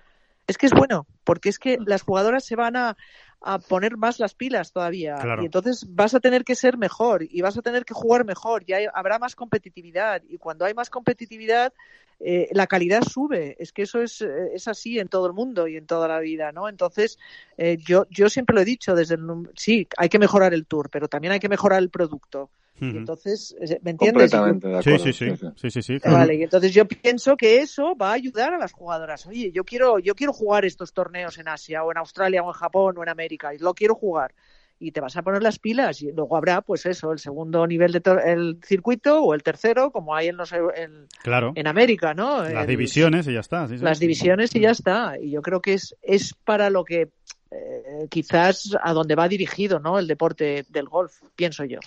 Es 0.47 0.57
que 0.57 0.65
es 0.65 0.73
bueno, 0.73 1.07
porque 1.23 1.49
es 1.49 1.59
que 1.59 1.77
las 1.85 2.01
jugadoras 2.01 2.43
se 2.43 2.55
van 2.55 2.75
a, 2.75 2.97
a 3.41 3.59
poner 3.59 3.97
más 3.97 4.19
las 4.19 4.35
pilas 4.35 4.71
todavía. 4.71 5.17
Y 5.41 5.45
entonces 5.45 5.85
vas 5.89 6.13
a 6.13 6.19
tener 6.19 6.43
que 6.43 6.55
ser 6.55 6.77
mejor 6.77 7.23
y 7.23 7.41
vas 7.41 7.57
a 7.57 7.61
tener 7.61 7.85
que 7.85 7.93
jugar 7.93 8.23
mejor 8.25 8.63
y 8.67 8.73
habrá 8.93 9.17
más 9.17 9.35
competitividad. 9.35 10.21
Y 10.29 10.37
cuando 10.37 10.65
hay 10.65 10.73
más 10.73 10.89
competitividad, 10.89 11.73
eh, 12.19 12.49
la 12.51 12.67
calidad 12.67 13.01
sube. 13.01 13.55
Es 13.59 13.71
que 13.71 13.81
eso 13.81 13.99
es, 14.01 14.21
eh, 14.21 14.51
es 14.53 14.67
así 14.67 14.99
en 14.99 15.07
todo 15.07 15.25
el 15.25 15.33
mundo 15.33 15.67
y 15.67 15.75
en 15.77 15.87
toda 15.87 16.07
la 16.07 16.19
vida, 16.19 16.51
¿no? 16.51 16.69
Entonces, 16.69 17.17
eh, 17.57 17.77
yo, 17.77 18.05
yo 18.11 18.29
siempre 18.29 18.53
lo 18.53 18.61
he 18.61 18.65
dicho 18.65 18.93
desde 18.93 19.15
el... 19.15 19.49
Sí, 19.55 19.87
hay 19.97 20.09
que 20.09 20.19
mejorar 20.19 20.53
el 20.53 20.67
tour, 20.67 20.89
pero 20.91 21.07
también 21.07 21.33
hay 21.33 21.39
que 21.39 21.49
mejorar 21.49 21.79
el 21.81 21.89
producto. 21.89 22.51
Y 22.81 22.97
entonces, 22.97 23.55
¿me 23.83 23.91
entiendes? 23.91 24.31
Sí, 24.83 24.97
sí, 24.97 25.13
sí. 25.13 25.31
sí, 25.55 25.69
sí, 25.69 25.81
sí 25.83 25.97
Vale, 26.03 26.33
y 26.33 26.43
entonces 26.43 26.73
yo 26.73 26.87
pienso 26.87 27.37
que 27.37 27.59
eso 27.59 27.95
va 27.95 28.09
a 28.09 28.13
ayudar 28.13 28.55
a 28.55 28.57
las 28.57 28.71
jugadoras. 28.71 29.27
Oye, 29.27 29.51
yo 29.51 29.63
quiero, 29.63 29.99
yo 29.99 30.15
quiero 30.15 30.33
jugar 30.33 30.65
estos 30.65 30.91
torneos 30.91 31.37
en 31.37 31.47
Asia 31.47 31.83
o 31.83 31.91
en 31.91 31.99
Australia 31.99 32.41
o 32.41 32.47
en 32.47 32.53
Japón 32.53 32.97
o 32.97 33.03
en 33.03 33.09
América 33.09 33.53
y 33.53 33.59
lo 33.59 33.75
quiero 33.75 33.93
jugar. 33.93 34.33
Y 34.79 34.93
te 34.93 34.99
vas 34.99 35.15
a 35.15 35.21
poner 35.21 35.43
las 35.43 35.59
pilas 35.59 36.01
y 36.01 36.11
luego 36.11 36.35
habrá, 36.35 36.61
pues 36.61 36.87
eso, 36.87 37.11
el 37.11 37.19
segundo 37.19 37.67
nivel 37.67 37.91
del 37.91 38.01
el 38.25 38.59
circuito 38.65 39.21
o 39.21 39.35
el 39.35 39.43
tercero, 39.43 39.91
como 39.91 40.15
hay 40.15 40.29
en 40.29 40.37
los 40.37 40.51
en, 40.51 41.05
claro. 41.21 41.51
en 41.53 41.67
América, 41.67 42.15
¿no? 42.15 42.43
Las 42.49 42.65
divisiones 42.65 43.27
y 43.27 43.33
ya 43.33 43.41
está. 43.41 43.67
las 43.67 43.99
divisiones 43.99 44.55
y 44.55 44.61
ya 44.61 44.71
está. 44.71 45.19
Y 45.21 45.29
yo 45.29 45.43
creo 45.43 45.61
que 45.61 45.73
es, 45.73 45.95
es 46.01 46.33
para 46.33 46.71
lo 46.71 46.83
que 46.83 47.09
eh, 47.51 48.07
quizás 48.09 48.75
a 48.81 48.93
donde 48.93 49.13
va 49.13 49.27
dirigido, 49.27 49.79
¿no? 49.79 49.99
El 49.99 50.07
deporte 50.07 50.65
del 50.69 50.87
golf, 50.87 51.21
pienso 51.35 51.63
yo. 51.63 51.77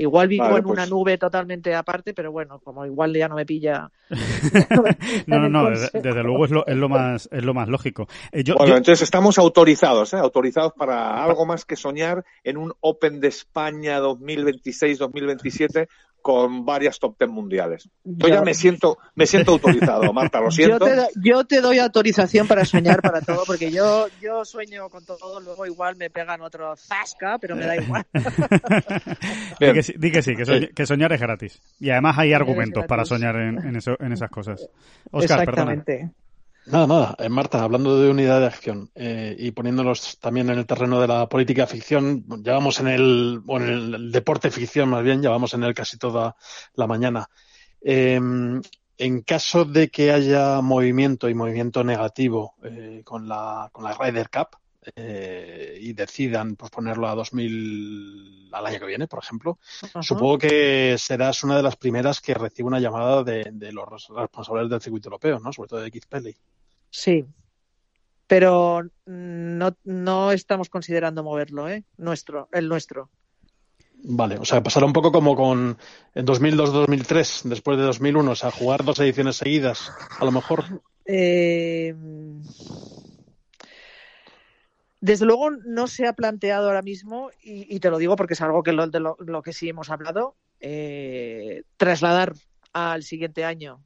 Igual 0.00 0.28
vivo 0.28 0.56
en 0.56 0.64
una 0.64 0.82
pues. 0.82 0.90
nube 0.90 1.18
totalmente 1.18 1.74
aparte, 1.74 2.14
pero 2.14 2.32
bueno, 2.32 2.58
como 2.60 2.86
igual 2.86 3.14
ya 3.14 3.28
no 3.28 3.34
me 3.34 3.44
pilla. 3.44 3.90
no, 5.26 5.38
no, 5.38 5.48
no, 5.50 5.68
desde, 5.68 6.22
luego 6.22 6.46
es 6.46 6.50
lo, 6.50 6.66
es 6.66 6.76
lo 6.76 6.88
más 6.88 7.28
es 7.30 7.44
lo 7.44 7.52
más 7.52 7.68
lógico. 7.68 8.08
Eh, 8.32 8.42
bueno, 8.56 8.78
entonces 8.78 9.02
estamos 9.02 9.38
autorizados, 9.38 10.14
¿eh? 10.14 10.16
autorizados 10.16 10.72
para 10.72 11.22
algo 11.22 11.44
más 11.44 11.66
que 11.66 11.76
soñar 11.76 12.24
en 12.44 12.56
un 12.56 12.72
Open 12.80 13.20
de 13.20 13.28
España 13.28 14.00
2026-2027 14.00 15.86
con 16.20 16.64
varias 16.64 16.98
top 16.98 17.16
ten 17.18 17.30
mundiales. 17.30 17.88
Yo 18.04 18.28
ya 18.28 18.42
me 18.42 18.54
siento, 18.54 18.98
me 19.14 19.26
siento 19.26 19.52
autorizado, 19.52 20.12
Marta, 20.12 20.40
lo 20.40 20.50
siento. 20.50 20.86
Yo 21.22 21.44
te, 21.44 21.60
doy 21.60 21.78
autorización 21.78 22.46
para 22.46 22.64
soñar 22.64 23.00
para 23.02 23.20
todo, 23.20 23.42
porque 23.46 23.70
yo, 23.70 24.06
yo 24.20 24.44
sueño 24.44 24.88
con 24.88 25.04
todo, 25.04 25.40
luego 25.40 25.66
igual 25.66 25.96
me 25.96 26.10
pegan 26.10 26.40
otro 26.42 26.76
zasca, 26.76 27.38
pero 27.38 27.56
me 27.56 27.66
da 27.66 27.76
igual. 27.76 28.06
di, 29.60 29.72
que 29.72 29.82
sí, 29.82 29.92
que, 29.92 30.22
sí 30.22 30.68
que, 30.74 30.86
soñar 30.86 31.12
es 31.12 31.20
gratis. 31.20 31.60
Y 31.78 31.90
además 31.90 32.18
hay 32.18 32.32
argumentos 32.32 32.84
para 32.86 33.04
soñar 33.04 33.36
en, 33.36 33.76
eso, 33.76 33.96
en 33.98 34.12
esas 34.12 34.30
cosas. 34.30 34.68
Oscar, 35.10 35.40
Exactamente. 35.40 36.10
Nada, 36.66 36.86
nada. 36.86 37.16
Eh, 37.18 37.28
Marta, 37.28 37.62
hablando 37.62 37.98
de 38.00 38.10
unidad 38.10 38.40
de 38.40 38.46
acción 38.46 38.90
eh, 38.94 39.34
y 39.38 39.50
poniéndolos 39.50 40.18
también 40.20 40.50
en 40.50 40.58
el 40.58 40.66
terreno 40.66 41.00
de 41.00 41.08
la 41.08 41.28
política 41.28 41.66
ficción, 41.66 42.24
ya 42.42 42.52
vamos 42.52 42.78
en 42.80 42.88
el, 42.88 43.42
o 43.46 43.56
en 43.56 43.68
el 43.68 44.12
deporte 44.12 44.50
ficción 44.50 44.88
más 44.90 45.02
bien, 45.02 45.22
ya 45.22 45.30
vamos 45.30 45.54
en 45.54 45.64
él 45.64 45.74
casi 45.74 45.98
toda 45.98 46.36
la 46.74 46.86
mañana. 46.86 47.28
Em, 47.80 48.60
en 48.98 49.22
caso 49.22 49.64
de 49.64 49.88
que 49.90 50.12
haya 50.12 50.60
movimiento 50.60 51.28
y 51.28 51.34
movimiento 51.34 51.82
negativo 51.82 52.54
eh, 52.62 53.02
con, 53.04 53.26
la, 53.26 53.70
con 53.72 53.82
la 53.84 53.94
Ryder 53.94 54.28
Cup 54.28 54.59
y 54.96 55.92
decidan 55.92 56.56
posponerlo 56.56 57.08
a 57.08 57.14
2000 57.14 58.48
al 58.52 58.66
año 58.66 58.80
que 58.80 58.86
viene, 58.86 59.06
por 59.06 59.22
ejemplo, 59.22 59.58
supongo 60.00 60.38
que 60.38 60.96
serás 60.98 61.44
una 61.44 61.56
de 61.56 61.62
las 61.62 61.76
primeras 61.76 62.20
que 62.20 62.34
recibe 62.34 62.68
una 62.68 62.80
llamada 62.80 63.22
de, 63.22 63.50
de 63.52 63.72
los 63.72 64.08
responsables 64.08 64.70
del 64.70 64.80
circuito 64.80 65.08
europeo, 65.08 65.38
¿no? 65.38 65.52
Sobre 65.52 65.68
todo 65.68 65.80
de 65.80 66.00
Pelly. 66.08 66.34
Sí, 66.90 67.24
pero 68.26 68.82
no, 69.06 69.76
no 69.84 70.32
estamos 70.32 70.68
considerando 70.68 71.24
moverlo, 71.24 71.68
¿eh? 71.68 71.84
Nuestro, 71.96 72.48
el 72.52 72.68
nuestro. 72.68 73.10
Vale, 74.02 74.38
o 74.38 74.44
sea, 74.44 74.62
pasará 74.62 74.86
un 74.86 74.92
poco 74.92 75.12
como 75.12 75.36
con 75.36 75.76
en 76.14 76.26
2002-2003, 76.26 77.42
después 77.42 77.76
de 77.76 77.84
2001, 77.84 78.30
o 78.30 78.34
sea, 78.34 78.50
jugar 78.50 78.84
dos 78.84 78.98
ediciones 79.00 79.36
seguidas, 79.36 79.92
a 80.18 80.24
lo 80.24 80.32
mejor. 80.32 80.64
Eh, 81.04 81.94
desde 85.00 85.26
luego 85.26 85.50
no 85.50 85.86
se 85.86 86.06
ha 86.06 86.12
planteado 86.12 86.66
ahora 86.66 86.82
mismo, 86.82 87.30
y, 87.42 87.80
te 87.80 87.90
lo 87.90 87.98
digo 87.98 88.16
porque 88.16 88.34
es 88.34 88.40
algo 88.40 88.62
que 88.62 88.72
lo, 88.72 88.86
de 88.86 89.00
lo, 89.00 89.42
que 89.42 89.52
sí 89.52 89.68
hemos 89.68 89.90
hablado, 89.90 90.36
eh, 90.60 91.62
trasladar 91.76 92.34
al 92.72 93.02
siguiente 93.02 93.44
año. 93.44 93.82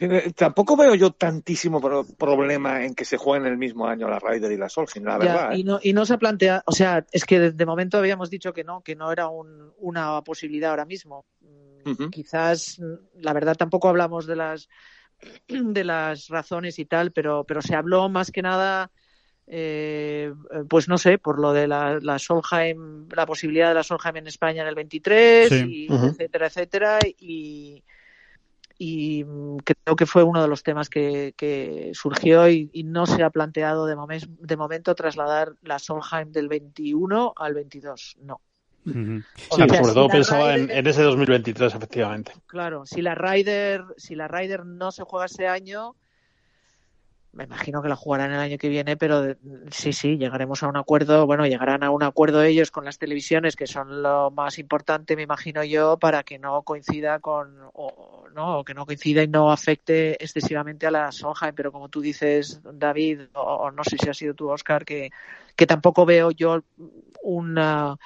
Eh, 0.00 0.32
tampoco 0.36 0.76
veo 0.76 0.94
yo 0.94 1.10
tantísimo 1.10 1.80
problema 2.16 2.84
en 2.84 2.94
que 2.94 3.04
se 3.04 3.16
jueguen 3.16 3.50
el 3.50 3.58
mismo 3.58 3.86
año 3.86 4.08
la 4.08 4.20
Ryder 4.20 4.52
y 4.52 4.56
la 4.56 4.68
Solheim, 4.68 5.04
la 5.04 5.18
verdad. 5.18 5.52
y, 5.52 5.64
no, 5.64 5.80
y 5.82 5.92
no 5.92 6.06
se 6.06 6.14
ha 6.14 6.18
planteado, 6.18 6.62
o 6.66 6.72
sea, 6.72 7.04
es 7.10 7.24
que 7.24 7.50
de, 7.50 7.66
momento 7.66 7.98
habíamos 7.98 8.30
dicho 8.30 8.52
que 8.52 8.62
no, 8.62 8.82
que 8.82 8.94
no 8.94 9.10
era 9.10 9.28
una 9.28 10.22
posibilidad 10.22 10.70
ahora 10.70 10.84
mismo. 10.84 11.24
Quizás, 12.10 12.80
la 13.14 13.32
verdad, 13.32 13.56
tampoco 13.56 13.88
hablamos 13.88 14.26
de 14.26 14.36
las 14.36 14.68
de 15.48 15.84
las 15.84 16.28
razones 16.28 16.78
y 16.78 16.84
tal, 16.84 17.12
pero, 17.12 17.44
pero 17.44 17.62
se 17.62 17.74
habló 17.74 18.08
más 18.08 18.30
que 18.30 18.42
nada, 18.42 18.90
eh, 19.50 20.32
pues 20.68 20.88
no 20.88 20.98
sé, 20.98 21.18
por 21.18 21.38
lo 21.38 21.52
de 21.52 21.66
la, 21.66 21.98
la 22.00 22.18
Solheim, 22.18 23.08
la 23.14 23.26
posibilidad 23.26 23.68
de 23.68 23.74
la 23.74 23.82
Solheim 23.82 24.16
en 24.16 24.26
España 24.26 24.62
en 24.62 24.68
el 24.68 24.74
23, 24.74 25.52
y 25.66 25.88
etcétera, 25.90 26.46
etcétera, 26.46 26.98
y 27.18 27.82
y 28.80 29.24
creo 29.64 29.96
que 29.96 30.06
fue 30.06 30.22
uno 30.22 30.40
de 30.40 30.46
los 30.46 30.62
temas 30.62 30.88
que, 30.88 31.90
surgió 31.94 32.48
y, 32.48 32.70
no 32.84 33.06
se 33.06 33.24
ha 33.24 33.30
planteado 33.30 33.86
de, 33.86 33.96
de 34.40 34.56
momento 34.56 34.94
trasladar 34.94 35.54
la 35.62 35.80
Solheim 35.80 36.30
del 36.30 36.48
21 36.48 37.34
al 37.36 37.54
22, 37.54 38.18
no. 38.22 38.40
Sí, 38.84 38.92
sobre 39.50 39.92
todo 39.92 40.08
pensaba 40.08 40.54
en, 40.54 40.86
ese 40.86 41.02
2023, 41.02 41.74
efectivamente. 41.74 42.32
Claro, 42.46 42.86
si 42.86 43.02
la 43.02 43.14
Ryder, 43.16 43.84
si 43.96 44.14
la 44.14 44.28
Ryder 44.28 44.64
no 44.64 44.92
se 44.92 45.02
juega 45.02 45.26
ese 45.26 45.48
año, 45.48 45.96
me 47.32 47.44
imagino 47.44 47.82
que 47.82 47.88
la 47.88 47.96
jugarán 47.96 48.32
el 48.32 48.40
año 48.40 48.58
que 48.58 48.68
viene, 48.68 48.96
pero 48.96 49.36
sí, 49.70 49.92
sí, 49.92 50.16
llegaremos 50.16 50.62
a 50.62 50.68
un 50.68 50.76
acuerdo, 50.76 51.26
bueno, 51.26 51.46
llegarán 51.46 51.82
a 51.82 51.90
un 51.90 52.02
acuerdo 52.02 52.42
ellos 52.42 52.70
con 52.70 52.84
las 52.84 52.98
televisiones, 52.98 53.54
que 53.54 53.66
son 53.66 54.02
lo 54.02 54.30
más 54.30 54.58
importante, 54.58 55.14
me 55.14 55.22
imagino 55.22 55.62
yo, 55.62 55.98
para 55.98 56.22
que 56.22 56.38
no 56.38 56.62
coincida 56.62 57.18
con, 57.20 57.56
o, 57.74 58.26
no, 58.34 58.64
que 58.64 58.74
no 58.74 58.86
coincida 58.86 59.22
y 59.22 59.28
no 59.28 59.52
afecte 59.52 60.22
excesivamente 60.22 60.86
a 60.86 60.90
la 60.90 61.12
Solheim, 61.12 61.54
pero 61.54 61.70
como 61.70 61.88
tú 61.88 62.00
dices, 62.00 62.60
David, 62.64 63.20
o, 63.34 63.70
no 63.70 63.84
sé 63.84 63.96
si 63.98 64.08
ha 64.08 64.14
sido 64.14 64.34
tú, 64.34 64.48
Oscar, 64.50 64.84
que, 64.84 65.10
que 65.54 65.66
tampoco 65.66 66.06
veo 66.06 66.30
yo 66.30 66.62
una 67.22 67.98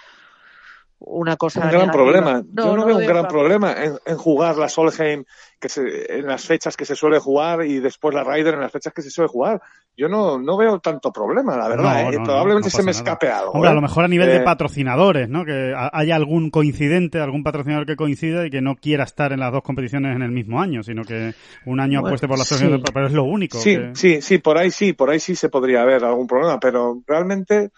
una 1.04 1.36
cosa. 1.36 1.60
Un 1.60 1.70
gran 1.70 1.90
problema. 1.90 2.42
Yo 2.52 2.76
no, 2.76 2.84
veo 2.84 2.96
un 2.96 3.06
gran 3.06 3.26
problema 3.26 3.74
en, 3.74 4.16
jugar 4.16 4.56
la 4.56 4.68
Solheim 4.68 5.24
que 5.60 5.68
se, 5.68 6.18
en 6.18 6.26
las 6.26 6.44
fechas 6.44 6.76
que 6.76 6.84
se 6.84 6.96
suele 6.96 7.18
jugar 7.18 7.64
y 7.64 7.78
después 7.78 8.14
la 8.14 8.24
Ryder 8.24 8.54
en 8.54 8.60
las 8.60 8.72
fechas 8.72 8.92
que 8.92 9.02
se 9.02 9.10
suele 9.10 9.28
jugar. 9.28 9.60
Yo 9.96 10.08
no, 10.08 10.38
no 10.38 10.56
veo 10.56 10.78
tanto 10.80 11.12
problema, 11.12 11.56
la 11.56 11.68
verdad. 11.68 12.12
¿eh? 12.12 12.18
Probablemente 12.24 12.70
se 12.70 12.82
me 12.82 12.92
escape 12.92 13.28
algo. 13.28 13.52
Hombre, 13.52 13.68
a 13.68 13.72
¿eh? 13.72 13.74
lo 13.74 13.82
mejor 13.82 14.04
a 14.04 14.08
nivel 14.08 14.28
de 14.28 14.36
eh, 14.36 14.40
patrocinadores, 14.40 15.28
¿no? 15.28 15.44
Que 15.44 15.74
haya 15.92 16.16
algún 16.16 16.50
coincidente, 16.50 17.20
algún 17.20 17.42
patrocinador 17.42 17.86
que 17.86 17.96
coincida 17.96 18.46
y 18.46 18.50
que 18.50 18.62
no 18.62 18.76
quiera 18.76 19.04
estar 19.04 19.32
en 19.32 19.40
las 19.40 19.52
dos 19.52 19.62
competiciones 19.62 20.16
en 20.16 20.22
el 20.22 20.30
mismo 20.30 20.60
año, 20.60 20.82
sino 20.82 21.04
que 21.04 21.34
un 21.66 21.80
año 21.80 22.00
apueste 22.00 22.26
por 22.26 22.38
la 22.38 22.44
Solheim, 22.44 22.82
pero 22.92 23.06
es 23.06 23.12
lo 23.12 23.24
único. 23.24 23.58
Sí, 23.58 23.78
sí, 23.94 24.22
sí, 24.22 24.38
por 24.38 24.56
ahí 24.56 24.70
sí, 24.70 24.94
por 24.94 25.10
ahí 25.10 25.20
sí 25.20 25.36
se 25.36 25.48
podría 25.48 25.82
haber 25.82 26.04
algún 26.04 26.26
problema, 26.26 26.58
pero 26.58 27.02
realmente. 27.06 27.70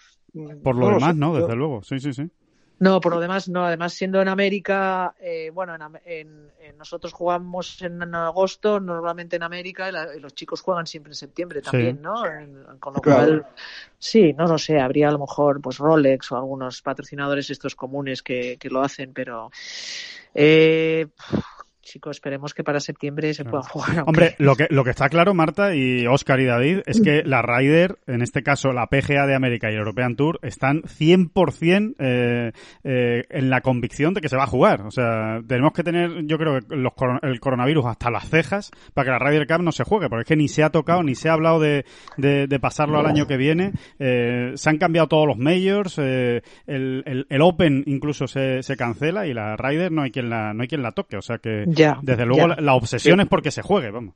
Por 0.63 0.77
lo 0.77 0.91
demás, 0.91 1.17
no, 1.17 1.35
desde 1.35 1.57
luego. 1.57 1.83
Sí, 1.83 1.99
sí, 1.99 2.13
sí. 2.13 2.31
No, 2.81 3.01
por 3.01 3.15
lo 3.15 3.21
demás, 3.21 3.49
no. 3.49 3.65
Además, 3.65 3.95
siendo 3.95 4.21
en 4.21 4.29
América, 4.29 5.15
eh, 5.21 5.51
bueno, 5.55 5.77
en, 6.05 6.51
nosotros 6.77 7.13
jugamos 7.13 7.81
en 7.83 8.03
agosto, 8.15 8.81
normalmente 8.81 9.37
en 9.37 9.45
América, 9.45 9.89
y, 9.89 10.21
los 10.21 10.35
chicos 10.35 10.61
juegan 10.61 10.87
siempre 10.87 11.11
en 11.11 11.15
septiembre 11.15 11.63
también, 11.63 12.03
¿no? 12.03 12.23
con 12.81 12.95
lo 12.95 13.01
cual, 13.01 13.47
sí, 13.99 14.33
no 14.33 14.47
lo 14.47 14.59
sé, 14.59 14.81
habría 14.81 15.09
a 15.09 15.13
lo 15.13 15.21
mejor 15.21 15.61
pues 15.61 15.79
Rolex 15.79 16.33
o 16.33 16.37
algunos 16.37 16.83
patrocinadores 16.83 17.49
estos 17.51 17.75
comunes 17.75 18.23
que, 18.23 18.57
que 18.59 18.69
lo 18.69 18.83
hacen, 18.83 19.13
pero 19.13 19.51
eh, 20.35 21.07
chicos, 21.95 22.17
esperemos 22.17 22.55
que 22.55 22.65
para 22.65 22.81
septiembre 22.81 23.33
se 23.35 23.45
pueda 23.45 23.63
jugar. 23.63 24.03
Hombre, 24.05 24.35
lo 24.39 24.57
que, 24.57 24.67
lo 24.71 24.83
que 24.83 24.91
está 24.91 25.09
claro, 25.09 25.33
Marta 25.33 25.77
y 25.77 26.09
Oscar 26.09 26.41
y 26.41 26.45
David, 26.45 26.81
es 26.87 27.01
que 27.01 27.23
la 27.23 27.41
Ryder, 27.41 27.99
en 28.09 28.21
este 28.21 28.43
caso 28.43 28.73
la 28.73 28.89
PGA 28.89 29.29
de 29.29 29.37
América 29.37 29.71
y 29.71 29.75
el 29.75 29.79
European 29.79 30.17
Tour, 30.17 30.41
están 30.43 30.83
100% 30.83 31.95
eh, 32.01 32.51
eh, 32.83 33.23
en 33.31 33.49
la 33.49 33.61
convicción 33.61 34.13
de 34.13 34.21
que 34.21 34.29
se 34.29 34.37
va 34.37 34.43
a 34.43 34.49
jugar. 34.49 34.83
O 34.83 34.91
sea, 34.91 35.41
tenemos 35.47 35.73
que 35.73 35.85
tener, 35.85 36.27
yo 36.27 36.37
creo 36.37 36.59
que 36.59 36.75
los, 36.75 36.93
el 37.23 37.39
coronavirus 37.39 37.87
hasta 37.87 38.11
las 38.11 38.29
cejas 38.29 38.73
para 38.93 39.05
que 39.05 39.11
la 39.13 39.19
Ryder 39.21 39.47
Cup 39.47 39.63
no 39.63 39.71
se 39.71 39.85
juegue, 39.85 40.09
porque 40.09 40.23
es 40.23 40.29
que 40.29 40.37
ni 40.37 40.49
se 40.49 40.65
ha 40.65 40.71
tocado, 40.71 41.05
ni 41.05 41.15
se 41.15 41.29
ha 41.29 41.35
hablado 41.35 41.61
de, 41.61 41.85
de, 42.17 42.59
pasarlo 42.59 42.99
al 42.99 43.07
año 43.07 43.29
que 43.29 43.37
viene. 43.37 43.71
Eh, 44.01 44.51
se 44.57 44.69
han 44.69 44.79
cambiado 44.79 45.07
todos 45.07 45.29
los 45.29 45.39
majors, 45.39 45.97
eh, 45.99 46.43
el, 46.67 47.05
el, 47.07 47.27
el, 47.29 47.43
Open 47.43 47.85
incluso 47.87 48.27
se, 48.27 48.65
se 48.65 48.77
cancela 48.77 49.29
y 49.29 49.35
la 49.35 49.57
Ryder 49.57 49.93
no 49.93 50.03
hay 50.03 50.11
quien 50.11 50.29
la, 50.29 50.55
no 50.55 50.63
hay 50.63 50.69
quien 50.69 50.83
la 50.83 50.91
toque. 50.91 51.17
O 51.17 51.23
sea 51.23 51.39
que 51.39 51.67
desde 52.03 52.27
luego 52.27 52.49
la, 52.49 52.75
obsesión 52.75 53.21
es 53.21 53.29
porque 53.29 53.51
se 53.51 53.63
juegue, 53.63 53.91
vamos. 53.91 54.15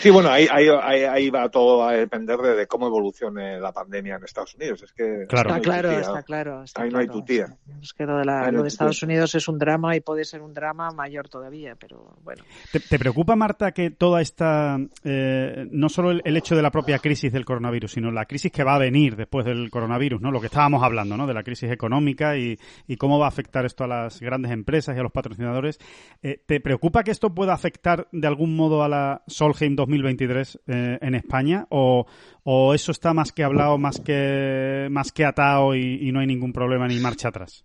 Sí, 0.00 0.10
bueno, 0.10 0.30
ahí, 0.30 0.46
ahí, 0.50 0.68
ahí, 1.04 1.30
va 1.30 1.48
todo 1.50 1.86
a 1.86 1.92
depender 1.92 2.38
de, 2.38 2.66
cómo 2.66 2.86
evolucione 2.86 3.60
la 3.60 3.72
pandemia 3.72 4.16
en 4.16 4.24
Estados 4.24 4.54
Unidos. 4.54 4.82
Es 4.82 4.92
que 4.92 5.26
claro. 5.28 5.50
Está, 5.50 5.60
claro, 5.60 5.90
está 5.90 6.22
claro, 6.22 6.64
ahí 6.74 6.90
no 6.90 6.98
hay 6.98 7.06
tutía. 7.06 7.56
Es 7.82 7.92
que 7.92 8.06
lo 8.06 8.18
de, 8.18 8.24
la, 8.24 8.50
lo 8.50 8.62
de 8.62 8.68
Estados 8.68 9.02
Unidos 9.02 9.34
es 9.34 9.48
un 9.48 9.58
drama 9.58 9.96
y 9.96 10.00
puede 10.00 10.24
ser 10.24 10.40
un 10.42 10.52
drama 10.52 10.90
mayor 10.90 11.28
todavía, 11.28 11.76
pero 11.78 12.16
bueno. 12.22 12.44
¿Te, 12.72 12.98
preocupa, 12.98 13.36
Marta, 13.36 13.72
que 13.72 13.90
toda 13.90 14.20
esta, 14.20 14.78
eh, 15.04 15.66
no 15.70 15.88
solo 15.88 16.10
el, 16.10 16.36
hecho 16.36 16.56
de 16.56 16.62
la 16.62 16.70
propia 16.70 16.98
crisis 16.98 17.32
del 17.32 17.44
coronavirus, 17.44 17.92
sino 17.92 18.10
la 18.10 18.24
crisis 18.24 18.52
que 18.52 18.64
va 18.64 18.74
a 18.74 18.78
venir 18.78 19.16
después 19.16 19.44
del 19.44 19.70
coronavirus, 19.70 20.20
¿no? 20.20 20.30
Lo 20.30 20.40
que 20.40 20.46
estábamos 20.46 20.82
hablando, 20.82 21.16
¿no? 21.16 21.26
De 21.26 21.34
la 21.34 21.42
crisis 21.42 21.70
económica 21.70 22.36
y, 22.36 22.58
y 22.86 22.96
cómo 22.96 23.18
va 23.18 23.26
a 23.26 23.28
afectar 23.28 23.66
esto 23.66 23.84
a 23.84 23.88
las 23.88 24.20
grandes 24.20 24.52
empresas 24.52 24.96
y 24.96 25.00
a 25.00 25.02
los 25.02 25.12
patrocinadores. 25.12 25.78
Eh, 26.22 26.42
¿Te 26.46 26.60
preocupa 26.60 27.02
que 27.02 27.10
esto 27.10 27.34
pueda 27.34 27.52
afectar 27.52 28.08
de 28.12 28.26
algún 28.26 28.56
modo 28.56 28.82
a 28.82 28.88
la 28.88 29.22
Solheim 29.26 29.69
2023 29.76 30.60
eh, 30.66 30.98
en 31.00 31.14
España 31.14 31.66
o, 31.70 32.06
o, 32.44 32.74
eso 32.74 32.92
está 32.92 33.14
más 33.14 33.32
que 33.32 33.44
hablado, 33.44 33.78
más 33.78 34.00
que 34.00 34.88
más 34.90 35.12
que 35.12 35.24
atado 35.24 35.74
y, 35.74 36.10
no 36.12 36.20
hay 36.20 36.26
ningún 36.26 36.52
problema 36.52 36.88
ni 36.88 36.98
marcha 36.98 37.28
atrás? 37.28 37.64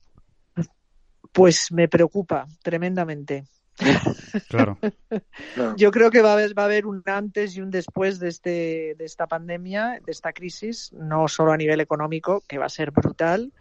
Pues 1.31 1.71
me 1.71 1.87
preocupa 1.87 2.47
tremendamente. 2.63 3.45
Claro. 4.49 4.77
Yo 5.77 5.91
creo 5.91 6.11
que 6.11 6.21
va 6.21 6.31
a, 6.31 6.33
haber, 6.33 6.57
va 6.57 6.63
a 6.63 6.65
haber 6.65 6.85
un 6.85 7.01
antes 7.05 7.57
y 7.57 7.61
un 7.61 7.71
después 7.71 8.19
de, 8.19 8.29
este, 8.29 8.95
de 8.97 9.05
esta 9.05 9.27
pandemia, 9.27 9.99
de 10.05 10.11
esta 10.11 10.33
crisis, 10.33 10.93
no 10.93 11.27
solo 11.27 11.51
a 11.51 11.57
nivel 11.57 11.81
económico, 11.81 12.41
que 12.47 12.57
va 12.57 12.65
a 12.65 12.69
ser 12.69 12.91
brutal, 12.91 13.51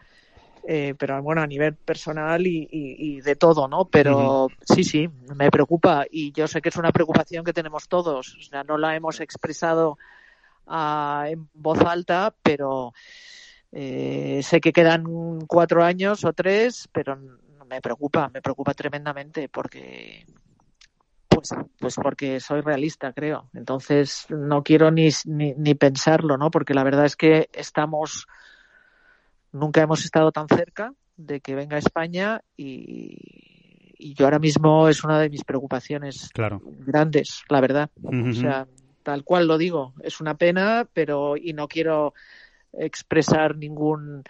eh, 0.67 0.95
pero 0.99 1.23
bueno, 1.23 1.43
a 1.43 1.47
nivel 1.47 1.75
personal 1.75 2.47
y, 2.47 3.21
de 3.21 3.37
todo, 3.37 3.69
¿no? 3.69 3.85
Pero 3.85 4.49
sí, 4.65 4.83
sí, 4.83 5.09
me 5.35 5.51
preocupa 5.51 6.07
y 6.11 6.33
yo 6.33 6.49
sé 6.49 6.63
que 6.63 6.71
es 6.71 6.77
una 6.77 6.93
preocupación 6.93 7.45
que 7.45 7.53
tenemos 7.53 7.89
todos, 7.89 8.37
o 8.37 8.43
sea, 8.43 8.65
no 8.65 8.79
la 8.79 8.97
hemos 8.97 9.21
expresado 9.21 9.99
ah, 10.67 11.27
en 11.29 11.49
voz 11.53 11.81
alta, 11.81 12.35
pero 12.43 12.95
eh, 13.73 14.41
sé 14.43 14.61
que 14.61 14.73
quedan 14.73 15.41
cuatro 15.47 15.85
años 15.85 16.25
o 16.25 16.33
tres, 16.33 16.89
pero 16.93 17.19
me 17.69 17.81
preocupa, 17.81 18.31
me 18.33 18.41
preocupa 18.41 18.73
tremendamente 18.73 19.49
porque 19.49 20.25
pues, 21.29 21.51
pues 21.79 21.97
porque 21.97 22.41
soy 22.41 22.61
realista, 22.61 23.13
creo. 23.13 23.51
Entonces 23.53 24.27
no 24.31 24.63
quiero 24.63 24.91
ni, 24.91 25.09
ni, 25.27 25.53
ni 25.55 25.75
pensarlo, 25.75 26.39
¿no? 26.39 26.51
Porque 26.51 26.75
la 26.75 26.85
verdad 26.85 27.05
es 27.05 27.17
que 27.17 27.51
estamos 27.53 28.29
nunca 29.55 29.81
hemos 29.81 30.05
estado 30.05 30.33
tan 30.33 30.49
cerca 30.49 30.93
de 31.17 31.41
que 31.41 31.55
venga 31.55 31.77
a 31.77 31.79
España 31.79 32.43
y, 32.57 33.17
yo 33.97 34.27
ahora 34.27 34.39
mismo 34.39 34.89
es 34.89 35.03
una 35.03 35.19
de 35.19 35.31
mis 35.31 35.45
preocupaciones 35.45 36.31
grandes, 36.35 37.43
la 37.49 37.61
verdad. 37.61 37.91
O 38.03 38.33
sea, 38.35 38.67
tal 39.03 39.25
cual 39.25 39.47
lo 39.47 39.57
digo, 39.57 39.95
es 40.03 40.21
una 40.21 40.35
pena, 40.35 40.87
pero 40.93 41.37
y 41.39 41.55
no 41.55 41.69
quiero 41.69 42.13
expresar 42.73 43.57
ningún 43.57 44.25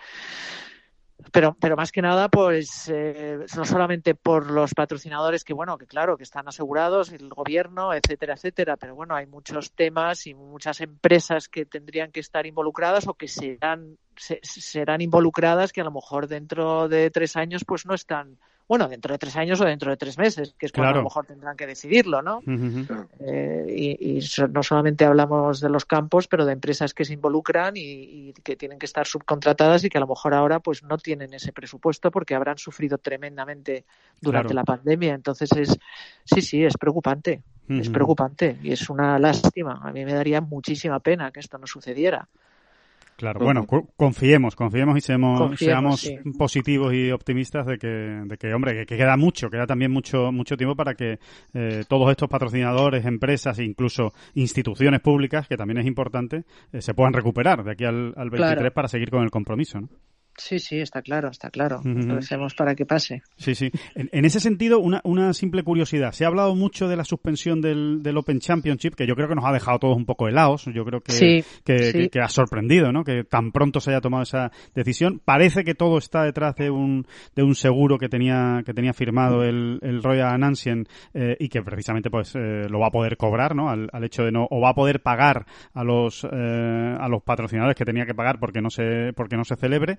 pero, 1.33 1.57
pero 1.59 1.77
más 1.77 1.91
que 1.91 2.03
nada, 2.03 2.29
pues 2.29 2.89
eh, 2.93 3.39
no 3.57 3.65
solamente 3.65 4.15
por 4.15 4.51
los 4.51 4.75
patrocinadores 4.75 5.45
que, 5.45 5.55
bueno, 5.55 5.79
que 5.79 5.87
claro, 5.87 6.17
que 6.17 6.23
están 6.23 6.47
asegurados, 6.49 7.13
el 7.13 7.29
gobierno, 7.29 7.95
etcétera, 7.95 8.35
etcétera, 8.35 8.77
pero 8.77 8.95
bueno, 8.95 9.15
hay 9.15 9.27
muchos 9.27 9.73
temas 9.73 10.27
y 10.27 10.35
muchas 10.35 10.81
empresas 10.81 11.49
que 11.49 11.67
tendrían 11.67 12.13
que 12.13 12.21
estar 12.21 12.47
involucradas 12.47 13.09
o 13.09 13.15
que 13.15 13.29
serán, 14.17 14.41
serán 14.43 15.01
involucradas 15.01 15.73
que 15.73 15.81
a 15.81 15.85
lo 15.85 15.91
mejor 15.91 16.29
dentro 16.29 16.89
de 16.89 17.11
tres 17.11 17.37
años 17.37 17.65
pues 17.65 17.87
no 17.87 17.95
están 17.95 18.39
bueno, 18.67 18.89
dentro 18.89 19.13
de 19.13 19.19
tres 19.19 19.37
años 19.37 19.61
o 19.61 19.65
dentro 19.65 19.91
de 19.91 19.99
tres 19.99 20.17
meses, 20.17 20.55
que 20.59 20.67
es 20.67 20.73
cuando 20.73 20.95
a 20.95 20.97
lo 20.97 21.05
mejor 21.05 21.27
tendrán 21.27 21.55
que 21.55 21.67
decidirlo, 21.67 22.23
¿no? 22.23 22.43
eh, 23.21 23.67
y, 23.69 24.21
no 24.51 24.63
solamente 24.63 25.05
hablamos 25.05 25.61
de 25.61 25.69
los 25.69 25.85
campos, 25.85 26.29
pero 26.29 26.47
de 26.47 26.55
empresas 26.55 26.95
que 26.95 27.05
se 27.05 27.13
involucran 27.13 27.75
y, 27.77 28.33
que 28.43 28.57
tienen 28.57 28.79
que 28.79 28.87
estar 28.87 29.07
subcontratadas 29.07 29.85
y 29.85 29.91
que 29.91 29.99
a 29.99 30.01
lo 30.01 30.07
mejor 30.07 30.33
ahora 30.33 30.61
pues 30.61 30.83
no 30.83 30.97
tienen 30.97 31.35
ese 31.35 31.53
presupuesto 31.53 32.11
porque 32.11 32.35
habrán 32.35 32.57
sufrido 32.57 32.97
tremendamente 32.97 33.85
durante 34.21 34.55
la 34.55 34.65
pandemia. 34.65 35.13
Entonces 35.15 35.53
es, 35.53 35.79
sí, 36.25 36.41
sí, 36.41 36.65
es 36.65 36.77
preocupante. 36.79 37.43
Es 37.67 37.89
preocupante 37.89 38.59
y 38.63 38.73
es 38.73 38.91
una 38.91 39.19
lástima. 39.19 39.81
A 39.83 39.91
mí 39.91 40.05
me 40.05 40.13
daría 40.13 40.43
muchísima 40.43 41.01
pena 41.01 41.31
que 41.31 41.41
esto 41.41 41.57
no 41.57 41.67
sucediera. 41.67 42.29
Claro, 43.17 43.41
bueno, 43.41 43.65
confiemos, 43.97 44.57
confiemos 44.57 44.99
y 44.99 45.01
seamos, 45.01 45.59
seamos 45.59 46.11
positivos 46.37 46.93
y 46.93 47.13
optimistas 47.13 47.65
de 47.67 47.79
que, 47.79 47.87
de 47.87 48.37
que 48.37 48.53
hombre, 48.53 48.87
que, 48.87 48.97
queda 48.97 49.17
mucho, 49.17 49.51
queda 49.51 49.67
también 49.67 49.93
mucho, 49.93 50.33
mucho 50.33 50.57
tiempo 50.57 50.75
para 50.75 50.95
que 50.95 51.19
eh, 51.53 51.85
todos 51.89 52.11
estos 52.11 52.29
patrocinadores, 52.29 53.05
empresas 53.07 53.59
e 53.61 53.65
incluso 53.65 54.13
instituciones 54.35 55.01
públicas, 55.01 55.47
que 55.47 55.57
también 55.57 55.79
es 55.79 55.87
importante, 55.87 56.45
eh, 56.73 56.83
se 56.83 56.93
puedan 56.93 57.13
recuperar 57.13 57.63
de 57.63 57.73
aquí 57.73 57.85
al, 57.85 58.15
al 58.17 58.31
23 58.31 58.73
para 58.73 58.89
seguir 58.89 59.11
con 59.11 59.23
el 59.23 59.31
compromiso, 59.31 59.81
¿no? 59.81 59.89
Sí, 60.37 60.59
sí, 60.59 60.79
está 60.79 61.03
claro, 61.03 61.29
está 61.29 61.51
claro. 61.51 61.81
Lo 61.85 62.19
hacemos 62.19 62.55
para 62.55 62.75
que 62.75 62.87
pase. 62.87 63.23
Sí, 63.37 63.55
sí. 63.55 63.71
En, 63.95 64.25
ese 64.25 64.41
sentido, 64.41 64.79
una, 64.81 65.01
una, 65.05 65.33
simple 65.33 65.63
curiosidad. 65.63 66.13
Se 66.13 66.25
ha 66.25 66.29
hablado 66.29 66.55
mucho 66.55 66.89
de 66.89 66.97
la 66.97 67.05
suspensión 67.05 67.61
del, 67.61 68.03
del, 68.03 68.17
Open 68.17 68.41
Championship, 68.41 68.95
que 68.95 69.07
yo 69.07 69.15
creo 69.15 69.29
que 69.29 69.35
nos 69.35 69.45
ha 69.45 69.53
dejado 69.53 69.79
todos 69.79 69.97
un 69.97 70.07
poco 70.07 70.29
helados. 70.29 70.65
Yo 70.67 70.85
creo 70.85 71.01
que, 71.01 71.45
que, 71.65 72.21
ha 72.21 72.29
sorprendido, 72.29 72.93
¿no? 72.93 73.05
Que 73.05 73.25
tan 73.25 73.53
pronto 73.53 73.81
se 73.81 73.91
haya 73.91 74.01
tomado 74.01 74.23
esa 74.23 74.51
decisión. 74.75 75.21
Parece 75.25 75.65
que 75.65 75.75
todo 75.75 75.99
está 75.99 76.23
detrás 76.25 76.57
de 76.57 76.71
un, 76.71 77.07
de 77.35 77.43
un 77.43 77.55
seguro 77.55 77.99
que 77.99 78.09
tenía, 78.09 78.63
que 78.65 78.75
tenía 78.75 78.93
firmado 78.93 79.43
el, 79.43 79.79
el 79.83 80.03
Royal 80.03 80.39
Nansien 80.39 80.87
eh, 81.13 81.37
y 81.39 81.49
que 81.49 81.63
precisamente 81.63 82.11
pues 82.11 82.35
eh, 82.35 82.67
lo 82.69 82.81
va 82.81 82.89
a 82.89 82.91
poder 82.91 83.17
cobrar, 83.17 83.55
¿no? 83.55 83.71
Al, 83.71 83.89
al, 83.93 84.05
hecho 84.05 84.25
de 84.25 84.33
no, 84.33 84.47
o 84.51 84.61
va 84.61 84.71
a 84.71 84.75
poder 84.75 85.01
pagar 85.01 85.47
a 85.73 85.85
los, 85.85 86.25
eh, 86.25 86.97
a 86.99 87.09
los 87.09 87.23
patrocinadores 87.23 87.77
que 87.77 87.85
tenía 87.85 88.07
que 88.07 88.15
pagar 88.15 88.39
porque 88.39 88.61
no 88.61 88.71
se, 88.71 89.13
porque 89.15 89.37
no 89.37 89.45
se 89.45 89.57
celebre. 89.57 89.99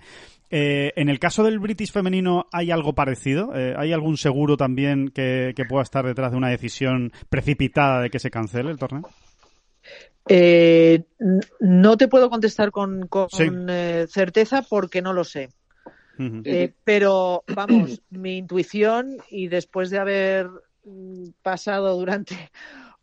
Eh, 0.50 0.94
en 0.96 1.10
el 1.10 1.20
caso 1.20 1.44
del 1.44 1.60
British 1.60 1.92
femenino, 1.92 2.48
¿hay 2.52 2.72
algo 2.72 2.94
parecido? 2.94 3.56
Eh, 3.56 3.74
¿Hay 3.78 3.94
algún 3.94 4.18
seguro 4.18 4.58
también 4.58 5.10
que, 5.10 5.54
pueda 5.68 5.84
estar 5.84 6.06
detrás 6.06 6.32
de 6.32 6.38
una 6.38 6.50
decisión 6.50 7.12
precipitada 7.30 8.02
de 8.02 8.10
que 8.10 8.20
se 8.20 8.30
cancele 8.30 8.72
el 8.72 8.78
torneo? 8.78 9.10
Eh, 10.28 11.04
no 11.60 11.98
te 11.98 12.08
puedo 12.08 12.30
contestar 12.30 12.72
con, 12.72 13.10
certeza 14.08 14.62
porque 14.62 15.02
no 15.02 15.14
lo 15.14 15.24
sé. 15.24 15.50
pero 16.84 17.44
vamos, 17.54 18.02
mi 18.10 18.38
intuición 18.38 19.18
y 19.30 19.48
después 19.48 19.90
de 19.90 20.00
haber 20.00 20.50
mm, 20.86 21.30
pasado 21.42 21.98
durante 21.98 22.52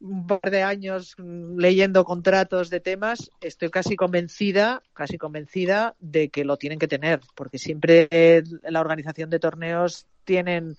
un 0.03 0.27
par 0.27 0.51
de 0.51 0.63
años 0.63 1.17
leyendo 1.57 2.05
contratos 2.05 2.71
de 2.71 2.81
temas, 2.81 3.31
estoy 3.41 3.71
casi 3.71 3.97
convencida, 3.97 4.83
casi 4.93 5.17
convencida 5.17 5.95
de 6.01 6.29
que 6.29 6.45
lo 6.45 6.57
tienen 6.57 6.79
que 6.79 6.89
tener, 6.89 7.21
porque 7.35 7.59
siempre 7.59 8.09
la 8.63 8.81
organización 8.81 9.31
de 9.31 9.39
torneos 9.39 10.07
tienen 10.25 10.77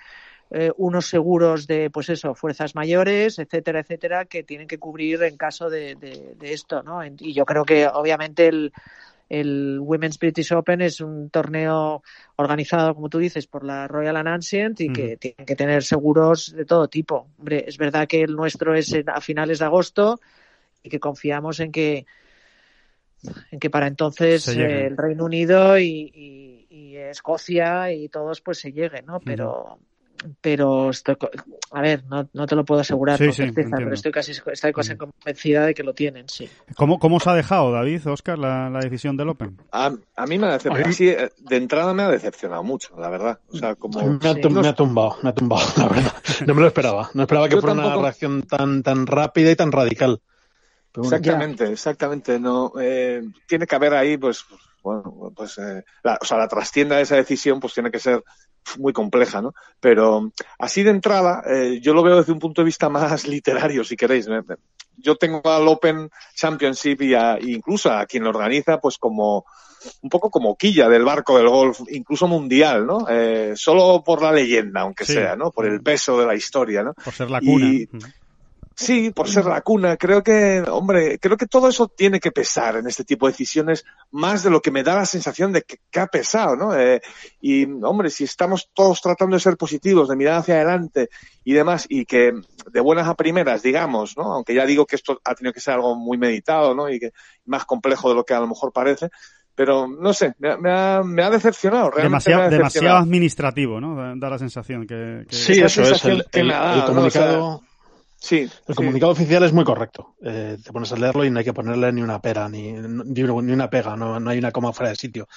eh, 0.52 0.72
unos 0.78 1.08
seguros 1.08 1.66
de, 1.68 1.90
pues 1.90 2.10
eso, 2.10 2.36
fuerzas 2.36 2.76
mayores, 2.76 3.40
etcétera, 3.40 3.80
etcétera, 3.80 4.26
que 4.26 4.44
tienen 4.44 4.68
que 4.68 4.78
cubrir 4.78 5.24
en 5.24 5.38
caso 5.38 5.70
de, 5.70 5.96
de 5.96 6.54
esto, 6.54 6.84
¿no? 6.84 7.04
Y 7.06 7.34
yo 7.34 7.46
creo 7.46 7.66
que 7.66 7.88
obviamente 7.88 8.48
el, 8.48 8.74
el 9.30 9.80
Women's 9.80 10.20
British 10.20 10.54
Open 10.54 10.82
es 10.82 11.02
un 11.02 11.30
torneo 11.30 12.04
organizado, 12.36 12.94
como 12.94 13.10
tú 13.10 13.20
dices, 13.20 13.48
por 13.48 13.64
la 13.64 13.88
Royal 13.88 14.18
and 14.18 14.28
Ancient 14.28 14.82
y 14.82 14.92
que 14.92 15.18
tiene 15.18 15.46
que 15.46 15.56
tener 15.56 15.84
seguros 15.84 16.54
de 16.56 16.66
todo 16.66 16.88
tipo. 16.88 17.28
Hombre, 17.38 17.66
es 17.68 17.78
verdad 17.78 18.08
que 18.08 18.22
el 18.22 18.36
nuestro 18.36 18.76
es 18.76 18.96
a 19.08 19.22
finales 19.22 19.60
de 19.60 19.66
agosto 19.66 20.20
y 20.84 20.90
que 20.90 21.00
confiamos 21.00 21.60
en 21.60 21.72
que 21.72 22.06
en 23.52 23.60
que 23.60 23.70
para 23.70 23.88
entonces 23.88 24.48
el 24.50 24.98
Reino 24.98 25.26
Unido 25.26 25.80
y, 25.80 26.68
Escocia 26.96 27.92
y 27.92 28.10
todos 28.10 28.42
pues 28.42 28.60
se 28.60 28.72
lleguen, 28.72 29.06
¿no? 29.06 29.20
Pero 29.20 29.78
pero 30.42 30.90
estoy, 30.90 31.16
a 31.72 31.82
ver, 31.82 32.04
no, 32.06 32.28
no 32.34 32.46
te 32.46 32.56
lo 32.56 32.66
puedo 32.66 32.82
asegurar 32.82 33.18
con 33.18 33.34
certeza, 33.34 33.78
pero 33.78 33.94
estoy 33.94 34.12
casi, 34.12 34.32
estoy 34.32 34.74
casi 34.74 34.96
convencida 34.96 35.66
de 35.66 35.74
que 35.74 35.84
lo 35.84 35.94
tienen, 35.94 36.28
sí. 36.30 36.50
¿Cómo, 36.76 37.00
cómo 37.00 37.18
os 37.18 37.28
ha 37.28 37.34
dejado, 37.34 37.72
David, 37.72 38.08
Oscar, 38.08 38.38
la, 38.38 38.70
la 38.70 38.80
decisión 38.80 39.18
del 39.18 39.30
Open? 39.30 39.58
A, 39.72 39.94
a 40.16 40.26
mí 40.26 40.38
me 40.38 40.48
ha 40.48 40.54
decepcionado, 40.54 40.94
sí, 40.94 41.06
de 41.06 41.58
entrada 41.58 41.94
me 41.94 42.04
ha 42.04 42.10
decepcionado 42.10 42.64
mucho, 42.64 42.96
la 43.00 43.10
verdad. 43.10 43.40
O 43.50 43.58
sea, 43.58 43.76
como... 43.76 44.00
me, 44.00 44.30
ha, 44.30 44.34
me, 44.34 44.68
ha, 44.68 44.76
tumbado, 44.76 45.18
me 45.22 45.30
ha 45.30 45.34
tumbado, 45.34 45.66
la 45.78 45.88
verdad. 45.88 46.14
No 46.46 46.56
me 46.56 46.62
lo 46.62 46.68
esperaba, 46.68 47.10
no 47.14 47.24
esperaba 47.24 47.50
que 47.50 47.60
fuera 47.60 47.74
una 47.74 47.96
reacción 47.96 48.44
tan, 48.44 48.84
tan 48.84 49.08
rápida 49.08 49.52
y 49.52 49.56
tan 49.56 49.72
radical. 49.72 50.22
exactamente, 50.96 51.72
exactamente. 51.72 52.40
No, 52.40 52.74
eh, 52.80 53.24
tiene 53.48 53.66
que 53.66 53.76
haber 53.76 53.94
ahí, 53.94 54.18
pues, 54.18 54.46
bueno, 54.84 55.32
pues, 55.36 55.58
eh, 55.58 55.84
la, 56.04 56.18
o 56.22 56.26
sea, 56.26 56.38
la 56.38 56.48
trastienda 56.48 56.98
de 56.98 57.04
esa 57.04 57.16
decisión, 57.16 57.60
pues 57.60 57.74
tiene 57.74 57.90
que 57.90 58.00
ser 58.00 58.24
muy 58.78 58.94
compleja, 58.94 59.42
¿no? 59.42 59.54
Pero 59.80 60.32
así 60.60 60.84
de 60.84 60.92
entrada, 60.92 61.44
eh, 61.48 61.80
yo 61.82 61.94
lo 61.94 62.04
veo 62.04 62.18
desde 62.18 62.32
un 62.32 62.40
punto 62.40 62.62
de 62.62 62.66
vista 62.66 62.90
más 62.90 63.28
literario, 63.28 63.84
si 63.84 63.96
queréis. 63.96 64.28
Yo 64.98 65.16
tengo 65.16 65.42
al 65.50 65.68
Open 65.68 66.10
Championship 66.36 67.02
y 67.02 67.14
a, 67.14 67.38
incluso 67.42 67.92
a 67.92 68.06
quien 68.06 68.24
lo 68.24 68.30
organiza, 68.30 68.80
pues 68.80 68.98
como 68.98 69.46
un 70.02 70.10
poco 70.10 70.30
como 70.30 70.56
quilla 70.56 70.88
del 70.88 71.04
barco 71.04 71.38
del 71.38 71.50
golf, 71.50 71.82
incluso 71.90 72.28
mundial, 72.28 72.86
¿no? 72.86 73.06
Eh, 73.10 73.54
solo 73.56 74.02
por 74.04 74.22
la 74.22 74.32
leyenda, 74.32 74.82
aunque 74.82 75.06
sea, 75.06 75.36
¿no? 75.36 75.52
Por 75.52 75.66
el 75.66 75.82
peso 75.82 76.18
de 76.20 76.26
la 76.26 76.36
historia, 76.36 76.84
¿no? 76.84 76.94
Por 76.94 77.14
ser 77.14 77.30
la 77.30 77.42
cuna. 77.42 77.70
Sí, 78.76 79.12
por 79.12 79.30
ser 79.30 79.46
la 79.46 79.62
cuna. 79.62 79.98
Creo 79.98 80.24
que, 80.24 80.64
hombre, 80.68 81.20
creo 81.20 81.38
que 81.38 81.46
todo 81.46 81.70
eso 81.70 81.88
tiene 81.88 82.20
que 82.20 82.32
pesar 82.32 82.78
en 82.78 82.88
este 82.88 83.04
tipo 83.04 83.26
de 83.26 83.34
decisiones 83.34 83.86
más 84.12 84.44
de 84.44 84.50
lo 84.50 84.62
que 84.62 84.72
me 84.72 84.84
da 84.84 84.96
la 84.96 85.06
sensación 85.06 85.52
de 85.52 85.64
que, 85.64 86.00
ha 86.00 86.08
pesado, 86.08 86.56
¿no? 86.56 86.76
Eh, 86.78 87.02
y, 87.42 87.66
hombre, 87.84 88.10
si 88.10 88.24
estamos 88.24 88.70
todos 88.74 89.02
tratando 89.02 89.36
de 89.36 89.42
ser 89.42 89.58
positivos, 89.58 90.10
de 90.10 90.16
mirar 90.16 90.40
hacia 90.40 90.56
adelante 90.56 91.10
y 91.44 91.54
demás, 91.54 91.86
y 91.88 92.06
que 92.06 92.34
de 92.72 92.80
buenas 92.80 93.08
a 93.08 93.16
primeras, 93.16 93.62
digamos, 93.62 94.18
¿no? 94.18 94.34
Aunque 94.34 94.56
ya 94.56 94.66
digo 94.66 94.86
que 94.86 94.96
esto 94.96 95.20
ha 95.24 95.36
tenido 95.36 95.54
que 95.54 95.60
ser 95.60 95.76
algo 95.76 95.96
muy 95.96 96.18
meditado, 96.18 96.74
¿no? 96.74 96.90
Y 96.90 97.00
que 97.00 97.12
más 97.46 97.66
complejo 97.66 98.10
de 98.10 98.16
lo 98.16 98.26
que 98.26 98.34
a 98.34 98.40
lo 98.40 98.48
mejor 98.48 98.72
parece, 98.72 99.10
pero 99.56 99.88
no 99.88 100.14
sé, 100.14 100.34
me, 100.40 100.50
ha, 100.50 101.04
me 101.04 101.24
ha, 101.24 101.30
decepcionado. 101.30 101.92
Realmente 101.92 102.32
demasiado, 102.32 102.50
demasiado 102.50 102.98
administrativo, 102.98 103.80
¿no? 103.80 104.18
Da, 104.18 104.30
la 104.30 104.40
sensación 104.40 104.88
que. 104.88 105.26
Sí, 105.30 105.62
eso 105.62 105.84
es. 105.84 106.04
El, 106.06 106.26
comunicado. 106.86 107.62
Sí. 108.24 108.50
El 108.68 108.76
comunicado 108.76 109.12
oficial 109.12 109.44
es 109.44 109.52
muy 109.52 109.66
correcto. 109.66 110.16
Eh, 110.24 110.58
te 110.64 110.72
pones 110.72 110.90
a 110.94 110.96
leerlo 110.96 111.26
y 111.26 111.30
no 111.30 111.40
hay 111.40 111.46
que 111.46 111.52
ponerle 111.52 111.92
ni 111.92 112.02
una 112.02 112.22
pera, 112.22 112.48
ni, 112.48 112.72
ni 112.72 113.22
una 113.22 113.70
pega, 113.70 113.98
no, 113.98 114.18
no, 114.18 114.30
hay 114.30 114.38
una 114.38 114.54
coma 114.54 114.72
fuera 114.72 114.92
de 114.92 114.96
sitio. 114.96 115.28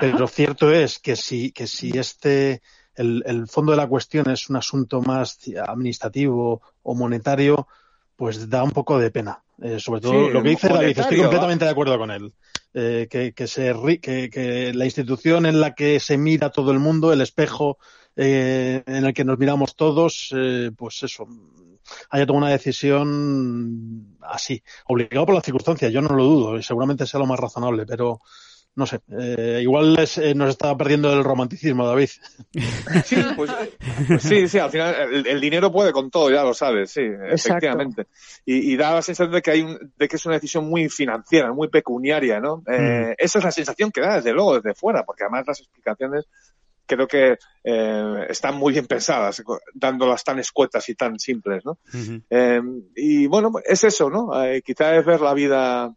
Pero 0.00 0.26
cierto 0.26 0.72
es 0.72 0.98
que 1.00 1.16
si, 1.16 1.52
que 1.52 1.66
si 1.66 1.90
este, 1.98 2.62
el, 2.94 3.22
el, 3.26 3.46
fondo 3.46 3.72
de 3.72 3.76
la 3.76 3.86
cuestión 3.86 4.30
es 4.30 4.48
un 4.48 4.56
asunto 4.56 5.02
más 5.02 5.38
administrativo 5.66 6.62
o 6.82 6.94
monetario, 6.94 7.68
pues 8.16 8.48
da 8.48 8.62
un 8.62 8.70
poco 8.70 8.98
de 8.98 9.10
pena. 9.10 9.42
Eh, 9.60 9.78
sobre 9.78 10.00
todo 10.00 10.30
lo 10.30 10.42
que 10.42 10.48
dice 10.48 10.70
David, 10.70 10.98
estoy 10.98 11.18
completamente 11.18 11.66
de 11.66 11.70
acuerdo 11.70 11.98
con 11.98 12.10
él. 12.10 12.32
Eh, 12.72 13.06
que, 13.10 13.34
que, 13.34 13.46
se, 13.46 13.74
que, 14.00 14.30
que 14.30 14.72
la 14.72 14.86
institución 14.86 15.44
en 15.44 15.60
la 15.60 15.74
que 15.74 16.00
se 16.00 16.16
mira 16.16 16.48
todo 16.48 16.70
el 16.70 16.78
mundo, 16.78 17.12
el 17.12 17.20
espejo 17.20 17.76
eh, 18.16 18.82
en 18.86 19.04
el 19.04 19.14
que 19.14 19.24
nos 19.24 19.38
miramos 19.38 19.76
todos, 19.76 20.34
eh, 20.36 20.70
pues 20.76 21.02
eso, 21.02 21.26
haya 22.10 22.26
tomado 22.26 22.46
una 22.46 22.52
decisión 22.52 24.16
así, 24.22 24.62
obligado 24.86 25.26
por 25.26 25.34
las 25.34 25.44
circunstancias, 25.44 25.92
yo 25.92 26.00
no 26.00 26.14
lo 26.14 26.24
dudo, 26.24 26.58
y 26.58 26.62
seguramente 26.62 27.06
sea 27.06 27.20
lo 27.20 27.26
más 27.26 27.38
razonable, 27.38 27.86
pero 27.86 28.20
no 28.76 28.86
sé, 28.86 29.00
eh, 29.18 29.58
igual 29.62 29.96
eh, 29.98 30.34
nos 30.34 30.50
está 30.50 30.76
perdiendo 30.76 31.12
el 31.12 31.24
romanticismo, 31.24 31.86
David. 31.86 32.08
Sí, 33.04 33.16
pues, 33.36 33.50
pues 34.06 34.22
sí, 34.22 34.48
sí, 34.48 34.58
al 34.58 34.70
final 34.70 35.26
el, 35.26 35.40
dinero 35.40 35.72
puede 35.72 35.92
con 35.92 36.10
todo, 36.10 36.30
ya 36.30 36.44
lo 36.44 36.54
sabes, 36.54 36.90
sí, 36.92 37.02
efectivamente. 37.02 38.06
Y, 38.44 38.76
da 38.76 38.94
la 38.94 39.02
sensación 39.02 39.32
de 39.32 39.42
que 39.42 39.50
hay 39.50 39.62
un, 39.62 39.92
de 39.96 40.08
que 40.08 40.16
es 40.16 40.26
una 40.26 40.36
decisión 40.36 40.68
muy 40.68 40.88
financiera, 40.88 41.52
muy 41.52 41.68
pecuniaria, 41.68 42.40
¿no? 42.40 42.62
Eh, 42.66 43.10
mm. 43.10 43.14
Esa 43.18 43.38
es 43.38 43.44
la 43.44 43.50
sensación 43.50 43.90
que 43.90 44.00
da 44.00 44.16
desde 44.16 44.32
luego, 44.32 44.60
desde 44.60 44.74
fuera, 44.74 45.04
porque 45.04 45.24
además 45.24 45.46
las 45.46 45.60
explicaciones 45.60 46.26
creo 46.90 47.06
que 47.06 47.38
eh, 47.62 48.26
están 48.28 48.56
muy 48.56 48.72
bien 48.72 48.86
pensadas, 48.86 49.42
dándolas 49.72 50.24
tan 50.24 50.38
escuetas 50.38 50.88
y 50.88 50.94
tan 50.94 51.18
simples, 51.18 51.64
¿no? 51.64 51.78
eh, 52.28 52.60
y 52.96 53.26
bueno, 53.26 53.52
es 53.64 53.84
eso, 53.84 54.10
¿no? 54.10 54.42
Eh, 54.44 54.62
quizá 54.62 54.96
es 54.96 55.04
ver 55.04 55.20
la 55.20 55.34
vida 55.34 55.94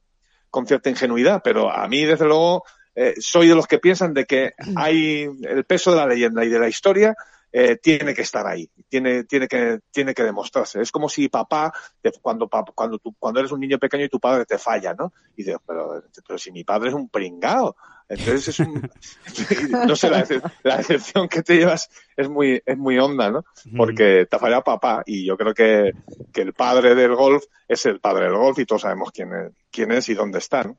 con 0.50 0.68
cierta 0.68 0.90
ingenuidad, 0.90 1.42
pero 1.44 1.72
a 1.72 1.88
mí, 1.88 2.06
desde 2.06 2.26
luego, 2.26 2.64
eh, 2.96 3.16
soy 3.18 3.48
de 3.48 3.56
los 3.56 3.66
que 3.66 3.80
piensan 3.80 4.14
de 4.14 4.26
que 4.26 4.54
hay 4.76 5.28
el 5.42 5.66
peso 5.66 5.92
de 5.92 5.98
la 5.98 6.08
leyenda 6.08 6.46
y 6.46 6.50
de 6.50 6.60
la 6.60 6.68
historia 6.68 7.16
eh, 7.56 7.78
tiene 7.78 8.16
que 8.16 8.24
estar 8.24 8.48
ahí, 8.48 8.68
tiene, 8.90 9.26
tiene, 9.26 9.48
que, 9.48 9.80
tiene 9.92 10.16
que 10.16 10.24
demostrarse. 10.24 10.82
Es 10.82 10.92
como 10.92 11.08
si 11.08 11.30
papá, 11.30 11.72
cuando, 12.20 12.50
cuando, 12.50 12.98
tú, 12.98 13.14
cuando 13.20 13.40
eres 13.40 13.52
un 13.52 13.60
niño 13.60 13.78
pequeño 13.78 14.06
y 14.06 14.10
tu 14.10 14.20
padre 14.20 14.46
te 14.46 14.58
falla, 14.58 14.96
¿no? 14.96 15.14
Y 15.36 15.44
dices, 15.44 15.58
pero, 15.66 16.04
pero 16.28 16.40
si 16.40 16.52
mi 16.52 16.64
padre 16.64 16.90
es 16.90 16.96
un 16.96 17.10
pringao, 17.10 17.76
Entonces 18.14 18.48
es 18.48 18.60
un, 18.60 18.90
no 19.88 19.96
sé, 19.96 20.10
la, 20.10 20.78
decepción 20.78 21.28
que 21.28 21.42
te 21.44 21.58
llevas 21.58 21.90
es 22.16 22.30
muy, 22.30 22.62
es 22.66 22.78
muy 22.78 22.98
honda, 23.00 23.32
¿no? 23.32 23.46
Porque 23.76 24.28
te 24.30 24.36
ha 24.36 24.40
fallado 24.40 24.64
papá 24.64 25.04
y 25.06 25.26
yo 25.26 25.38
creo 25.38 25.54
que, 25.54 25.94
que 26.32 26.42
el 26.42 26.54
padre 26.54 26.96
del 26.96 27.16
golf 27.16 27.44
es 27.68 27.86
el 27.86 28.00
padre 28.00 28.26
del 28.26 28.36
golf 28.36 28.60
y 28.60 28.66
todos 28.66 28.84
sabemos 28.84 29.12
quién 29.12 29.34
es, 29.34 29.52
quién 29.72 29.92
es 29.92 30.08
y 30.10 30.14
dónde 30.14 30.40
está, 30.40 30.64
¿no? 30.64 30.78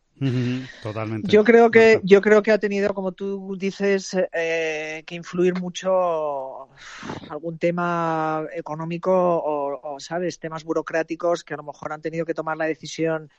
Totalmente. 0.82 1.28
Yo 1.28 1.42
creo 1.42 1.70
que, 1.70 2.00
yo 2.04 2.20
creo 2.20 2.42
que 2.42 2.52
ha 2.52 2.58
tenido, 2.58 2.94
como 2.94 3.12
tú 3.12 3.56
dices, 3.56 4.16
eh, 4.32 5.02
que 5.06 5.14
influir 5.16 5.60
mucho 5.60 6.68
algún 7.28 7.58
tema 7.58 8.44
económico 8.54 9.12
o, 9.12 9.98
sabes, 9.98 10.38
temas 10.38 10.64
burocráticos 10.64 11.42
que 11.42 11.54
a 11.54 11.56
lo 11.56 11.64
mejor 11.64 11.92
han 11.92 12.00
tenido 12.00 12.24
que 12.24 12.34
tomar 12.34 12.56
la 12.56 12.66
decisión 12.66 13.30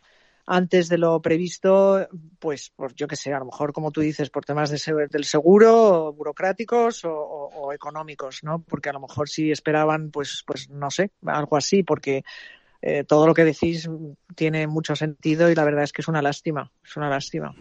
antes 0.46 0.90
de 0.90 0.98
lo 0.98 1.22
previsto, 1.22 2.08
pues, 2.40 2.72
pues 2.76 2.94
yo 2.96 3.08
qué 3.08 3.16
sé, 3.16 3.34
a 3.34 3.40
lo 3.40 3.46
mejor 3.46 3.74
como 3.74 3.92
tú 3.92 4.02
dices, 4.02 4.30
por 4.30 4.46
temas 4.46 4.70
de, 4.70 5.08
del 5.10 5.26
seguro, 5.26 6.14
burocráticos 6.14 7.02
o, 7.06 7.72
económicos, 7.74 8.44
¿no? 8.44 8.62
Porque 8.62 8.90
a 8.90 8.94
lo 8.94 9.00
mejor 9.00 9.28
si 9.28 9.52
esperaban, 9.52 10.12
pues, 10.12 10.44
pues 10.46 10.70
no 10.70 10.92
sé, 10.92 11.12
algo 11.26 11.58
así, 11.58 11.84
porque 11.84 12.24
eh, 12.88 13.04
todo 13.04 13.26
lo 13.26 13.34
que 13.34 13.44
decís 13.44 13.90
tiene 14.36 14.68
mucho 14.68 14.96
sentido 14.96 15.50
y 15.50 15.56
la 15.56 15.64
verdad 15.64 15.84
es 15.84 15.92
que 15.92 16.04
es 16.04 16.08
una 16.08 16.22
lástima, 16.22 16.72
es 16.86 16.96
una 16.96 17.10
lástima. 17.10 17.52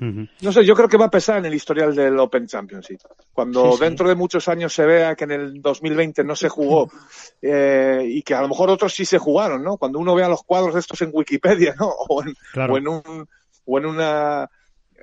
No 0.43 0.53
sé, 0.53 0.67
yo 0.67 0.75
creo 0.75 0.87
que 0.87 0.99
va 0.99 1.07
a 1.07 1.11
pesar 1.11 1.39
en 1.39 1.47
el 1.47 1.55
historial 1.55 1.95
del 1.95 2.19
Open 2.19 2.47
Championship. 2.47 2.99
Cuando 3.33 3.75
dentro 3.79 4.07
de 4.07 4.17
muchos 4.17 4.49
años 4.49 4.75
se 4.75 4.85
vea 4.85 5.17
que 5.17 5.25
en 5.25 5.31
el 5.31 5.63
2020 5.63 6.25
no 6.25 6.37
se 6.37 6.51
jugó 6.51 6.91
eh, 7.41 8.05
y 8.07 8.21
que 8.23 8.35
a 8.35 8.43
lo 8.43 8.49
mejor 8.49 8.69
otros 8.69 8.93
sí 8.93 9.07
se 9.07 9.17
jugaron, 9.17 9.65
¿no? 9.65 9.79
Cuando 9.79 9.99
uno 9.99 10.15
vea 10.15 10.29
los 10.29 10.43
cuadros 10.43 10.75
de 10.75 10.81
estos 10.81 11.01
en 11.01 11.09
Wikipedia, 11.11 11.75
¿no? 11.81 11.89
O 12.11 12.23
en, 12.23 12.35
o 12.69 12.77
en 12.77 12.89
un 12.89 13.29
o 13.65 13.79
en 13.79 13.87
una 13.87 14.51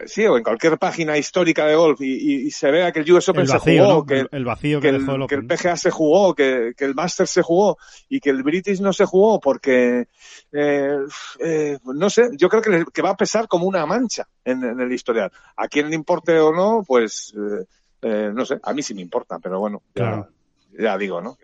sí, 0.05 0.25
o 0.25 0.37
en 0.37 0.43
cualquier 0.43 0.77
página 0.77 1.17
histórica 1.17 1.65
de 1.65 1.75
golf 1.75 2.01
y, 2.01 2.49
se 2.51 2.71
vea 2.71 2.91
que 2.91 2.99
el 2.99 3.11
US 3.11 3.29
Open 3.29 3.47
se 3.47 3.59
jugó, 3.59 4.05
que 4.05 4.25
el, 4.31 4.45
vacío 4.45 4.79
que, 4.79 4.89
el, 4.89 5.05
PGA 5.47 5.77
se 5.77 5.91
jugó, 5.91 6.33
que, 6.33 6.73
el 6.77 6.95
Masters 6.95 7.29
se 7.29 7.41
jugó 7.41 7.77
y 8.09 8.19
que 8.19 8.29
el 8.29 8.43
British 8.43 8.81
no 8.81 8.93
se 8.93 9.05
jugó 9.05 9.39
porque, 9.39 10.07
eh, 10.51 10.97
eh, 11.39 11.77
no 11.83 12.09
sé, 12.09 12.29
yo 12.37 12.49
creo 12.49 12.61
que, 12.61 13.01
va 13.01 13.11
a 13.11 13.17
pesar 13.17 13.47
como 13.47 13.65
una 13.65 13.85
mancha 13.85 14.27
en, 14.43 14.63
el 14.63 14.91
historial. 14.91 15.31
A 15.55 15.67
quien 15.67 15.89
le 15.89 15.95
importe 15.95 16.39
o 16.39 16.51
no, 16.51 16.83
pues, 16.85 17.33
eh, 18.01 18.31
no 18.33 18.45
sé, 18.45 18.59
a 18.63 18.73
mí 18.73 18.81
sí 18.81 18.93
me 18.93 19.01
importa, 19.01 19.39
pero 19.39 19.59
bueno, 19.59 19.83
ya, 19.93 20.97
digo, 20.97 21.21
¿no? 21.21 21.37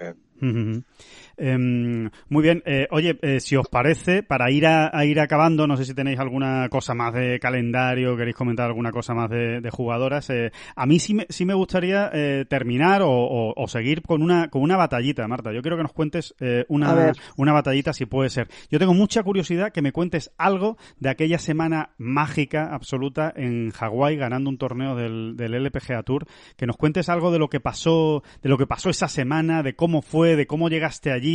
Em, 1.38 2.10
muy 2.30 2.42
bien. 2.42 2.64
Eh, 2.66 2.88
oye, 2.90 3.18
eh, 3.22 3.40
si 3.40 3.56
os 3.56 3.68
parece, 3.68 4.24
para 4.24 4.50
ir 4.50 4.66
a, 4.66 5.06
ir 5.06 5.20
acabando, 5.20 5.68
no 5.68 5.78
sé 5.78 5.86
si 5.86 5.94
tenéis 5.94 6.20
alguna 6.20 6.68
cosa 6.70 6.96
más 6.96 7.14
de 7.14 7.40
calendario, 7.40 8.18
queréis 8.18 8.36
comentar 8.36 8.66
alguna 8.66 8.92
cosa 8.92 9.14
más 9.14 9.30
de, 9.30 9.70
jugadoras. 9.72 10.30
Eh, 10.32 10.52
a 10.76 10.86
mí 10.88 10.98
sí 10.98 11.14
me, 11.14 11.28
sí 11.30 11.46
me 11.46 11.54
gustaría 11.54 12.10
terminar 12.50 13.02
o, 13.04 13.66
seguir 13.68 14.02
con 14.02 14.24
una, 14.24 14.50
con 14.50 14.62
una 14.62 14.78
batallita, 14.78 15.28
Marta. 15.28 15.54
Yo 15.54 15.62
quiero 15.62 15.78
que 15.78 15.84
nos 15.84 15.94
cuentes 15.94 16.34
una, 16.68 17.14
una 17.36 17.54
batallita, 17.54 17.94
si 17.94 18.06
puede 18.06 18.30
ser. 18.30 18.48
Yo 18.72 18.80
tengo 18.80 18.94
mucha 18.94 19.22
curiosidad 19.24 19.72
que 19.72 19.82
me 19.82 19.92
cuentes 19.92 20.32
algo 20.38 20.78
de 21.00 21.10
aquella 21.10 21.38
semana 21.38 21.92
mágica 21.98 22.74
absoluta 22.74 23.32
en 23.36 23.72
Hawái 23.72 24.16
ganando 24.16 24.50
un 24.50 24.58
torneo 24.58 24.96
del, 24.96 25.36
del 25.36 25.54
LPGA 25.54 26.02
Tour. 26.04 26.26
Que 26.56 26.66
nos 26.66 26.78
cuentes 26.78 27.10
algo 27.10 27.32
de 27.32 27.40
lo 27.40 27.50
que 27.50 27.60
pasó, 27.60 28.24
de 28.42 28.50
lo 28.50 28.58
que 28.58 28.68
pasó 28.68 28.90
esa 28.90 29.08
semana, 29.08 29.62
de 29.62 29.76
cómo 29.76 30.02
fue, 30.02 30.36
de 30.36 30.48
cómo 30.48 30.70
llegaste 30.70 31.12
allí 31.12 31.27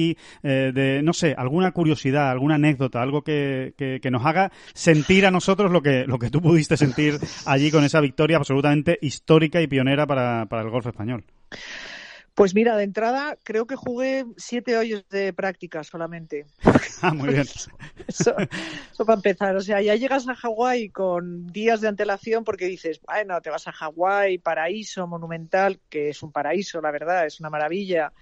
eh, 0.42 0.72
de, 0.74 1.02
no 1.02 1.12
sé, 1.12 1.34
alguna 1.36 1.72
curiosidad, 1.72 2.30
alguna 2.30 2.56
anécdota, 2.56 3.02
algo 3.02 3.22
que, 3.22 3.74
que, 3.76 4.10
nos 4.10 4.26
haga 4.26 4.52
sentir 4.74 5.24
a 5.26 5.30
nosotros 5.30 5.70
lo 5.72 5.82
que, 5.82 6.04
lo 6.06 6.18
que 6.18 6.30
tú 6.30 6.42
pudiste 6.42 6.76
sentir 6.76 7.18
allí 7.46 7.70
con 7.70 7.84
esa 7.84 8.00
victoria 8.00 8.36
absolutamente 8.36 8.98
histórica 9.00 9.60
y 9.62 9.66
pionera 9.66 10.06
para, 10.06 10.46
para 10.46 10.62
el 10.62 10.70
golf 10.70 10.86
español. 10.86 11.24
Pues 12.34 12.54
mira, 12.54 12.76
de 12.78 12.84
entrada 12.84 13.36
creo 13.44 13.66
que 13.66 13.76
jugué 13.76 14.24
siete 14.38 14.78
hoyos 14.78 15.06
de 15.10 15.34
práctica 15.34 15.84
solamente. 15.84 16.46
ah, 17.02 17.12
muy 17.12 17.28
bien. 17.28 17.42
eso, 18.08 18.34
eso, 18.38 19.04
para 19.04 19.16
empezar. 19.16 19.54
O 19.54 19.60
sea, 19.60 19.82
ya 19.82 19.96
llegas 19.96 20.26
a 20.28 20.34
Hawái 20.34 20.88
con 20.88 21.46
días 21.48 21.82
de 21.82 21.88
antelación 21.88 22.42
porque 22.44 22.66
dices, 22.66 23.00
bueno, 23.06 23.38
te 23.42 23.50
vas 23.50 23.68
a 23.68 23.72
Hawái, 23.72 24.38
paraíso 24.38 25.06
monumental, 25.06 25.78
que 25.90 26.08
es 26.08 26.22
un 26.22 26.32
paraíso, 26.32 26.80
la 26.80 26.90
verdad, 26.90 27.26
es 27.26 27.38
una 27.38 27.50
maravilla 27.50 28.12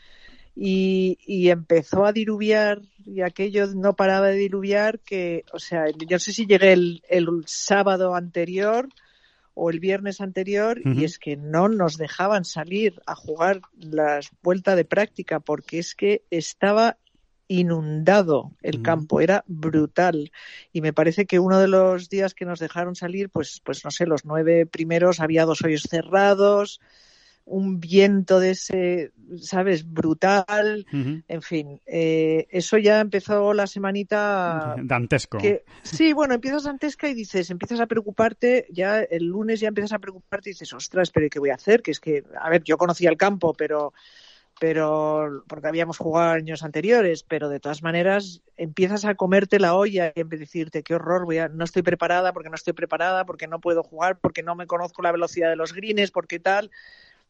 y, 0.55 1.49
empezó 1.49 2.05
a 2.05 2.13
diluviar 2.13 2.83
y 3.05 3.23
aquello 3.23 3.67
no 3.69 3.95
paraba 3.95 4.29
de 4.29 4.37
diluviar 4.37 5.01
que, 5.01 5.45
o 5.53 5.59
sea, 5.59 5.87
yo 5.89 6.07
no 6.11 6.19
sé 6.19 6.33
si 6.33 6.47
llegué 6.47 6.73
el, 6.73 7.03
sábado 7.47 8.15
anterior 8.15 8.89
o 9.55 9.71
el 9.71 9.81
viernes 9.81 10.21
anterior 10.21 10.81
y 10.85 11.05
es 11.05 11.19
que 11.19 11.37
no 11.37 11.69
nos 11.69 11.97
dejaban 11.97 12.45
salir 12.45 13.01
a 13.07 13.15
jugar 13.15 13.61
la 13.79 14.21
vuelta 14.43 14.77
de 14.77 14.85
práctica 14.85 15.41
porque 15.41 15.79
es 15.79 15.95
que 15.95 16.23
estaba 16.31 16.97
inundado 17.51 18.53
el 18.63 18.81
campo, 18.81 19.21
era 19.21 19.43
brutal. 19.49 20.31
Y 20.73 20.83
me 20.83 20.93
parece 20.93 21.27
que 21.27 21.41
uno 21.41 21.59
de 21.59 21.67
los 21.67 22.09
días 22.09 22.33
que 22.33 22.45
nos 22.45 22.61
dejaron 22.61 22.95
salir, 22.95 23.29
pues, 23.29 23.61
pues 23.65 23.85
no 23.85 23.91
sé, 23.91 24.07
los 24.07 24.25
nueve 24.25 24.67
primeros 24.67 25.19
había 25.19 25.45
dos 25.47 25.63
hoyos 25.63 25.83
cerrados, 25.83 26.81
un 27.51 27.81
viento 27.81 28.39
de 28.39 28.51
ese, 28.51 29.13
¿sabes? 29.39 29.91
Brutal. 29.91 30.87
En 31.29 31.43
fin, 31.43 31.81
eh, 31.85 32.47
eso 32.51 32.79
ya 32.79 33.01
empezó 33.01 33.53
la 33.53 33.67
semanita. 33.67 34.77
Dantesco. 34.79 35.39
sí, 35.83 36.13
bueno, 36.13 36.35
empiezas 36.35 36.65
dantesca 36.65 37.09
y 37.09 37.15
dices, 37.15 37.51
empiezas 37.51 37.81
a 37.81 37.87
preocuparte, 37.87 38.67
ya 38.71 39.01
el 39.01 39.27
lunes 39.27 39.61
ya 39.61 39.69
empiezas 39.69 39.93
a 39.93 39.99
preocuparte 39.99 40.51
y 40.51 40.53
dices, 40.53 40.73
ostras, 40.73 41.11
pero 41.11 41.29
¿qué 41.29 41.41
voy 41.41 41.51
a 41.51 41.55
hacer? 41.55 41.83
Que 41.83 41.91
es 41.91 42.01
que, 42.01 42.25
a 42.41 42.49
ver, 42.49 42.63
yo 42.63 42.79
conocía 42.79 43.11
el 43.11 43.17
campo, 43.17 43.53
pero 43.53 43.93
pero 44.61 45.43
porque 45.49 45.69
habíamos 45.69 45.97
jugado 45.97 46.33
años 46.33 46.63
anteriores, 46.63 47.23
pero 47.23 47.49
de 47.49 47.61
todas 47.61 47.83
maneras 47.83 48.43
empiezas 48.59 49.07
a 49.07 49.15
comerte 49.15 49.59
la 49.59 49.75
olla 49.75 50.13
y 50.15 50.21
a 50.21 50.25
decirte 50.25 50.83
qué 50.83 50.95
horror, 50.95 51.25
voy 51.25 51.39
a, 51.39 51.49
no 51.49 51.65
estoy 51.65 51.81
preparada 51.81 52.35
porque 52.35 52.51
no 52.51 52.57
estoy 52.57 52.75
preparada, 52.75 53.25
porque 53.25 53.49
no 53.49 53.59
puedo 53.61 53.83
jugar, 53.83 54.19
porque 54.21 54.43
no 54.43 54.55
me 54.57 54.67
conozco 54.67 55.01
la 55.01 55.13
velocidad 55.13 55.49
de 55.49 55.57
los 55.57 55.73
greens, 55.73 56.11
porque 56.11 56.39
tal 56.41 56.71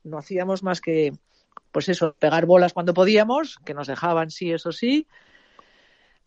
no 0.04 0.18
hacíamos 0.18 0.62
más 0.62 0.80
que, 0.80 1.12
pues 1.72 1.88
eso, 1.88 2.14
pegar 2.18 2.46
bolas 2.46 2.72
cuando 2.72 2.94
podíamos, 2.94 3.58
que 3.64 3.74
nos 3.74 3.86
dejaban, 3.86 4.30
sí, 4.30 4.52
eso 4.52 4.72
sí. 4.72 5.06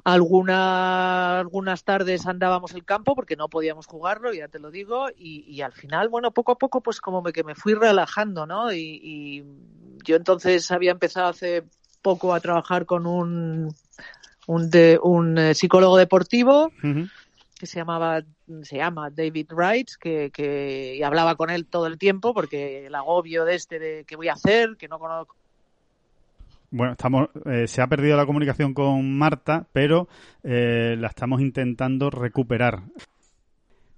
Alguna, 0.03 1.39
algunas 1.39 1.85
tardes 1.85 2.25
andábamos 2.25 2.73
el 2.73 2.83
campo 2.83 3.15
porque 3.15 3.37
no 3.37 3.47
podíamos 3.47 3.87
jugarlo, 3.87 4.33
ya 4.33 4.49
te 4.49 4.59
lo 4.59 4.69
digo, 4.69 5.07
y, 5.15 5.61
al 5.61 5.71
final, 5.71 6.09
bueno, 6.09 6.31
poco 6.31 6.51
a 6.51 6.57
poco, 6.57 6.81
pues 6.81 6.99
como 6.99 7.21
me, 7.21 7.31
que 7.31 7.43
me 7.43 7.55
fui 7.55 7.73
relajando, 7.73 8.45
¿no? 8.45 8.73
Y, 8.73 9.45
yo 10.03 10.17
entonces 10.17 10.69
había 10.71 10.91
empezado 10.91 11.27
hace 11.27 11.63
poco 12.01 12.33
a 12.33 12.41
trabajar 12.41 12.85
con 12.85 13.07
un, 13.07 13.73
un, 14.47 14.69
de, 14.69 14.99
un 15.01 15.37
eh, 15.37 15.53
psicólogo 15.53 15.95
deportivo 15.95 16.73
que 17.63 17.67
se 17.67 17.79
llamaba 17.79 18.21
se 18.63 18.75
llama 18.75 19.09
David 19.09 19.53
Wright 19.53 19.91
que, 19.97 20.31
que 20.31 20.97
y 20.97 21.01
hablaba 21.01 21.35
con 21.35 21.49
él 21.49 21.65
todo 21.65 21.87
el 21.87 21.97
tiempo 21.97 22.33
porque 22.33 22.87
el 22.87 22.93
agobio 22.93 23.45
de 23.45 23.55
este 23.55 23.79
de 23.79 24.03
qué 24.05 24.17
voy 24.17 24.27
a 24.27 24.33
hacer 24.33 24.75
que 24.75 24.89
no 24.89 24.99
conozco 24.99 25.37
bueno, 26.71 26.91
estamos, 26.93 27.29
eh, 27.45 27.67
se 27.67 27.81
ha 27.81 27.87
perdido 27.87 28.17
la 28.17 28.25
comunicación 28.25 28.73
con 28.73 29.15
Marta, 29.15 29.67
pero 29.73 30.07
eh, 30.43 30.95
la 30.97 31.07
estamos 31.07 31.39
intentando 31.39 32.09
recuperar. 32.09 32.81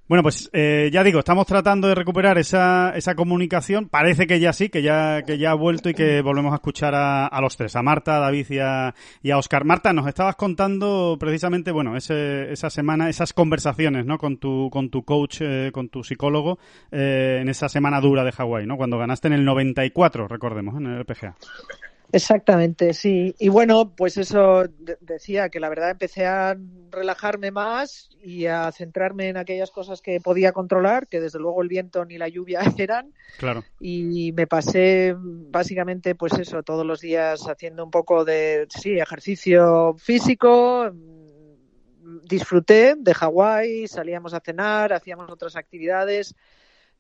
Bueno, 0.08 0.22
pues 0.22 0.52
eh, 0.54 0.92
ya 0.94 1.04
digo, 1.04 1.18
estamos 1.18 1.48
tratando 1.48 1.88
de 1.88 1.96
recuperar 1.96 2.38
esa, 2.38 2.92
esa 2.96 3.16
comunicación. 3.16 3.90
Parece 3.90 4.28
que 4.28 4.40
ya 4.40 4.54
sí, 4.54 4.70
que 4.70 4.84
ya, 4.84 5.24
que 5.24 5.40
ya 5.40 5.50
ha 5.50 5.56
vuelto 5.56 5.90
y 5.90 5.96
que 5.96 6.22
volvemos 6.22 6.52
a 6.52 6.58
escuchar 6.58 6.94
a, 6.94 7.26
a 7.26 7.42
los 7.42 7.58
tres, 7.58 7.76
a 7.76 7.82
Marta, 7.82 8.18
a 8.18 8.20
David 8.20 8.46
y 8.52 8.60
a, 8.60 8.94
y 9.24 9.32
a 9.32 9.40
Oscar. 9.40 9.66
Marta, 9.66 9.94
nos 9.94 10.08
estabas 10.08 10.36
contando 10.36 11.18
precisamente, 11.20 11.72
bueno, 11.72 11.98
ese, 11.98 12.52
esa 12.52 12.70
semana, 12.70 13.10
esas 13.10 13.34
conversaciones, 13.34 14.06
¿no? 14.06 14.20
Con 14.20 14.38
tu, 14.38 14.70
con 14.72 14.92
tu 14.92 15.04
coach, 15.04 15.38
eh, 15.42 15.72
con 15.74 15.90
tu 15.90 16.04
psicólogo, 16.04 16.60
eh, 16.92 17.40
en 17.42 17.50
esa 17.50 17.68
semana 17.68 18.00
dura 18.00 18.24
de 18.24 18.32
Hawái, 18.32 18.68
¿no? 18.68 18.78
Cuando 18.78 19.00
ganaste 19.00 19.28
en 19.30 19.34
el 19.34 19.44
94, 19.44 20.28
recordemos, 20.28 20.76
en 20.76 20.86
el 20.86 21.06
PGA. 21.06 21.36
Exactamente, 22.12 22.94
sí. 22.94 23.36
Y 23.40 23.50
bueno, 23.50 23.94
pues 23.96 24.18
eso 24.18 24.64
decía 25.02 25.50
que 25.50 25.60
la 25.60 25.70
verdad 25.70 25.92
empecé 25.92 26.26
a 26.26 26.58
relajarme 26.92 27.52
más 27.52 28.10
y 28.22 28.46
a 28.46 28.72
centrarme 28.72 29.30
en 29.30 29.38
aquellas 29.38 29.72
cosas 29.72 30.02
que 30.02 30.22
podía 30.22 30.52
controlar, 30.52 31.08
que 31.08 31.20
desde 31.20 31.40
luego 31.40 31.62
el 31.62 31.68
viento 31.68 32.06
ni 32.06 32.18
la 32.18 32.28
lluvia 32.28 32.62
eran. 32.78 33.14
Claro. 33.38 33.64
Y 33.80 34.32
me 34.34 34.48
pasé 34.48 35.16
básicamente, 35.18 36.16
pues 36.16 36.34
eso, 36.34 36.64
todos 36.64 36.86
los 36.86 37.02
días 37.02 37.48
haciendo 37.48 37.84
un 37.84 37.92
poco 37.92 38.24
de, 38.24 38.68
sí, 38.70 38.98
ejercicio 38.98 39.96
físico. 39.98 40.92
Disfruté 42.24 42.96
de 42.98 43.14
Hawái, 43.14 43.88
salíamos 43.88 44.34
a 44.34 44.40
cenar, 44.40 44.94
hacíamos 44.94 45.30
otras 45.30 45.56
actividades 45.56 46.36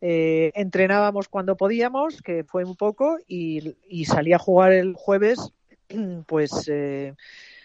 eh, 0.01 0.51
entrenábamos 0.55 1.29
cuando 1.29 1.57
podíamos, 1.57 2.21
que 2.21 2.43
fue 2.43 2.63
un 2.63 2.75
poco, 2.75 3.17
y, 3.27 3.75
y 3.87 4.05
salí 4.05 4.33
a 4.33 4.39
jugar 4.39 4.71
el 4.73 4.93
jueves, 4.93 5.51
pues 6.27 6.51
eh, 6.67 7.13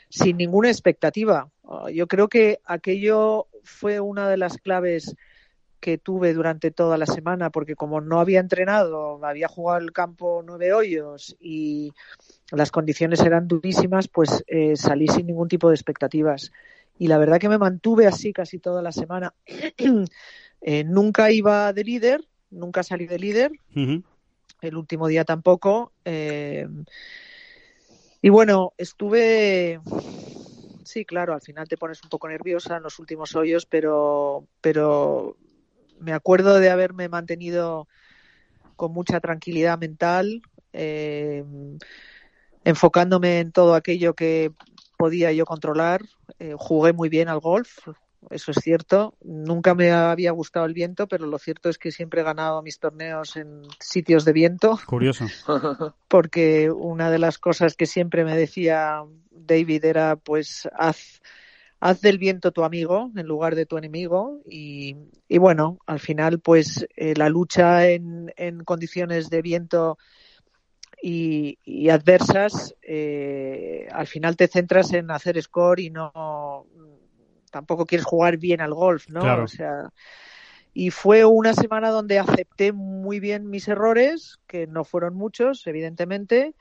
sin 0.09 0.37
ninguna 0.37 0.69
expectativa. 0.69 1.49
Yo 1.93 2.09
creo 2.09 2.29
que 2.29 2.61
aquello 2.65 3.47
fue 3.63 4.01
una 4.01 4.29
de 4.29 4.37
las 4.37 4.59
claves 4.59 5.15
que 5.81 5.99
tuve 5.99 6.35
durante 6.35 6.71
toda 6.71 6.99
la 6.99 7.07
semana, 7.07 7.51
porque 7.51 7.75
como 7.75 8.01
no 8.01 8.21
había 8.21 8.41
entrenado, 8.41 9.25
había 9.25 9.49
jugado 9.49 9.81
el 9.81 9.93
campo 9.93 10.43
nueve 10.45 10.73
hoyos 10.73 11.37
y 11.41 11.93
las 12.53 12.71
condiciones 12.71 13.21
eran 13.21 13.49
durísimas, 13.49 14.09
pues 14.09 14.45
eh, 14.47 14.77
salí 14.77 15.09
sin 15.09 15.27
ningún 15.27 15.49
tipo 15.49 15.69
de 15.69 15.75
expectativas. 15.75 16.53
Y 16.99 17.09
la 17.09 17.17
verdad 17.17 17.39
que 17.39 17.49
me 17.49 17.57
mantuve 17.57 18.07
así 18.07 18.33
casi 18.33 18.59
toda 18.59 18.83
la 18.83 18.93
semana. 18.93 19.33
eh, 20.61 20.85
nunca 20.85 21.31
iba 21.31 21.73
de 21.73 21.85
líder, 21.85 22.25
nunca 22.51 22.83
salí 22.83 23.07
de 23.07 23.19
líder. 23.19 23.53
El 24.61 24.77
último 24.77 25.09
día 25.09 25.25
tampoco. 25.25 25.93
Eh, 26.05 26.67
y 28.23 28.29
bueno, 28.29 28.75
estuve 28.77 29.81
sí, 30.91 31.05
claro, 31.05 31.35
al 31.35 31.41
final 31.41 31.69
te 31.69 31.77
pones 31.77 32.03
un 32.03 32.09
poco 32.09 32.29
nerviosa 32.29 32.77
en 32.77 32.83
los 32.83 32.99
últimos 32.99 33.37
hoyos, 33.37 33.65
pero, 33.65 34.49
pero 34.61 35.37
me 36.01 36.13
acuerdo 36.13 36.59
de 36.59 36.69
haberme 36.69 37.09
mantenido 37.09 37.87
con 38.75 38.93
mucha 38.93 39.21
tranquilidad 39.21 39.79
mental, 39.79 40.43
eh, 40.73 41.45
enfocándome 42.65 43.39
en 43.39 43.53
todo 43.53 43.75
aquello 43.75 44.15
que 44.15 44.53
podía 44.99 45.33
yo 45.33 45.45
controlar. 45.45 46.03
Eh, 46.41 46.55
jugué 46.59 46.93
muy 46.93 47.09
bien 47.09 47.29
al 47.29 47.39
golf, 47.39 47.87
eso 48.29 48.51
es 48.51 48.59
cierto. 48.63 49.15
Nunca 49.23 49.75
me 49.75 49.91
había 49.91 50.31
gustado 50.33 50.67
el 50.67 50.75
viento, 50.75 51.09
pero 51.09 51.27
lo 51.27 51.39
cierto 51.39 51.69
es 51.69 51.79
que 51.79 51.91
siempre 51.91 52.21
he 52.21 52.25
ganado 52.25 52.63
mis 52.63 52.79
torneos 52.79 53.37
en 53.37 53.63
sitios 53.81 54.25
de 54.25 54.33
viento. 54.33 54.79
Curioso. 54.87 55.27
Porque 56.09 56.71
una 56.71 57.11
de 57.11 57.19
las 57.19 57.39
cosas 57.39 57.77
que 57.77 57.87
siempre 57.87 58.25
me 58.25 58.37
decía 58.37 59.03
David 59.31 59.85
era, 59.85 60.17
pues, 60.17 60.69
haz, 60.77 61.23
haz 61.81 62.01
del 62.03 62.19
viento 62.19 62.53
tu 62.53 62.65
amigo 62.65 63.11
en 63.17 63.27
lugar 63.27 63.55
de 63.55 63.67
tu 63.67 63.79
enemigo. 63.79 64.41
Y, 64.47 64.97
y 65.27 65.39
bueno, 65.39 65.79
al 65.87 66.01
final, 66.01 66.41
pues, 66.41 66.87
eh, 66.97 67.15
la 67.17 67.31
lucha 67.31 67.89
en, 67.89 68.33
en 68.37 68.65
condiciones 68.65 69.31
de 69.31 69.41
viento 69.41 69.99
y, 71.03 71.59
y 71.65 71.89
adversas, 71.89 72.75
eh, 72.83 73.89
al 73.91 74.07
final 74.07 74.37
te 74.37 74.49
centras 74.49 74.93
en 74.93 75.11
hacer 75.11 75.41
score 75.43 75.81
y 75.81 75.91
no 75.91 76.67
tampoco 77.51 77.87
quieres 77.87 78.07
jugar 78.07 78.37
bien 78.39 78.61
al 78.61 78.75
golf, 78.75 79.09
¿no? 79.09 79.21
Claro. 79.21 79.45
O 79.45 79.49
sea, 79.49 79.91
y 80.73 80.91
fue 80.91 81.25
una 81.25 81.53
semana 81.53 81.91
donde 81.91 82.19
acepté 82.19 82.73
muy 82.73 83.21
bien 83.21 83.51
mis 83.51 83.69
errores, 83.69 84.39
que 84.47 84.67
no 84.67 84.85
fueron 84.85 85.15
muchos, 85.15 85.67
evidentemente, 85.67 86.55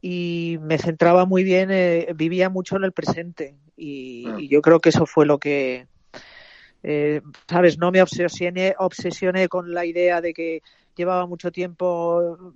y 0.00 0.58
me 0.60 0.78
centraba 0.78 1.24
muy 1.24 1.44
bien, 1.44 1.70
eh, 1.72 2.12
vivía 2.14 2.50
mucho 2.50 2.76
en 2.76 2.84
el 2.84 2.92
presente. 2.92 3.56
Y, 3.76 4.26
Ah. 4.28 4.36
y 4.38 4.48
yo 4.48 4.60
creo 4.60 4.80
que 4.80 4.90
eso 4.90 5.06
fue 5.06 5.26
lo 5.26 5.38
que, 5.38 5.86
eh, 6.82 7.22
sabes, 7.48 7.78
no 7.78 7.90
me 7.90 8.02
obsesioné, 8.02 8.74
obsesioné 8.78 9.48
con 9.48 9.72
la 9.72 9.84
idea 9.86 10.20
de 10.20 10.32
que 10.34 10.62
llevaba 10.94 11.26
mucho 11.26 11.50
tiempo 11.50 12.52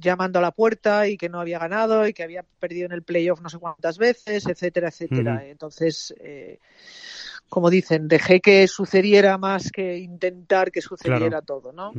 llamando 0.00 0.38
a 0.38 0.42
la 0.42 0.50
puerta 0.50 1.06
y 1.08 1.16
que 1.16 1.28
no 1.28 1.40
había 1.40 1.58
ganado 1.58 2.06
y 2.06 2.12
que 2.12 2.22
había 2.22 2.44
perdido 2.58 2.86
en 2.86 2.92
el 2.92 3.02
playoff 3.02 3.40
no 3.40 3.48
sé 3.48 3.58
cuántas 3.58 3.98
veces, 3.98 4.46
etcétera, 4.46 4.88
etcétera. 4.88 5.46
Entonces, 5.46 6.14
eh, 6.20 6.58
como 7.48 7.70
dicen, 7.70 8.08
dejé 8.08 8.40
que 8.40 8.66
sucediera 8.68 9.38
más 9.38 9.70
que 9.70 9.98
intentar 9.98 10.70
que 10.70 10.80
sucediera 10.80 11.42
Claro. 11.42 11.44
todo, 11.44 11.72
¿no? 11.72 11.92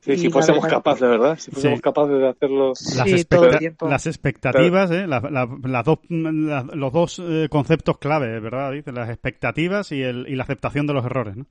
Sí, 0.00 0.18
si 0.18 0.28
fuésemos 0.28 0.66
capaces, 0.66 1.08
verdad, 1.08 1.38
si 1.38 1.50
fuésemos 1.50 1.78
Sí. 1.78 1.82
capaces 1.82 2.18
de 2.18 2.28
hacerlo. 2.28 2.68
Las, 2.68 2.78
Sí, 2.78 2.94
expecta- 3.14 3.36
todo 3.36 3.48
el 3.50 3.58
tiempo. 3.58 3.88
las 3.88 4.06
expectativas, 4.06 4.90
¿eh? 4.90 5.06
La- 5.06 5.20
la- 5.20 5.48
las 5.62 5.84
dos, 5.86 5.98
la- 6.10 6.66
los 6.74 6.92
dos 6.92 7.22
eh, 7.24 7.48
conceptos 7.50 7.96
clave, 7.96 8.38
¿verdad? 8.38 8.64
David? 8.70 8.88
Las 8.92 9.08
expectativas 9.08 9.92
y, 9.92 10.02
el, 10.02 10.26
y 10.28 10.34
la 10.36 10.42
aceptación 10.44 10.86
de 10.86 10.92
los 10.92 11.06
errores, 11.06 11.36
¿no? 11.36 11.46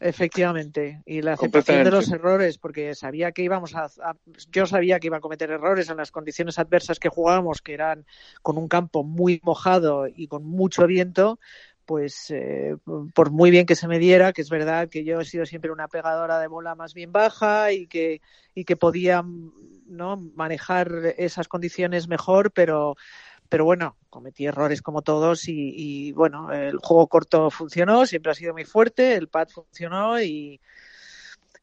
Efectivamente, 0.00 1.02
y 1.06 1.22
la 1.22 1.32
aceptación 1.32 1.82
de 1.84 1.90
los 1.90 2.10
errores, 2.10 2.56
porque 2.58 2.94
sabía 2.94 3.32
que 3.32 3.42
íbamos 3.42 3.74
a, 3.74 3.84
a- 3.86 4.16
yo 4.52 4.66
sabía 4.66 5.00
que 5.00 5.08
iba 5.08 5.16
a 5.16 5.20
cometer 5.20 5.50
errores 5.50 5.90
en 5.90 5.96
las 5.96 6.12
condiciones 6.12 6.58
adversas 6.58 7.00
que 7.00 7.08
jugábamos, 7.08 7.62
que 7.62 7.74
eran 7.74 8.06
con 8.42 8.58
un 8.58 8.68
campo 8.68 9.02
muy 9.02 9.40
mojado 9.42 10.06
y 10.06 10.28
con 10.28 10.44
mucho 10.44 10.86
viento, 10.86 11.40
pues 11.84 12.26
eh, 12.30 12.76
por 13.14 13.30
muy 13.30 13.50
bien 13.50 13.66
que 13.66 13.74
se 13.74 13.88
me 13.88 13.98
diera, 13.98 14.32
que 14.32 14.42
es 14.42 14.50
verdad 14.50 14.88
que 14.88 15.04
yo 15.04 15.20
he 15.20 15.24
sido 15.24 15.46
siempre 15.46 15.72
una 15.72 15.88
pegadora 15.88 16.38
de 16.38 16.46
bola 16.46 16.74
más 16.74 16.94
bien 16.94 17.12
baja 17.12 17.72
y 17.72 17.86
que 17.86 18.20
y 18.54 18.64
que 18.64 18.76
podía 18.76 19.24
no 19.86 20.16
manejar 20.34 21.14
esas 21.16 21.48
condiciones 21.48 22.08
mejor, 22.08 22.52
pero 22.52 22.96
pero 23.48 23.64
bueno, 23.64 23.96
cometí 24.10 24.46
errores 24.46 24.82
como 24.82 25.02
todos 25.02 25.48
y, 25.48 25.72
y, 25.76 26.12
bueno, 26.12 26.52
el 26.52 26.78
juego 26.78 27.06
corto 27.06 27.50
funcionó, 27.50 28.06
siempre 28.06 28.32
ha 28.32 28.34
sido 28.34 28.52
muy 28.52 28.64
fuerte, 28.64 29.14
el 29.14 29.28
pad 29.28 29.48
funcionó 29.48 30.20
y, 30.20 30.60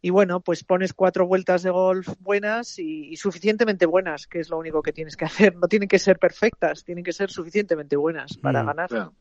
y 0.06 0.12
bueno, 0.12 0.40
pues 0.40 0.64
pones 0.64 0.94
cuatro 0.94 1.26
vueltas 1.26 1.64
de 1.64 1.72
golf 1.72 2.08
buenas 2.20 2.78
y, 2.78 3.08
y, 3.08 3.18
suficientemente 3.18 3.88
buenas, 3.88 4.28
que 4.28 4.40
es 4.40 4.50
lo 4.50 4.60
único 4.60 4.84
que 4.84 4.94
tienes 4.94 5.18
que 5.18 5.26
hacer. 5.50 5.56
No 5.56 5.68
tienen 5.68 5.90
que 5.90 5.98
ser 5.98 6.20
perfectas, 6.20 6.84
tienen 6.84 7.04
que 7.04 7.12
ser 7.12 7.32
suficientemente 7.32 7.96
buenas 7.96 8.38
para 8.38 8.62
Mm, 8.62 8.66
ganar. 8.68 8.90
Claro. 8.90 9.14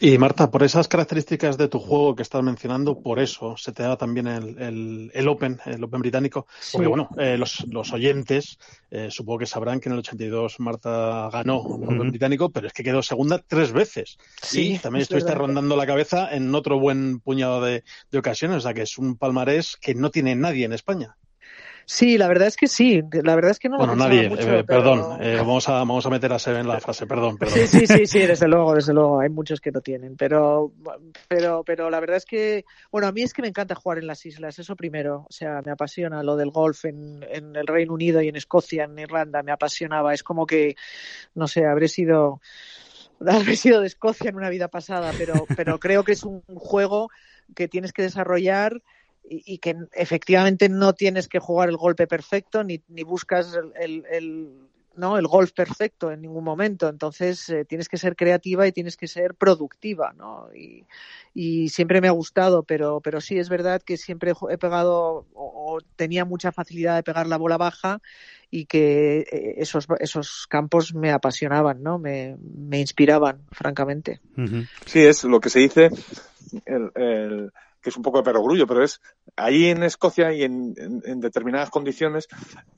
Y 0.00 0.16
Marta, 0.16 0.48
por 0.48 0.62
esas 0.62 0.86
características 0.86 1.58
de 1.58 1.66
tu 1.66 1.80
juego 1.80 2.14
que 2.14 2.22
estás 2.22 2.40
mencionando, 2.44 3.00
por 3.00 3.18
eso 3.18 3.56
se 3.56 3.72
te 3.72 3.82
da 3.82 3.96
también 3.96 4.28
el, 4.28 4.56
el, 4.62 5.10
el 5.12 5.26
Open, 5.28 5.58
el 5.66 5.82
Open 5.82 6.00
británico. 6.02 6.46
Sí. 6.60 6.76
Porque 6.76 6.86
bueno, 6.86 7.08
eh, 7.18 7.36
los, 7.36 7.66
los 7.68 7.92
oyentes 7.92 8.58
eh, 8.92 9.08
supongo 9.10 9.40
que 9.40 9.46
sabrán 9.46 9.80
que 9.80 9.88
en 9.88 9.94
el 9.94 9.98
82 9.98 10.60
Marta 10.60 11.28
ganó 11.32 11.64
el 11.82 11.84
Open 11.96 12.10
británico, 12.10 12.50
pero 12.50 12.68
es 12.68 12.72
que 12.72 12.84
quedó 12.84 13.02
segunda 13.02 13.42
tres 13.44 13.72
veces. 13.72 14.18
Sí, 14.40 14.74
y 14.74 14.78
también 14.78 15.00
es 15.00 15.06
estuviste 15.06 15.30
verdad. 15.30 15.40
rondando 15.46 15.74
la 15.74 15.84
cabeza 15.86 16.32
en 16.32 16.54
otro 16.54 16.78
buen 16.78 17.18
puñado 17.18 17.60
de, 17.60 17.82
de 18.12 18.18
ocasiones. 18.18 18.58
O 18.58 18.60
sea 18.60 18.74
que 18.74 18.82
es 18.82 18.98
un 18.98 19.16
palmarés 19.16 19.76
que 19.80 19.96
no 19.96 20.12
tiene 20.12 20.27
nadie 20.36 20.64
en 20.64 20.72
España. 20.72 21.16
Sí, 21.90 22.18
la 22.18 22.28
verdad 22.28 22.48
es 22.48 22.56
que 22.58 22.66
sí. 22.68 23.00
La 23.22 23.34
verdad 23.34 23.52
es 23.52 23.58
que 23.58 23.70
no 23.70 23.78
bueno, 23.78 23.94
lo 23.94 24.04
nadie, 24.04 24.28
mucho, 24.28 24.42
eh, 24.42 24.62
pero- 24.62 24.82
perdón. 24.82 25.22
eh, 25.22 25.36
vamos, 25.36 25.66
a, 25.70 25.72
vamos 25.72 26.04
a 26.04 26.10
meter 26.10 26.30
a 26.34 26.38
Seb 26.38 26.58
en 26.58 26.68
la 26.68 26.80
frase, 26.80 27.06
perdón, 27.06 27.38
perdón. 27.38 27.56
Sí, 27.56 27.66
sí, 27.66 27.86
sí, 27.86 28.06
sí, 28.06 28.18
desde 28.26 28.46
luego, 28.46 28.74
desde 28.74 28.92
luego. 28.92 29.20
Hay 29.20 29.30
muchos 29.30 29.58
que 29.58 29.72
no 29.72 29.80
tienen, 29.80 30.14
pero, 30.14 30.70
pero, 31.28 31.64
pero 31.64 31.88
la 31.88 31.98
verdad 31.98 32.18
es 32.18 32.26
que, 32.26 32.66
bueno, 32.92 33.06
a 33.08 33.12
mí 33.12 33.22
es 33.22 33.32
que 33.32 33.40
me 33.40 33.48
encanta 33.48 33.74
jugar 33.74 33.96
en 33.96 34.06
las 34.06 34.26
islas, 34.26 34.58
eso 34.58 34.76
primero. 34.76 35.24
O 35.30 35.32
sea, 35.32 35.62
me 35.64 35.72
apasiona 35.72 36.22
lo 36.22 36.36
del 36.36 36.50
golf 36.50 36.84
en, 36.84 37.24
en 37.26 37.56
el 37.56 37.66
Reino 37.66 37.94
Unido 37.94 38.20
y 38.20 38.28
en 38.28 38.36
Escocia, 38.36 38.84
en 38.84 38.98
Irlanda, 38.98 39.42
me 39.42 39.50
apasionaba. 39.52 40.12
Es 40.12 40.22
como 40.22 40.44
que, 40.44 40.76
no 41.34 41.48
sé, 41.48 41.64
habré 41.64 41.88
sido, 41.88 42.42
habré 43.26 43.56
sido 43.56 43.80
de 43.80 43.86
Escocia 43.86 44.28
en 44.28 44.36
una 44.36 44.50
vida 44.50 44.68
pasada, 44.68 45.10
pero, 45.16 45.46
pero 45.56 45.78
creo 45.80 46.04
que 46.04 46.12
es 46.12 46.22
un 46.24 46.42
juego 46.54 47.08
que 47.56 47.66
tienes 47.66 47.94
que 47.94 48.02
desarrollar 48.02 48.82
y, 49.28 49.54
y 49.54 49.58
que 49.58 49.76
efectivamente 49.92 50.68
no 50.68 50.94
tienes 50.94 51.28
que 51.28 51.38
jugar 51.38 51.68
el 51.68 51.76
golpe 51.76 52.06
perfecto 52.06 52.64
ni, 52.64 52.82
ni 52.88 53.02
buscas 53.02 53.54
el, 53.54 53.72
el, 53.80 54.04
el, 54.10 54.48
no 54.98 55.16
el 55.16 55.26
golf 55.26 55.52
perfecto 55.52 56.10
en 56.10 56.20
ningún 56.20 56.44
momento. 56.44 56.88
Entonces 56.88 57.48
eh, 57.48 57.64
tienes 57.64 57.88
que 57.88 57.96
ser 57.96 58.16
creativa 58.16 58.66
y 58.66 58.72
tienes 58.72 58.96
que 58.96 59.06
ser 59.06 59.34
productiva 59.34 60.12
no 60.16 60.48
y, 60.54 60.84
y 61.32 61.68
siempre 61.68 62.00
me 62.00 62.08
ha 62.08 62.12
gustado 62.12 62.64
pero 62.64 63.00
pero 63.00 63.20
sí 63.20 63.38
es 63.38 63.48
verdad 63.48 63.80
que 63.82 63.96
siempre 63.96 64.32
he 64.50 64.58
pegado 64.58 65.26
o, 65.32 65.74
o 65.74 65.80
tenía 65.96 66.24
mucha 66.24 66.52
facilidad 66.52 66.96
de 66.96 67.02
pegar 67.02 67.26
la 67.26 67.38
bola 67.38 67.56
baja 67.56 68.00
y 68.50 68.66
que 68.66 69.20
eh, 69.20 69.54
esos 69.58 69.86
esos 70.00 70.46
campos 70.48 70.94
me 70.94 71.12
apasionaban 71.12 71.82
no 71.82 71.98
me, 71.98 72.36
me 72.40 72.80
inspiraban 72.80 73.42
francamente. 73.52 74.20
Sí 74.86 75.00
es 75.00 75.24
lo 75.24 75.40
que 75.40 75.50
se 75.50 75.60
dice 75.60 75.90
el, 76.64 76.90
el 76.94 77.52
que 77.80 77.90
es 77.90 77.96
un 77.96 78.02
poco 78.02 78.18
de 78.18 78.24
perogrullo, 78.24 78.66
pero 78.66 78.82
es 78.82 79.00
ahí 79.36 79.66
en 79.66 79.82
Escocia 79.82 80.32
y 80.32 80.42
en, 80.42 80.74
en, 80.76 81.02
en, 81.04 81.20
determinadas 81.20 81.70
condiciones 81.70 82.28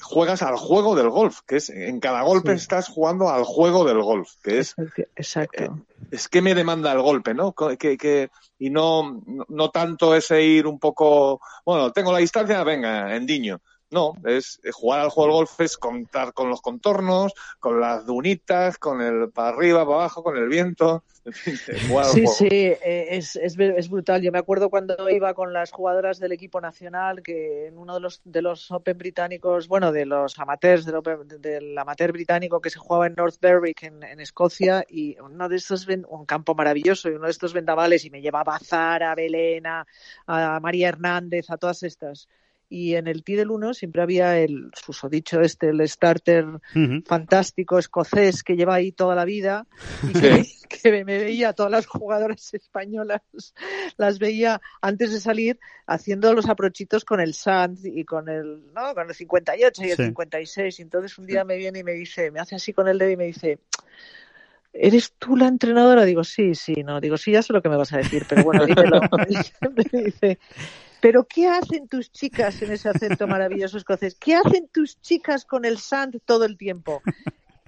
juegas 0.01 0.43
al 0.43 0.57
juego 0.57 0.95
del 0.97 1.11
golf, 1.11 1.41
que 1.47 1.57
es 1.57 1.71
en 1.71 2.01
cada 2.01 2.23
golpe 2.23 2.51
sí. 2.53 2.63
estás 2.63 2.89
jugando 2.89 3.29
al 3.29 3.45
juego 3.45 3.85
del 3.85 4.03
golf, 4.03 4.35
que 4.43 4.59
es 4.59 4.75
exacto. 5.17 5.65
Eh, 5.65 5.71
es 6.11 6.29
que 6.29 6.43
me 6.43 6.55
demanda 6.55 6.93
el 6.93 7.03
golpe, 7.03 7.35
¿no? 7.35 7.53
Que, 7.53 7.97
que 7.97 8.31
y 8.59 8.71
no, 8.71 9.23
no 9.49 9.71
tanto 9.71 10.15
ese 10.15 10.43
ir 10.43 10.67
un 10.67 10.79
poco, 10.79 11.41
bueno, 11.65 11.93
tengo 11.93 12.13
la 12.13 12.19
distancia, 12.19 12.63
venga, 12.65 13.15
endiño. 13.17 13.61
No, 13.91 14.15
es 14.25 14.61
jugar 14.73 15.01
al 15.01 15.11
juego 15.11 15.29
del 15.29 15.37
golf 15.39 15.61
es 15.61 15.77
contar 15.77 16.33
con 16.33 16.49
los 16.49 16.63
contornos, 16.63 17.33
con 17.59 17.81
las 17.81 18.07
dunitas, 18.07 18.79
con 18.79 19.01
el 19.01 19.31
para 19.31 19.49
arriba, 19.49 19.85
para 19.85 19.97
abajo, 19.97 20.23
con 20.23 20.37
el 20.37 20.49
viento. 20.49 21.03
En 21.23 21.35
fin, 21.35 21.55
jugar 21.87 22.07
al 22.07 22.13
sí, 22.13 22.25
juego. 22.25 22.35
sí, 22.35 22.49
eh, 22.51 23.09
es, 23.11 23.37
es, 23.37 23.59
es, 23.59 23.91
brutal. 23.91 24.23
Yo 24.23 24.33
me 24.33 24.39
acuerdo 24.39 24.71
cuando 24.71 25.11
iba 25.11 25.35
con 25.35 25.53
las 25.53 25.71
jugadoras 25.71 26.19
del 26.19 26.33
equipo 26.33 26.63
nacional 26.63 27.23
que 27.23 27.67
en 27.67 27.77
uno 27.77 27.93
de 27.93 28.01
los 28.01 28.23
de 28.25 28.41
los 28.41 28.71
Open 28.71 28.97
británicos, 28.97 29.69
bueno, 29.69 29.93
de 29.93 30.07
los 30.07 30.39
amateurs 30.39 30.87
del, 30.87 30.95
Open, 30.95 31.29
del 31.29 31.77
amateur 31.77 32.13
británico 32.13 32.63
que 32.63 32.71
se 32.71 32.79
jugaba 32.79 33.07
en 33.07 33.15
North 33.17 33.37
Berwick 33.39 33.83
en, 33.83 34.03
en 34.03 34.19
Escocia 34.19 34.83
y 34.89 35.19
uno 35.21 35.51
de 35.51 35.57
estos 35.57 35.87
un 36.09 36.25
campo 36.25 36.55
maravilloso 36.55 37.11
y 37.11 37.15
uno 37.17 37.27
de 37.27 37.33
estos 37.33 37.53
vendavales 37.53 38.07
y 38.07 38.11
me 38.11 38.23
llevaba 38.23 38.57
a 38.57 38.59
Zara, 38.59 39.13
a 39.13 39.15
Belén, 39.15 39.67
a, 39.67 39.87
a 40.27 40.59
María 40.61 40.89
Hernández, 40.89 41.51
a 41.51 41.59
todas 41.59 41.83
estas 41.83 42.29
y 42.71 42.95
en 42.95 43.09
el 43.09 43.25
T 43.25 43.35
del 43.35 43.51
1 43.51 43.75
siempre 43.75 44.01
había 44.01 44.39
el 44.39 44.71
susodicho 44.81 45.41
este, 45.41 45.71
el 45.71 45.87
starter 45.89 46.47
fantástico 47.05 47.79
escocés 47.79 48.45
que 48.45 48.55
lleva 48.55 48.77
ahí 48.77 48.93
toda 48.93 49.17
la 49.17 49.25
vida 49.25 49.67
y 50.03 50.13
que, 50.69 51.05
me 51.05 51.19
veía 51.19 51.53
todas 51.53 51.73
las 51.73 51.87
jugadoras 51.87 52.55
españolas, 52.55 53.23
las 53.97 54.21
veía 54.21 54.63
antes 54.81 55.13
de 55.13 55.21
salir 55.21 55.59
haciendo 55.87 56.33
los 56.33 56.49
aprochitos 56.49 57.05
con 57.05 57.19
el 57.21 57.35
Sand 57.35 57.85
y 57.85 58.05
con 58.05 58.29
el, 58.29 58.73
¿no? 58.73 58.95
con 58.95 59.09
el 59.09 59.15
58 59.15 59.83
y 59.85 59.91
el 59.91 59.97
56. 59.97 60.79
Y 60.79 60.83
entonces 60.83 61.19
un 61.19 61.27
día 61.27 61.45
me 61.45 61.57
viene 61.57 61.81
y 61.81 61.85
me 61.85 61.93
dice, 61.93 62.31
me 62.31 62.39
hace 62.39 62.55
así 62.55 62.73
con 62.73 62.87
el 62.87 62.99
dedo 62.99 63.11
y 63.11 63.17
me 63.17 63.27
dice, 63.27 63.59
¿eres 64.73 65.13
tú 65.19 65.37
la 65.37 65.49
entrenadora? 65.49 66.05
Digo, 66.05 66.25
sí, 66.25 66.55
sí, 66.55 66.75
no, 66.85 67.01
digo, 67.01 67.17
sí, 67.17 67.33
ya 67.33 67.43
sé 67.43 67.53
lo 67.53 67.63
que 67.63 67.69
me 67.69 67.77
vas 67.77 67.93
a 67.93 67.99
decir, 67.99 68.25
pero 68.29 68.45
bueno, 68.45 68.67
dímelo. 68.67 69.01
me 69.93 70.03
dice, 70.03 70.39
pero 71.01 71.25
¿qué 71.25 71.49
hacen 71.49 71.89
tus 71.89 72.13
chicas 72.13 72.61
en 72.63 72.73
ese 72.73 72.89
acento 72.89 73.27
maravilloso 73.27 73.79
escocés? 73.79 74.15
¿Qué 74.15 74.35
hacen 74.35 74.69
tus 74.69 75.01
chicas 75.01 75.45
con 75.45 75.65
el 75.65 75.79
sand 75.79 76.21
todo 76.25 76.45
el 76.45 76.57
tiempo? 76.57 77.03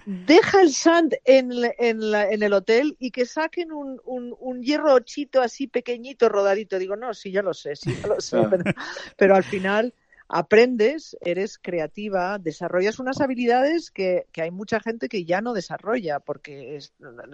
Deja 0.05 0.61
el 0.61 0.73
sand 0.73 1.15
en, 1.23 1.51
en, 1.79 2.43
el 2.43 2.53
hotel 2.53 2.97
y 2.99 3.11
que 3.11 3.25
saquen 3.25 3.71
un, 3.71 3.99
un, 4.05 4.61
hierro 4.61 4.99
chito 4.99 5.41
así 5.41 5.67
pequeñito, 5.67 6.27
rodadito. 6.27 6.77
Digo, 6.77 6.97
no, 6.97 7.13
sí, 7.13 7.31
ya 7.31 7.41
lo 7.41 7.53
sé, 7.53 7.75
sí, 7.77 7.95
ya 8.01 8.07
lo 8.07 8.19
sé. 8.19 8.37
Ah. 8.37 8.75
Pero, 9.15 9.35
al 9.35 9.45
final 9.45 9.93
aprendes, 10.27 11.17
eres 11.21 11.57
creativa, 11.57 12.39
desarrollas 12.39 12.99
unas 12.99 13.21
habilidades 13.21 13.91
que, 13.91 14.25
que, 14.31 14.41
hay 14.41 14.51
mucha 14.51 14.79
gente 14.79 15.09
que 15.09 15.25
ya 15.25 15.41
no 15.41 15.53
desarrolla, 15.53 16.19
porque, 16.19 16.79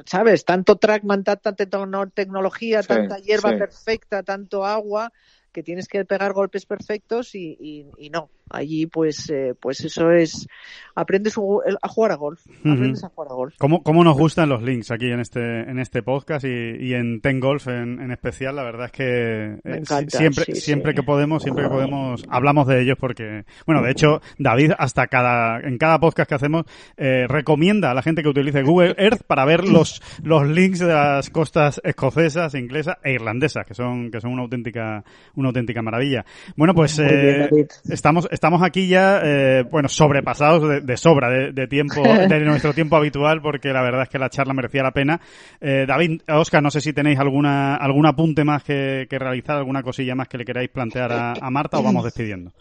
¿sabes? 0.06 0.46
Tanto 0.46 0.78
trackman, 0.78 1.24
tanta 1.24 1.54
tecnología, 1.54 2.84
tanta 2.84 3.18
hierba 3.20 3.58
perfecta, 3.58 4.24
tanto 4.24 4.66
agua, 4.66 5.12
que 5.52 5.64
tienes 5.64 5.88
que 5.88 6.06
pegar 6.06 6.34
golpes 6.34 6.66
perfectos 6.66 7.36
y, 7.36 7.86
y, 7.98 8.10
no. 8.10 8.30
Allí, 8.50 8.88
pues, 8.88 9.30
eh, 9.30 9.54
pues 9.60 9.82
eso 9.82 10.12
es. 10.12 10.48
Aprendes 10.96 11.38
a 11.38 11.88
jugar 11.88 12.12
a 12.12 12.16
golf. 12.16 12.42
Aprendes 12.60 13.04
a 13.04 13.10
jugar 13.10 13.32
a 13.32 13.34
golf. 13.34 13.56
¿Cómo, 13.58 13.84
¿Cómo, 13.84 14.04
nos 14.04 14.18
gustan 14.18 14.50
los 14.50 14.62
links 14.62 14.92
aquí 14.92 15.10
en 15.10 15.22
este, 15.22 15.62
en 15.62 15.80
este 15.80 16.04
podcast 16.04 16.44
y, 16.44 16.76
y 16.78 16.94
en 16.94 17.22
Ten 17.22 17.40
Golf 17.40 17.68
en, 17.68 18.02
en, 18.02 18.12
especial? 18.12 18.58
La 18.58 18.64
verdad 18.64 18.88
es 18.88 18.92
que 18.92 19.60
eh, 19.64 19.82
siempre, 20.08 20.56
siempre 20.56 20.94
que 20.94 21.04
podemos, 21.04 21.44
siempre 21.44 21.64
que 21.64 21.70
podemos, 21.70 22.26
hablamos 22.28 22.68
de 22.68 22.82
ellos 22.82 22.98
porque, 23.00 23.46
bueno, 23.66 23.82
de 23.82 23.92
hecho, 23.92 24.22
David, 24.38 24.74
hasta 24.78 25.08
cada, 25.08 25.62
en 25.62 25.78
cada 25.78 26.00
podcast 26.00 26.28
que 26.28 26.36
hacemos, 26.36 26.66
eh, 26.98 27.28
recomienda 27.30 27.92
a 27.92 27.94
la 27.94 28.02
gente 28.02 28.22
que 28.22 28.30
utilice 28.30 28.64
Google 28.64 28.96
Earth 28.98 29.24
para 29.24 29.46
ver 29.46 29.70
los, 29.70 30.02
los 30.24 30.48
links 30.50 30.80
de 30.80 30.88
las 30.88 31.30
costas 31.30 31.80
escocesas, 31.84 32.56
inglesas 32.56 32.98
e 33.04 33.14
irlandesas, 33.14 33.66
que 33.66 33.74
son, 33.74 34.12
que 34.12 34.20
son 34.20 34.34
una 34.34 34.42
auténtica, 34.42 35.04
una 35.36 35.50
auténtica 35.50 35.82
maravilla. 35.82 36.26
Bueno, 36.58 36.74
pues 36.74 37.00
eh, 37.00 37.50
estamos, 37.90 38.28
estamos 38.40 38.64
aquí 38.64 38.88
ya, 38.88 39.20
eh, 39.22 39.66
bueno, 39.70 39.90
sobrepasados 39.90 40.86
de, 40.86 40.98
sobra 40.98 41.30
de, 41.30 41.68
tiempo, 41.68 42.02
de 42.30 42.40
nuestro 42.40 42.74
tiempo 42.74 42.96
habitual, 42.96 43.42
porque 43.42 43.74
la 43.74 43.82
verdad 43.82 44.04
es 44.04 44.10
que 44.10 44.18
la 44.18 44.30
charla 44.30 44.54
merecía 44.54 44.82
la 44.82 44.92
pena. 44.92 45.20
Eh, 45.60 45.84
David, 45.86 46.22
Oscar, 46.30 46.64
no 46.64 46.72
sé 46.72 46.80
si 46.80 46.94
tenéis 46.94 47.20
alguna, 47.20 47.76
algún 47.76 48.06
apunte 48.06 48.46
más 48.46 48.64
que, 48.64 49.06
realizar, 49.10 49.58
alguna 49.58 49.84
cosilla 49.84 50.16
más 50.16 50.30
que 50.30 50.38
le 50.38 50.46
queráis 50.46 50.70
plantear 50.70 51.12
a, 51.12 51.50
Marta 51.52 51.80
o 51.80 51.84
vamos 51.84 52.06
despidiendo. 52.06 52.54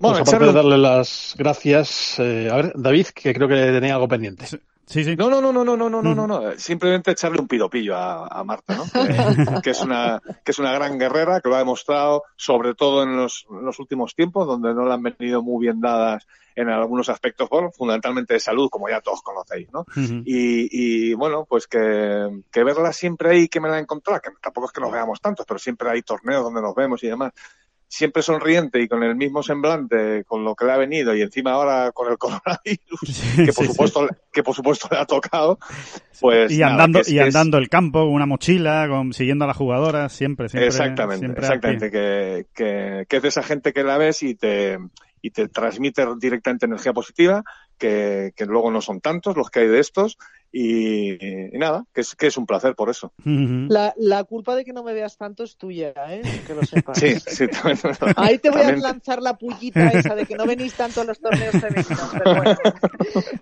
Bueno, 0.00 0.18
pues 0.18 0.28
aparte 0.28 0.46
de 0.46 0.52
darle 0.52 0.78
las 0.78 1.36
gracias, 1.38 2.18
a 2.18 2.22
ver, 2.24 2.72
David, 2.74 3.06
que 3.14 3.32
creo 3.32 3.46
que 3.46 3.54
tenía 3.54 3.94
algo 3.94 4.08
pendiente. 4.08 4.46
Sí, 4.86 5.04
sí. 5.04 5.16
No, 5.16 5.30
no, 5.30 5.40
no, 5.40 5.52
no, 5.52 5.64
no, 5.64 5.76
no, 5.76 5.88
no, 5.88 6.02
no, 6.02 6.14
no, 6.14 6.26
no. 6.26 6.58
Simplemente 6.58 7.12
echarle 7.12 7.40
un 7.40 7.48
piropillo 7.48 7.96
a, 7.96 8.26
a 8.26 8.44
Marta, 8.44 8.76
¿no? 8.76 8.84
Que, 9.62 9.70
es 9.70 9.80
una, 9.80 10.20
que 10.44 10.50
es 10.50 10.58
una 10.58 10.72
gran 10.72 10.98
guerrera, 10.98 11.40
que 11.40 11.48
lo 11.48 11.54
ha 11.54 11.58
demostrado, 11.58 12.24
sobre 12.36 12.74
todo 12.74 13.02
en 13.02 13.16
los, 13.16 13.46
los 13.50 13.78
últimos 13.78 14.14
tiempos, 14.14 14.46
donde 14.46 14.74
no 14.74 14.84
le 14.84 14.92
han 14.92 15.02
venido 15.02 15.42
muy 15.42 15.64
bien 15.64 15.80
dadas 15.80 16.26
en 16.54 16.68
algunos 16.68 17.08
aspectos, 17.08 17.48
bueno, 17.48 17.70
fundamentalmente 17.70 18.34
de 18.34 18.40
salud, 18.40 18.68
como 18.68 18.88
ya 18.88 19.00
todos 19.00 19.22
conocéis, 19.22 19.72
¿no? 19.72 19.86
y, 19.96 20.68
y, 20.70 21.14
bueno, 21.14 21.46
pues 21.48 21.66
que, 21.66 22.42
que 22.50 22.64
verla 22.64 22.92
siempre 22.92 23.30
ahí, 23.30 23.48
que 23.48 23.60
me 23.60 23.68
la 23.68 23.78
he 23.78 23.80
encontrado, 23.80 24.20
que 24.20 24.30
tampoco 24.40 24.66
es 24.66 24.72
que 24.72 24.80
nos 24.80 24.92
veamos 24.92 25.20
tantos, 25.20 25.46
pero 25.46 25.58
siempre 25.58 25.88
hay 25.88 26.02
torneos 26.02 26.42
donde 26.42 26.60
nos 26.60 26.74
vemos 26.74 27.02
y 27.02 27.08
demás, 27.08 27.32
siempre 27.92 28.22
sonriente 28.22 28.80
y 28.80 28.88
con 28.88 29.02
el 29.02 29.14
mismo 29.14 29.42
semblante 29.42 30.24
con 30.24 30.44
lo 30.44 30.54
que 30.54 30.64
le 30.64 30.72
ha 30.72 30.78
venido 30.78 31.14
y 31.14 31.20
encima 31.20 31.52
ahora 31.52 31.92
con 31.92 32.10
el 32.10 32.16
coronavirus 32.18 33.22
que 33.36 33.52
por 33.52 33.66
supuesto 33.66 34.08
que 34.32 34.42
por 34.42 34.54
supuesto 34.54 34.88
le 34.90 34.96
ha 34.96 35.04
tocado 35.04 35.58
pues 36.18 36.50
y 36.50 36.62
andando 36.62 37.02
y 37.06 37.18
andando 37.18 37.58
el 37.58 37.68
campo 37.68 38.00
con 38.00 38.14
una 38.14 38.24
mochila 38.24 38.86
con, 38.88 39.12
siguiendo 39.12 39.44
a 39.44 39.48
las 39.48 39.58
jugadoras 39.58 40.10
siempre 40.10 40.48
siempre 40.48 40.68
exactamente 40.68 41.26
exactamente 41.26 41.90
que, 41.90 42.46
que, 42.54 43.04
que 43.06 43.16
es 43.16 43.22
de 43.22 43.28
esa 43.28 43.42
gente 43.42 43.74
que 43.74 43.84
la 43.84 43.98
ves 43.98 44.22
y 44.22 44.36
te 44.36 44.78
y 45.20 45.30
te 45.30 45.48
transmite 45.48 46.06
directamente 46.18 46.64
energía 46.64 46.94
positiva 46.94 47.44
que, 47.76 48.32
que 48.34 48.46
luego 48.46 48.70
no 48.70 48.80
son 48.80 49.02
tantos 49.02 49.36
los 49.36 49.50
que 49.50 49.60
hay 49.60 49.68
de 49.68 49.80
estos 49.80 50.16
y, 50.54 51.16
nada, 51.52 51.86
que 51.94 52.02
es, 52.02 52.14
que 52.14 52.26
es 52.26 52.36
un 52.36 52.44
placer 52.44 52.74
por 52.74 52.90
eso. 52.90 53.10
La, 53.24 53.94
la, 53.96 54.22
culpa 54.24 54.54
de 54.54 54.66
que 54.66 54.74
no 54.74 54.84
me 54.84 54.92
veas 54.92 55.16
tanto 55.16 55.44
es 55.44 55.56
tuya, 55.56 55.94
¿eh? 56.08 56.20
Que 56.46 56.54
lo 56.54 56.62
sepas. 56.62 56.98
Sí, 56.98 57.18
sí, 57.20 57.48
también, 57.48 57.78
Ahí 58.16 58.38
te 58.38 58.50
voy 58.50 58.60
a 58.60 58.76
lanzar 58.76 59.22
la 59.22 59.38
pullita 59.38 59.88
esa 59.88 60.14
de 60.14 60.26
que 60.26 60.34
no 60.34 60.44
venís 60.44 60.74
tanto 60.74 61.00
a 61.00 61.04
los 61.04 61.18
torneos 61.20 61.52
femeninos. 61.52 62.10
Pero, 62.12 62.34
bueno. 62.34 62.58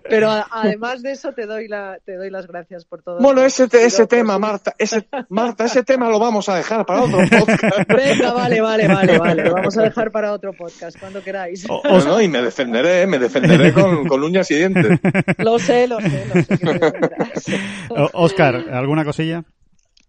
pero 0.09 0.45
además 0.51 1.01
de 1.01 1.11
eso 1.11 1.33
te 1.33 1.45
doy, 1.45 1.67
la, 1.67 1.99
te 2.05 2.15
doy 2.15 2.29
las 2.29 2.47
gracias 2.47 2.85
por 2.85 3.01
todo. 3.01 3.19
Bueno, 3.19 3.43
ese, 3.43 3.67
ese 3.73 4.07
tema, 4.07 4.39
Marta, 4.39 4.73
ese, 4.77 5.05
Marta, 5.27 5.65
ese 5.65 5.83
tema 5.83 6.09
lo 6.09 6.17
vamos 6.17 6.47
a 6.47 6.55
dejar 6.55 6.85
para 6.85 7.03
otro 7.03 7.19
podcast. 7.29 7.89
Venga, 7.89 8.31
vale, 8.31 8.61
vale, 8.61 8.87
vale, 8.87 9.17
vale. 9.17 9.43
Lo 9.43 9.53
vamos 9.53 9.77
a 9.77 9.83
dejar 9.83 10.11
para 10.11 10.31
otro 10.31 10.53
podcast, 10.53 10.97
cuando 10.97 11.21
queráis. 11.21 11.67
no, 11.67 12.21
y 12.21 12.29
me 12.29 12.41
defenderé, 12.41 13.05
me 13.05 13.19
defenderé 13.19 13.73
con, 13.73 14.07
con 14.07 14.23
uñas 14.23 14.49
y 14.51 14.55
dientes. 14.55 14.97
Lo 15.39 15.59
sé, 15.59 15.87
lo 15.87 15.99
sé, 15.99 16.25
lo 16.33 16.41
sé. 16.41 17.00
Oscar, 18.13 18.55
¿alguna 18.71 19.05
cosilla? 19.05 19.43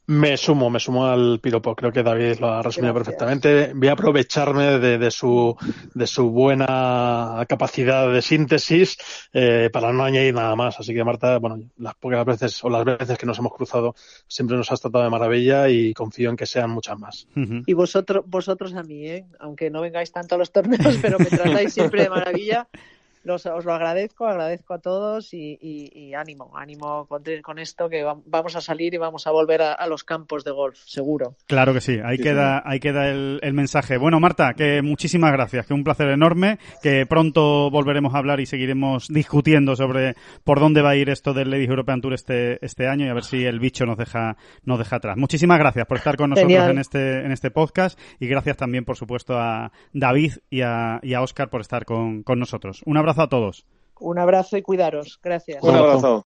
Me 0.04 0.36
sumo, 0.36 0.68
me 0.68 0.80
sumo 0.80 1.06
al 1.06 1.38
piropo. 1.40 1.76
Creo 1.76 1.92
que 1.92 2.02
David 2.02 2.40
lo 2.40 2.48
ha 2.48 2.60
resumido 2.60 2.92
perfectamente. 2.92 3.72
Voy 3.72 3.86
a 3.86 3.92
aprovecharme 3.92 4.80
de, 4.80 5.10
su, 5.12 5.56
de 5.94 6.06
su 6.08 6.28
buena 6.28 7.46
capacidad 7.48 8.12
de 8.12 8.20
síntesis 8.20 8.98
eh, 9.32 9.70
para 9.72 9.92
no 9.92 10.02
añadir 10.02 10.34
nada 10.34 10.56
más. 10.56 10.80
Así 10.80 10.92
que 10.92 11.04
Marta, 11.04 11.38
bueno, 11.38 11.60
las 11.78 11.94
pocas 11.94 12.26
veces 12.26 12.64
o 12.64 12.68
las 12.68 12.84
veces 12.84 13.16
que 13.16 13.26
nos 13.26 13.38
hemos 13.38 13.54
cruzado 13.54 13.94
siempre 14.26 14.56
nos 14.56 14.72
has 14.72 14.80
tratado 14.80 15.04
de 15.04 15.10
maravilla 15.10 15.68
y 15.68 15.94
confío 15.94 16.30
en 16.30 16.36
que 16.36 16.46
sean 16.46 16.70
muchas 16.70 16.98
más. 16.98 17.28
Y 17.66 17.72
vosotros, 17.72 18.24
vosotros 18.26 18.74
a 18.74 18.82
mí, 18.82 19.06
¿eh? 19.06 19.26
aunque 19.38 19.70
no 19.70 19.80
vengáis 19.80 20.10
tanto 20.10 20.34
a 20.34 20.38
los 20.38 20.50
torneos, 20.50 20.98
pero 21.00 21.20
me 21.20 21.26
tratáis 21.26 21.72
siempre 21.72 22.02
de 22.02 22.10
maravilla 22.10 22.66
os 23.28 23.64
lo 23.64 23.72
agradezco, 23.72 24.26
agradezco 24.26 24.74
a 24.74 24.78
todos 24.78 25.32
y, 25.32 26.12
ánimo, 26.14 26.56
ánimo 26.56 27.06
con, 27.06 27.58
esto 27.58 27.88
que 27.88 28.04
vamos 28.26 28.56
a 28.56 28.60
salir 28.60 28.94
y 28.94 28.98
vamos 28.98 29.26
a 29.26 29.30
volver 29.30 29.62
a, 29.62 29.86
los 29.86 30.04
campos 30.04 30.44
de 30.44 30.50
golf, 30.50 30.78
seguro. 30.86 31.36
Claro 31.46 31.72
que 31.72 31.80
sí, 31.80 31.98
ahí 32.04 32.18
queda, 32.18 32.62
ahí 32.64 32.80
queda 32.80 33.08
el, 33.08 33.52
mensaje. 33.52 33.98
Bueno, 33.98 34.18
Marta, 34.18 34.54
que 34.54 34.82
muchísimas 34.82 35.32
gracias, 35.32 35.66
que 35.66 35.74
un 35.74 35.84
placer 35.84 36.08
enorme, 36.08 36.58
que 36.82 37.06
pronto 37.06 37.70
volveremos 37.70 38.14
a 38.14 38.18
hablar 38.18 38.40
y 38.40 38.46
seguiremos 38.46 39.08
discutiendo 39.08 39.76
sobre 39.76 40.14
por 40.44 40.58
dónde 40.58 40.82
va 40.82 40.90
a 40.90 40.96
ir 40.96 41.10
esto 41.10 41.34
del 41.34 41.50
Ladies 41.50 41.68
European 41.68 42.00
Tour 42.00 42.14
este, 42.14 42.64
este 42.64 42.88
año 42.88 43.06
y 43.06 43.08
a 43.08 43.14
ver 43.14 43.24
si 43.24 43.44
el 43.44 43.60
bicho 43.60 43.84
nos 43.84 43.98
deja, 43.98 44.36
nos 44.64 44.78
deja 44.78 44.96
atrás. 44.96 45.16
Muchísimas 45.16 45.58
gracias 45.58 45.86
por 45.86 45.98
estar 45.98 46.16
con 46.16 46.30
nosotros 46.30 46.68
en 46.68 46.78
este, 46.78 47.24
en 47.24 47.30
este 47.30 47.50
podcast 47.50 47.98
y 48.18 48.26
gracias 48.26 48.56
también, 48.56 48.84
por 48.84 48.96
supuesto, 48.96 49.38
a 49.38 49.70
David 49.92 50.32
y 50.50 50.62
a, 50.62 50.98
y 51.02 51.14
a 51.14 51.20
Oscar 51.20 51.50
por 51.50 51.60
estar 51.60 51.84
con, 51.84 52.22
con 52.22 52.38
nosotros. 52.38 52.82
Un 52.86 52.96
abrazo 52.96 53.11
abrazo 53.12 53.24
a 53.24 53.28
todos. 53.28 53.66
Un 54.00 54.18
abrazo 54.18 54.56
y 54.56 54.62
cuidaros. 54.62 55.20
Gracias. 55.22 55.62
Un 55.62 55.76
abrazo. 55.76 56.24